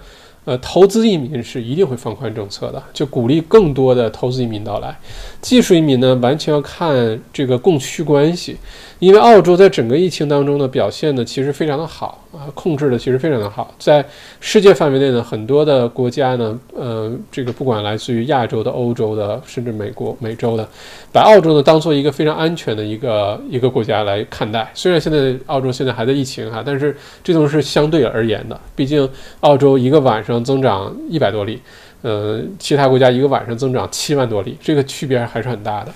[0.46, 4.96] 呃，投资移民是一定会放宽政策的，就鼓励更多的投资移民到来。
[5.42, 8.58] 技术移民呢，完全要看这个供需关系。
[9.00, 13.72] 因为澳洲在整个疫情当中的表现呢，其实非常的好啊，控制的其实非常的好。
[13.78, 14.04] 在
[14.40, 20.68] 世界范围内呢，很多的国家呢，呃，这个不管来自于亚洲的、欧洲的，甚至美国、美洲的，
[21.12, 24.68] 把澳洲呢当做一个非常安全的一个一个国家来看待。
[24.74, 28.60] 虽然现在澳洲现在还在疫情哈，但是这都是相对而言的。
[28.76, 29.08] 毕竟
[29.42, 31.62] 澳洲一个晚上增长一百多例，
[32.02, 35.94] 呃，其他国家一个晚上增长七万多例，这个区别还是很大的。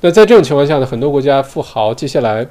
[0.00, 2.46] 那在这种情况下呢，很多国家富豪接下来，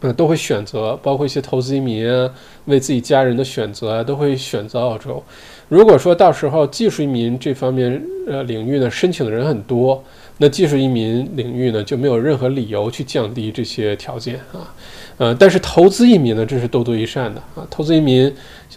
[0.00, 2.30] 呃，都会选择，包括一些投资移民啊，
[2.66, 5.22] 为自己家人的选择啊，都会选择澳洲。
[5.68, 10.04] 如果说到时候技术移民这方面呃领域呢，申请的人很多，
[10.36, 14.72] 那技术移民领域呢就没有任何理由去降低这些条件啊，
[15.16, 17.66] 呃，但是投资移民呢，这是多多益善的啊。
[17.70, 18.30] 投资移民，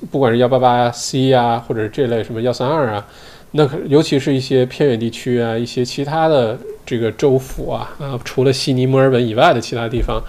[0.09, 3.05] 不管是幺八八 C 呀，或者是这类什么幺三二啊。
[3.51, 10.21] 那可尤其是一些偏远地区啊，一些其他的这个州府啊，啊，除了悉尼、墨尔本以外的其他地方，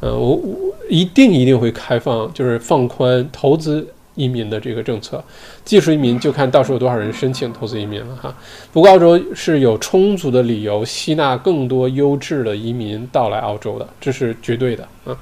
[0.00, 0.56] 呃，我我
[0.88, 5.22] 一定一定会开放，就是放宽投资移民的这个政策。
[5.66, 8.34] 技术移民就看到时候有多少人申请投资移民了哈。
[8.72, 15.14] 不过澳洲是有充足的理由吸纳更多优质的移民到来澳洲的，这是绝对的啊。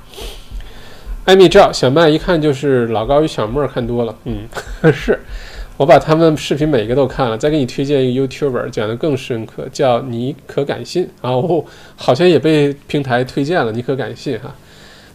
[1.25, 4.49] 艾米赵小麦一看就是老高与小莫看多了，嗯，
[4.95, 5.19] 是。
[5.81, 11.35] 我把他们视频每一个都看了，再给你推荐一个 YouTuber 讲的更深刻，叫你可敢信啊！
[11.35, 11.65] 我
[11.97, 14.55] 好像也被平台推荐了，你可敢信哈？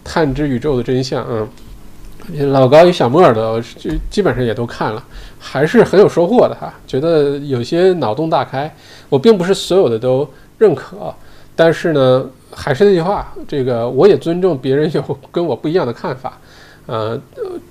[0.04, 5.06] 探知宇宙的真相，嗯，老高与小莫的就基本上也都看了，
[5.38, 6.74] 还是很有收获的哈。
[6.88, 8.76] 觉得有些脑洞大开，
[9.08, 10.28] 我并不是所有的都
[10.58, 11.14] 认可，
[11.56, 16.40] 但是呢，还是那句话，这个我也尊重别人有跟我不一样的看法。
[16.86, 17.20] 呃，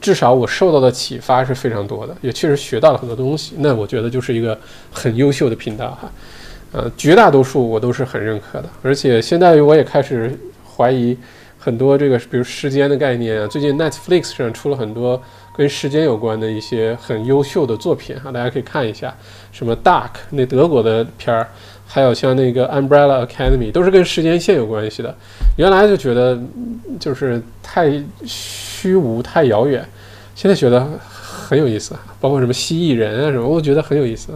[0.00, 3.54] 至少我受到的启发是非常多的，也确实学到了很多东西。
[3.58, 4.58] 那我觉得就是一个
[4.90, 6.10] 很优秀的频道哈。
[6.72, 10.36] 呃，绝大多数我都是很认可的，而且现在我也开始
[10.76, 11.16] 怀疑
[11.58, 13.46] 很多这个，比如时间的概念啊。
[13.46, 15.22] 最近 Netflix 上出了很多
[15.56, 19.14] 跟时间有关的一些很优秀的作品哈，大家可以看一下，
[19.52, 21.48] 什么 Dark 那德国的片儿。
[21.94, 25.14] 还有像那个 Umbrella Academy，都是跟时间线有关系的。
[25.56, 26.36] 原来就觉得
[26.98, 29.88] 就是太虚无、太遥远，
[30.34, 31.94] 现在觉得很有意思。
[32.20, 34.32] 包括什么蜥蜴人啊什么，我觉得很有意思。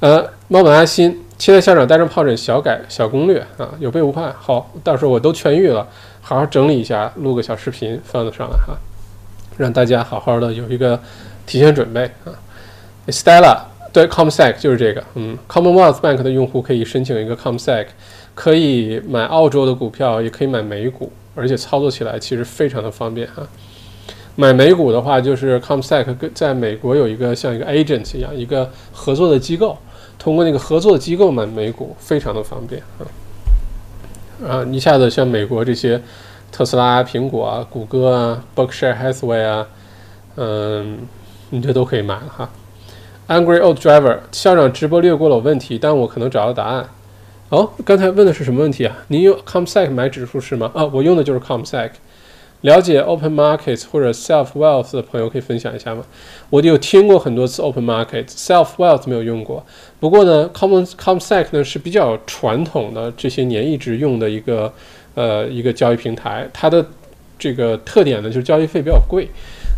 [0.00, 4.32] 呃，猫本阿新，期待校长带着疱疹小改小攻略啊，有备无患。
[4.32, 5.86] 好，到时候我都痊愈了，
[6.22, 8.74] 好好整理一下，录个小视频放上来哈，
[9.58, 10.98] 让大家好好的有一个
[11.44, 12.32] 提前准备啊。
[13.08, 13.73] Stella。
[13.94, 17.86] 对，ComSec 就是这个，嗯，Commonwealth Bank 的用户可以申请一个 ComSec，
[18.34, 23.46] 可以买澳洲的股票，也可以买美股，而且操作起来其实非常的方便哈。
[24.34, 29.78] 买美股的话，就是 ComSec 跟在美国有一个像一个 agent 一样，一个合作的机构，
[30.18, 33.06] 通过那个合作的机构买美股，非常的方便啊。
[34.44, 36.02] 啊，一下子像美国这些
[36.50, 39.68] 特斯拉、苹果啊、谷歌啊、Berkshire Hathaway 啊，
[40.34, 40.98] 嗯，
[41.50, 42.50] 你这都可以买了哈。
[43.26, 46.86] Angry old driver，校长直播略过了我问题，但我可能找到答案。
[47.48, 48.94] 哦，刚才问的是什么问题啊？
[49.08, 50.70] 您用 ComSec 买指数是吗？
[50.74, 51.90] 啊，我用的就是 ComSec。
[52.60, 56.04] 了解 Open Markets 或者 Self Wealth 的朋友可以分享一下吗？
[56.50, 59.64] 我有听过很多次 Open Markets，Self Wealth 没有用过。
[59.98, 64.70] 不过呢，Common ComSec 呢是比较传统的，这些年一直用的一个
[65.14, 66.46] 呃一个交易平台。
[66.52, 66.84] 它的
[67.38, 69.28] 这个特点呢就是交易费比较贵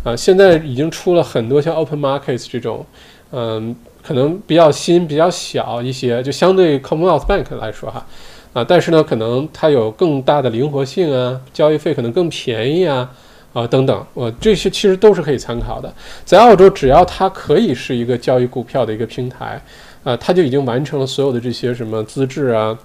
[0.03, 0.13] 啊。
[0.13, 2.85] 现在已经出了很多像 Open Markets 这种。
[3.31, 8.05] 嗯，可能比较新、比较小一些，就相对 Commonwealth Bank 来说哈，
[8.53, 13.11] 啊，但是呢，可能它有更大的灵活性啊，交易费可能更便宜啊，
[13.51, 15.93] 啊等等，我这些其实都是可以参考的。
[16.23, 19.61] 在澳洲，只要它可以是一个交易股票的一个平台，
[20.05, 22.77] 啊，它就已经完成了所有的这些什么资质啊，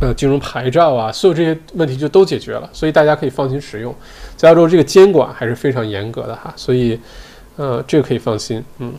[0.00, 3.92] 呃，金融牌照啊，所有这些问题就都解决了，所以大家可以放心使用。
[4.36, 6.96] 在澳洲，这个监管还是非常严格的哈，所以，
[7.56, 8.92] 呃，这个可以放心，嗯。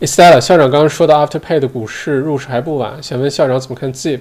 [0.00, 4.20] Estella 校长刚刚说到 Afterpay 的股市入市还不晚，想问校长怎么看 Zip？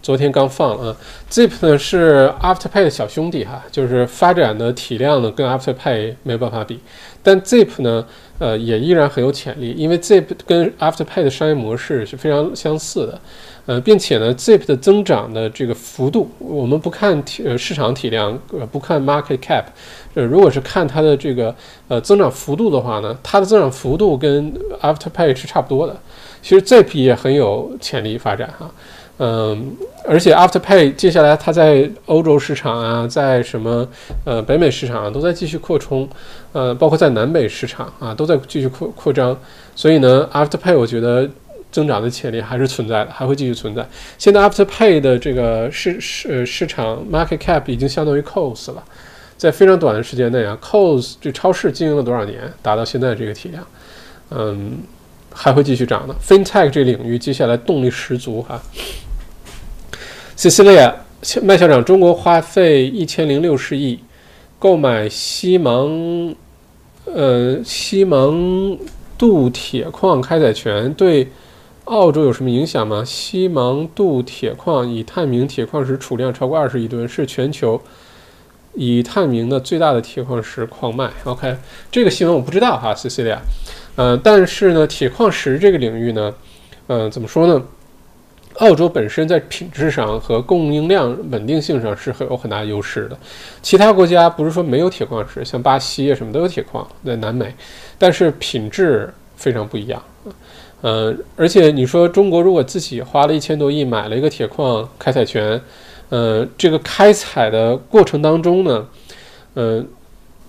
[0.00, 0.96] 昨天刚放了啊
[1.30, 6.80] ，Zip 呢是 Afterpay 的小兄弟哈，就是发展的体量呢跟 Afterpay 没有办法比，
[7.22, 8.04] 但 Zip 呢，
[8.38, 13.20] 呃也依然很有潜力，因为 Zip 跟 Afterpay 的商业模式是非常相似的。
[13.64, 19.66] 呃，并且呢，Zip 的增长的这个幅度，我们不看体呃市场体量，呃不看 market cap，
[20.14, 21.54] 呃如果是看它的这个
[21.88, 25.96] 呃增长幅度的话呢，它的增长幅度跟 Afterpay 是差不多的。
[26.42, 28.70] 其实 Zip 也很有潜力发展哈。
[29.18, 33.86] 嗯，而且 Afterpay 接下来它在欧洲市场啊，在什么
[34.24, 36.08] 呃北美市场啊都在继续扩充，
[36.52, 39.38] 呃，包括在南北市场啊都在继续扩扩张，
[39.76, 41.28] 所以呢，Afterpay 我觉得
[41.70, 43.86] 增长的潜力还是存在的，还会继续存在。
[44.18, 48.82] 现在 Afterpay 的这个市市市场 market cap 已经相当于 Cos 了，
[49.42, 53.66] 在非常短的时间内啊，Cos 这超市经营了多少年，达到现在这个体量，
[54.30, 54.78] 嗯。
[55.34, 58.60] 还会继续涨的，FinTech 这领域接下来动力十足哈。
[60.36, 60.92] Cecilia
[61.42, 63.98] 麦校长，中国花费一千零六十亿
[64.58, 66.34] 购买西芒，
[67.06, 68.76] 呃西芒
[69.16, 71.28] 镀铁矿开采权，对
[71.84, 73.02] 澳洲有什么影响吗？
[73.02, 77.80] 西芒镀铁矿以探明铁矿石储量超过二十亿吨，是全球
[78.74, 81.10] 以探明的最大的铁矿石矿脉。
[81.24, 81.56] OK，
[81.90, 83.38] 这个新闻我不知道哈，Cecilia。
[83.96, 86.34] 呃，但是呢，铁矿石这个领域呢，
[86.86, 87.62] 呃，怎么说呢？
[88.56, 93.16] 澳洲本身在品质上和供应量稳定性上是很有很大优势的。
[93.62, 97.54] 其他国家不是说没有铁矿石，像巴西啊什么都有铁矿，在南美，
[97.98, 100.02] 但是品质非常不一样。
[100.82, 105.58] 呃，而且你说中国如果自己花了一千多亿买了一个铁矿开采权，
[106.12, 108.86] 呃，这个开采的过程当中呢，
[109.54, 109.82] 呃，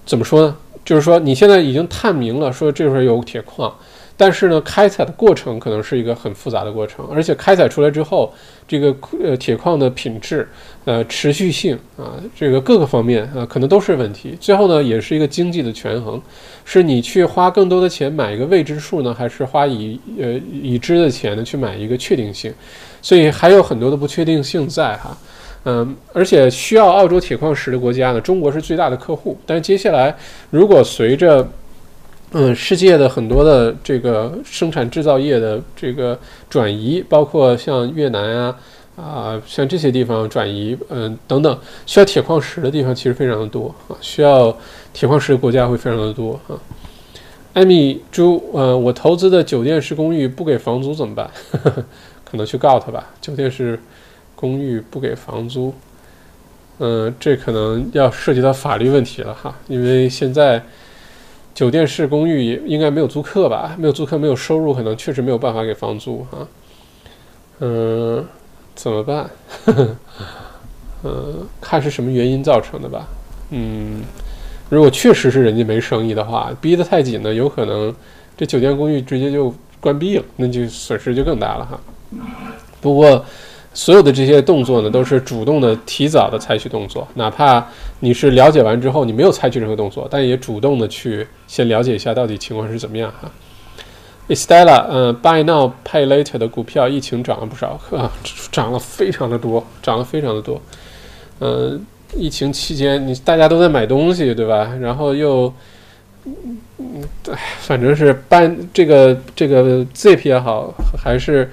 [0.05, 0.53] 怎么说呢？
[0.83, 3.73] 就是说，你现在已经探明了，说这块有铁矿，
[4.17, 8.33] 但是呢，开采的过程可能是一个很复杂的过程，而且开采出来之后，
[8.67, 10.45] 这个呃铁矿的品质、
[10.83, 14.37] 呃持续性啊，这个各个方面啊，可能都是问题。
[14.41, 16.21] 最后呢，也是一个经济的权衡，
[16.65, 22.53] 是你去花更多的钱买一个未知数呢，还是花已呃已知的钱呢去买一个确定性？
[23.01, 25.17] 所以还有很多的不确定性在哈。
[25.65, 29.37] 嗯，而且需要澳洲铁矿石的国家呢，中国是最大的客户。
[29.45, 30.13] 但是接下来，
[30.49, 31.47] 如果随着
[32.33, 36.19] 嗯世界的很多的这个生产制造业的这个
[36.49, 38.59] 转移，包括像越南啊
[38.97, 44.53] 啊像这些地方转移，嗯等等，需要铁矿石的地方其实非常的多啊，需要
[44.91, 46.59] 铁矿石的国家会非常的多啊。
[47.53, 51.31] 艾米朱，呃，我投资的酒店式公寓不给房租怎么办？
[52.29, 53.79] 可能去告他吧，酒店是。
[54.35, 55.73] 公寓不给房租，
[56.79, 60.61] 嗯，这可能要涉及到法律问题了哈，因为现在
[61.53, 63.75] 酒店式公寓应该没有租客吧？
[63.77, 66.47] 没有租客，没有收入，可能确实没有办法给房租哈。
[67.59, 68.25] 嗯，
[68.75, 69.29] 怎么办？
[71.03, 73.07] 嗯， 看是什么原因造成的吧。
[73.51, 74.01] 嗯，
[74.69, 77.93] 如果确实是人家没生意的话，逼得太紧呢，有可能
[78.35, 81.79] 这酒店公寓直接就关闭了，那就损失就更大了哈。
[82.81, 83.23] 不过。
[83.73, 87.65] 所有的这些动作呢，都是主动的、提早的采取动作，哪怕
[87.99, 93.31] 你是了解完之后，你没有采取任何动作，但也主动的去先了解一下到底情况是怎么样哈。
[94.29, 98.09] Estella，嗯，Buy Now Pay Later 的股票，疫情涨了不少，呵，
[98.51, 100.61] 涨了非常的多，涨了非常的多。
[101.39, 101.83] 嗯，
[102.15, 104.71] 疫情期间你大家都在买东西，对吧？
[104.79, 105.51] 然后又，
[106.25, 111.49] 嗯，对，反正是搬这个这个 Zip 也好，还是。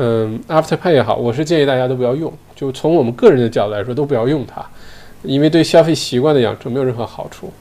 [0.00, 2.32] 嗯，Afterpay 也好，我是建议大家都不要用。
[2.54, 4.64] 就从我们个人的角度来说，都不要用它，
[5.24, 7.52] 因为对消费习惯的养成没有任何好处。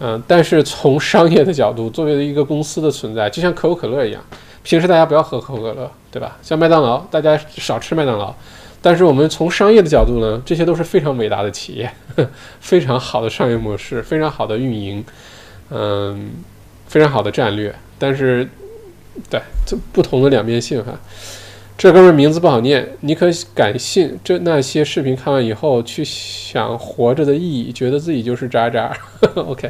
[0.00, 4.22] 嗯，但是从商业的角度，作为一个公司的存在，就像可口可乐一样，
[4.62, 6.38] 平时大家不要喝可口可乐，对吧？
[6.42, 8.34] 像麦当劳，大家少吃麦当劳。
[8.80, 11.90] 但是我们从商业的角度呢，这些都是非常伟大的企业，
[12.60, 15.04] 非常好的商业模式，非常好的运营，
[15.68, 16.30] 嗯，
[16.86, 17.74] 非常好的战略。
[17.98, 18.48] 但是，
[19.28, 20.92] 对，这不同的两面性哈。
[21.76, 24.16] 这哥们名字不好念，你可敢信？
[24.22, 28.96] 这那些视频看完以后，去想活着的意义，觉得自己就是渣渣。
[29.34, 29.68] OK，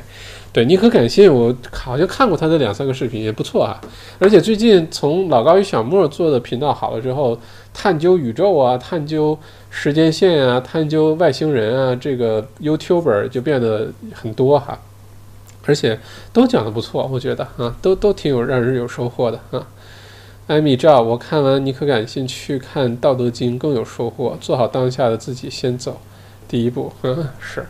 [0.52, 1.32] 对，你可敢信？
[1.32, 3.80] 我好像看过他的两三个视频，也不错啊。
[4.18, 7.38] 而且最近从老高与小莫做的频道好了之后，
[7.72, 9.36] 探究宇宙啊，探究
[9.70, 14.78] 时间线啊，探究外星人啊，这个 YouTuber 就变得很多哈。
[15.66, 15.98] 而且
[16.34, 19.66] 都讲的不错，我觉得啊，都都挺有让人有收获的啊。
[20.46, 24.36] 艾米赵，我看完你可感兴趣看《道德经》更有收获。
[24.42, 25.98] 做好当下的自己，先走
[26.46, 26.92] 第一步。
[27.00, 27.66] 嗯， 是。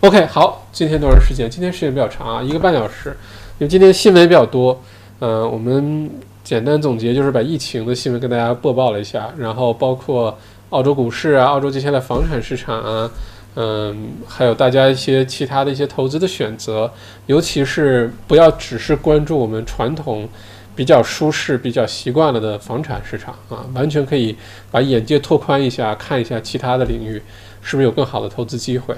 [0.00, 1.50] OK，好，今天多长时间？
[1.50, 3.14] 今天时间比较长啊，一个半小时。
[3.58, 4.80] 因为今天新闻比较多，
[5.20, 6.10] 嗯，我们
[6.42, 10.34] 简单总结就是把疫情的新闻跟大家播报了一下，然后包括
[10.70, 13.10] 澳洲股市啊，澳洲接下来房产市场啊，
[13.56, 16.90] 嗯，还有大家一些其他的一些投资的选择，
[17.26, 20.26] 尤其是不要只是关注我们传统。
[20.74, 24.36] 比较舒适、比较习惯了的房产市场啊，完全可以
[24.70, 27.20] 把眼界拓宽一下，看一下其他的领域
[27.62, 28.94] 是不是有更好的投资机会。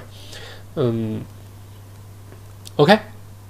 [0.75, 1.21] 嗯
[2.75, 2.97] ，OK，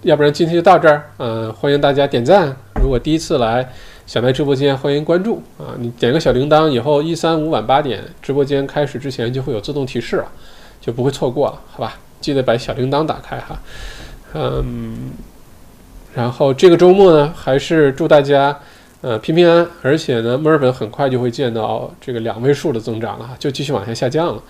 [0.02, 1.10] 要不然今天就到这儿。
[1.18, 2.56] 嗯，欢迎大家点赞。
[2.82, 3.74] 如果第一次来，
[4.06, 5.76] 小麦直播间欢迎关注啊！
[5.80, 10.32] 你点个小铃铛，以后一三五晚八点直播间开始之前就会有自动提示了，
[10.80, 11.98] 就不会错过了，好吧？
[12.22, 13.60] 记得把小铃铛打开哈。
[14.34, 15.12] 嗯，
[16.18, 18.58] 然后这个周末呢，还是祝大家
[19.02, 24.42] 呃平平安安，而且呢，墨尔本很快就会见到这个两位数的增长了，就继续往下下降了。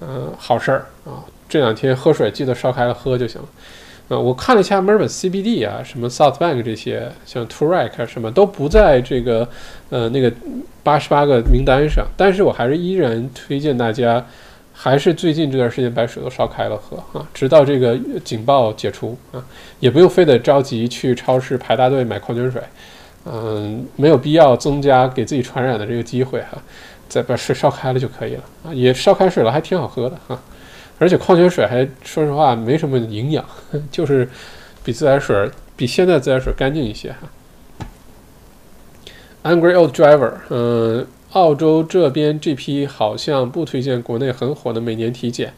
[0.00, 1.18] 嗯，好事儿啊！
[1.48, 3.48] 这两天喝水记得烧开了喝就行了。
[4.06, 9.48] 呃，我看了一下墨尔本 CBD 啊，什么 South Bank 这些，像 Toorak 什么都不在这个
[9.90, 10.32] 呃那个
[10.84, 14.24] 八十八个名单上，但是我还是依然推荐大家，
[14.80, 19.44] 还是最近这段时间把水都烧开了喝啊，直到这个警报解除啊，
[19.80, 22.62] 也不用非得着急去超市排大队买矿泉水，
[23.24, 26.62] 嗯，没有必要增加给自己传染的这个机会哈，
[27.08, 30.40] 再把水烧开了就可以了啊，也烧开水了，还挺好喝的哈。
[31.00, 33.44] 而且矿泉水还说实话没什么营养，
[33.90, 34.28] 就是
[34.84, 37.18] 比自来水比现在自来水干净一些哈。
[39.42, 45.52] Angry Old Driver，嗯，澳洲这边这批好像不推荐国内很火的每年体检，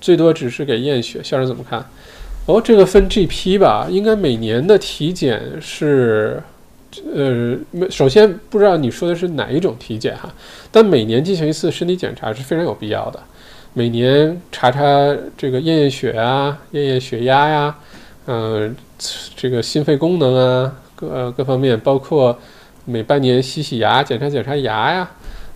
[0.00, 1.84] 最多只是给验血，校长怎么看？
[2.46, 6.42] 哦，这个分 GP 吧，应该每年的体检是，
[7.14, 7.56] 呃，
[7.90, 10.32] 首先不知道你说的是哪一种体检哈，
[10.72, 13.20] 但每年进行一次身体检查是非常有必要的。
[13.74, 14.80] 每年查查
[15.36, 17.76] 这个验验血啊，验验血压呀，
[18.26, 18.74] 嗯，
[19.36, 22.38] 这个心肺功能啊，各各方面，包括
[22.88, 25.10] 每半年洗洗牙，检查检查牙呀，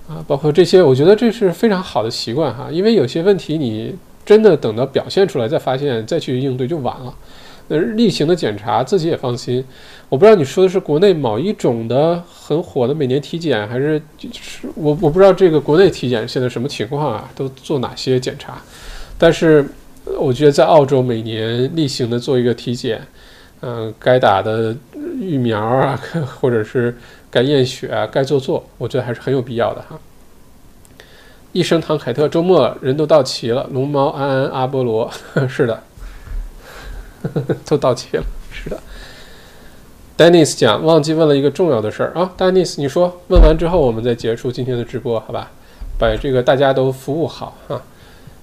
[0.09, 3.95] 啊，包括这些，我觉得这是非常好的习惯哈，因为有些问题你
[4.25, 7.15] 真的等到表现出来再发现再去应对就晚了。
[7.69, 9.65] 呃，例行的检查自己也放心。
[10.09, 14.03] 我不知道你说的是国内某一种的很火的每年体检，还是
[14.33, 17.31] 是我我不知道这个国内体检现在什么情况啊？
[17.35, 18.61] 都做哪些检查？
[19.17, 19.65] 但是
[20.19, 23.01] 我觉得在澳洲每年例行的做一个体检，
[23.61, 24.77] 嗯，该打的
[25.21, 25.99] 疫苗啊，
[26.41, 26.95] 或者是
[27.33, 29.99] 该验血啊，该做做，我觉得还是很有必要的哈。
[31.51, 35.11] 一声唐凯特，周末人都到齐了，龙猫安安阿波罗，
[35.49, 35.83] 是的。
[37.65, 38.79] 都到齐了，是的。
[40.19, 45.51] Dennis 讲忘记问了一个重要的事儿啊，Dennis，你说问完之后我们再结束今天的直播，好吧？
[45.99, 47.81] 把这个大家都服务好哈。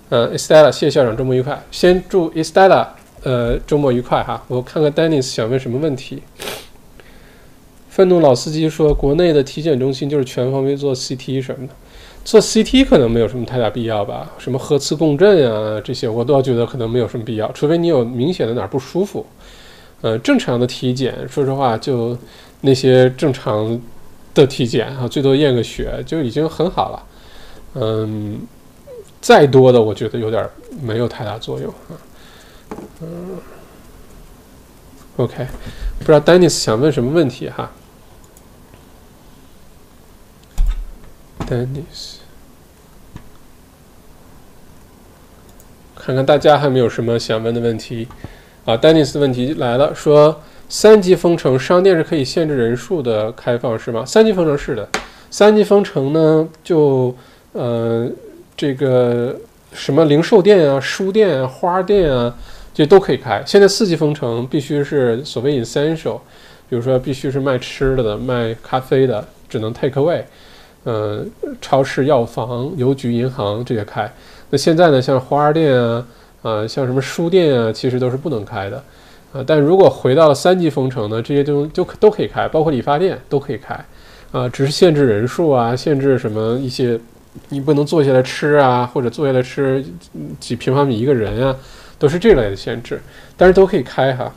[0.10, 1.62] 嗯，Estella，谢谢校长，周末愉快。
[1.72, 2.88] 先祝 Estella
[3.24, 4.44] 呃周末愉快哈。
[4.48, 6.24] 我看看 Dennis 想问什么问题。
[8.00, 11.74] 愤怒老司机说，国内的体检中心就是全方位做 CT 什么的。
[12.24, 19.26] 做 CT 可能没有什么太大必要吧，什么核磁共振啊这些，我倒觉得可能没有什么必要，除非你有明显的哪儿不舒服。
[20.00, 22.18] 呃，正常的体检，说实话，就
[22.62, 23.78] 那些正常
[24.34, 27.04] 的体检啊，最多验个血就已经很好了。
[27.74, 28.40] 嗯，
[29.20, 30.50] 再多的我觉得有点
[30.82, 32.00] 没有太大作用啊。
[33.02, 33.38] 嗯
[35.18, 35.46] ，OK，
[36.00, 37.70] 不知道 Dennis 想问什么问题哈。
[41.48, 42.18] Dennis，
[45.96, 48.08] 看看大家还没有什么想问的问题
[48.66, 54.06] 啊？Dennis 的问题来了，说三级封城，商店是可以限制人数的开放是吗？
[54.06, 54.88] 三级封城是的，
[55.32, 57.16] 三级封城呢，就
[57.54, 58.08] 呃
[58.56, 59.36] 这个
[59.74, 62.36] 什么零售店啊、书店啊、花店啊，
[62.74, 63.44] 这都可以开。
[63.46, 66.20] 现在四级封城必须是所谓 essential，
[66.70, 70.24] 比如说必须是卖吃的的、卖咖啡的，只能 take away。
[70.86, 71.26] 呃，
[71.60, 74.10] 超市、药房、邮局、银行这些开，
[74.50, 76.06] 那现在呢，像花店啊，
[76.42, 78.82] 啊，像什么书店啊，其实都是不能开的，
[79.34, 83.74] 啊，但如果回到了三级封城呢，这些都就都可以开，包括理发店都可以开，
[84.32, 86.98] 啊，只是限制人数啊，限制什么一些，
[87.50, 89.84] 你不能坐下来吃啊，或者坐下来吃
[90.40, 91.56] 几平方米一个人啊，
[92.00, 93.02] 都是这类的限制，
[93.36, 94.34] 但是都可以开哈。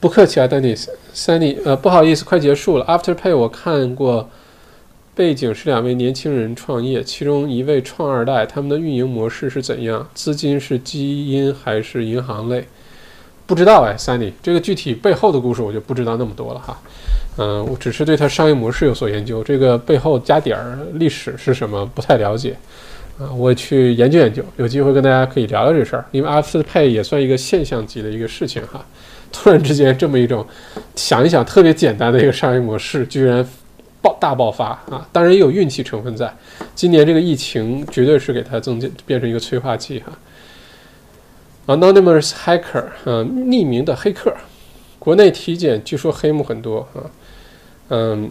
[0.00, 0.88] 不客气啊，Dennis。
[1.14, 2.84] Sunny，呃，不好意思，快结束了。
[2.84, 4.28] Afterpay 我看过，
[5.14, 10.06] 背景是两位年轻人创业，其中一位创二代，他们的运营模式是怎样？
[10.14, 12.66] 资金是基因还是银行类？
[13.46, 16.78] 不知道哎，Sunny，这个具体背后的故事我就不知道那么多了哈。
[17.38, 22.56] 嗯，我只是对它商业模式有所研究，这个背后加点儿历史是什么不太了解
[23.18, 28.84] 啊，我去研究研究，有机会跟大家可以聊聊这事儿，因为 Afterpay 也算一个现象级的一个事情哈。
[29.38, 30.44] 突然之间，这么一种
[30.94, 33.46] 想一想特别简单的一个商业模式，居然
[34.00, 35.06] 爆大爆发啊！
[35.12, 36.34] 当然也有运气成分在。
[36.74, 40.12] 今年这个疫情绝对是给它增加变成一个催化剂哈。
[41.66, 44.34] Anonymous hacker，嗯，匿名的黑客。
[44.98, 47.04] 国内体检据说黑幕很多啊。
[47.90, 48.30] 嗯，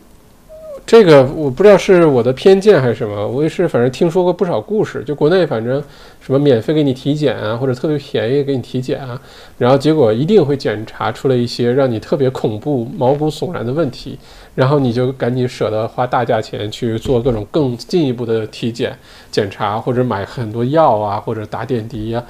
[0.86, 5.84] 这个我不知道是我的偏见还是什么，我也是反正听说过不少故事，就国内反正
[6.22, 9.20] 什么免费给你体检啊，或者特别便宜给你体检啊，
[9.58, 14.18] 然后结果一定会检查出来一些让你特别恐怖、毛骨悚然的问题，
[14.54, 18.96] 然后你就赶紧舍得花大价钱去做各种更进一步的体检
[19.32, 22.24] 检查，或者买很多药啊，或者打点滴呀。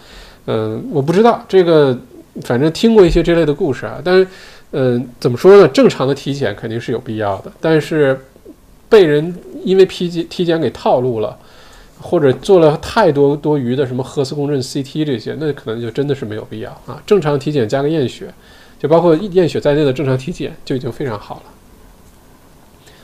[0.47, 1.97] 嗯，我不知道这个，
[2.43, 4.25] 反正听过一些这类的故事啊，但是。
[4.77, 5.65] 嗯，怎么说呢？
[5.69, 8.19] 正常的体检肯定是有必要的，但是
[8.89, 11.37] 被人因为体检体检给套路了，
[11.99, 17.01] 或者做了太多多余的什么核磁共振、CT 这些，那可能就真的是没有必要啊。
[17.05, 18.33] 正常体检加个验血，
[18.79, 21.43] 就包括验血在内的正常体检就已经非常好了，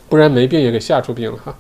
[0.08, 1.56] 不然没病也给吓出病了哈。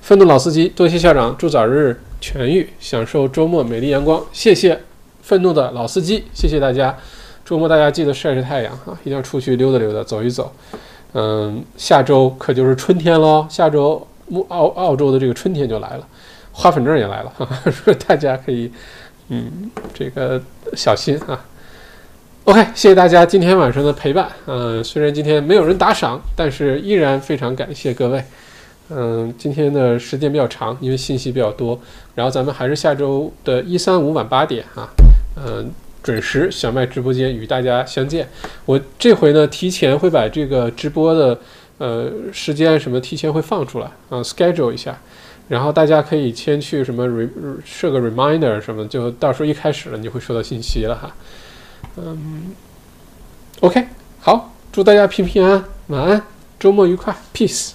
[0.00, 4.22] 愤怒老司机，多谢校长，祝早日痊愈，享受周末美丽阳光。
[4.32, 4.78] 谢谢
[5.22, 6.96] 愤怒的老司机，谢谢大家。
[7.44, 10.52] 周末大家记得晒晒太阳哈，一定要出去溜达溜达，走一走。
[11.14, 14.04] 嗯，下周可就是春天喽，下周
[14.48, 16.06] 澳澳洲的这个春天就来了，
[16.50, 17.72] 花粉症也来了， 哈哈
[18.06, 18.68] 大家可以
[19.28, 20.42] 嗯这个
[20.74, 21.40] 小心啊。
[22.44, 24.28] OK，谢谢大家今天晚上的陪伴。
[24.46, 28.22] 嗯，虽然今天没有人打赏，但是依然非常感谢各位。
[28.90, 31.78] 嗯，今天的时间比较长，因为信息比较多，
[32.16, 34.90] 然后咱们还是下周的一三五晚八点啊。
[35.36, 35.70] 嗯。
[36.04, 38.28] 准时小麦直播间与大家相见。
[38.66, 41.40] 我这回呢，提前会把这个直播的
[41.78, 45.00] 呃时间什么提前会放出来啊，schedule 一下，
[45.48, 47.26] 然后大家可以先去什么 re
[47.64, 51.14] 设个 reminder 什么，就到时候一开始了你就会收到信息了哈。
[51.96, 52.54] 嗯
[53.60, 53.88] ，OK，
[54.20, 56.22] 好，祝大家平平安安，晚安，
[56.60, 57.70] 周末愉快，peace。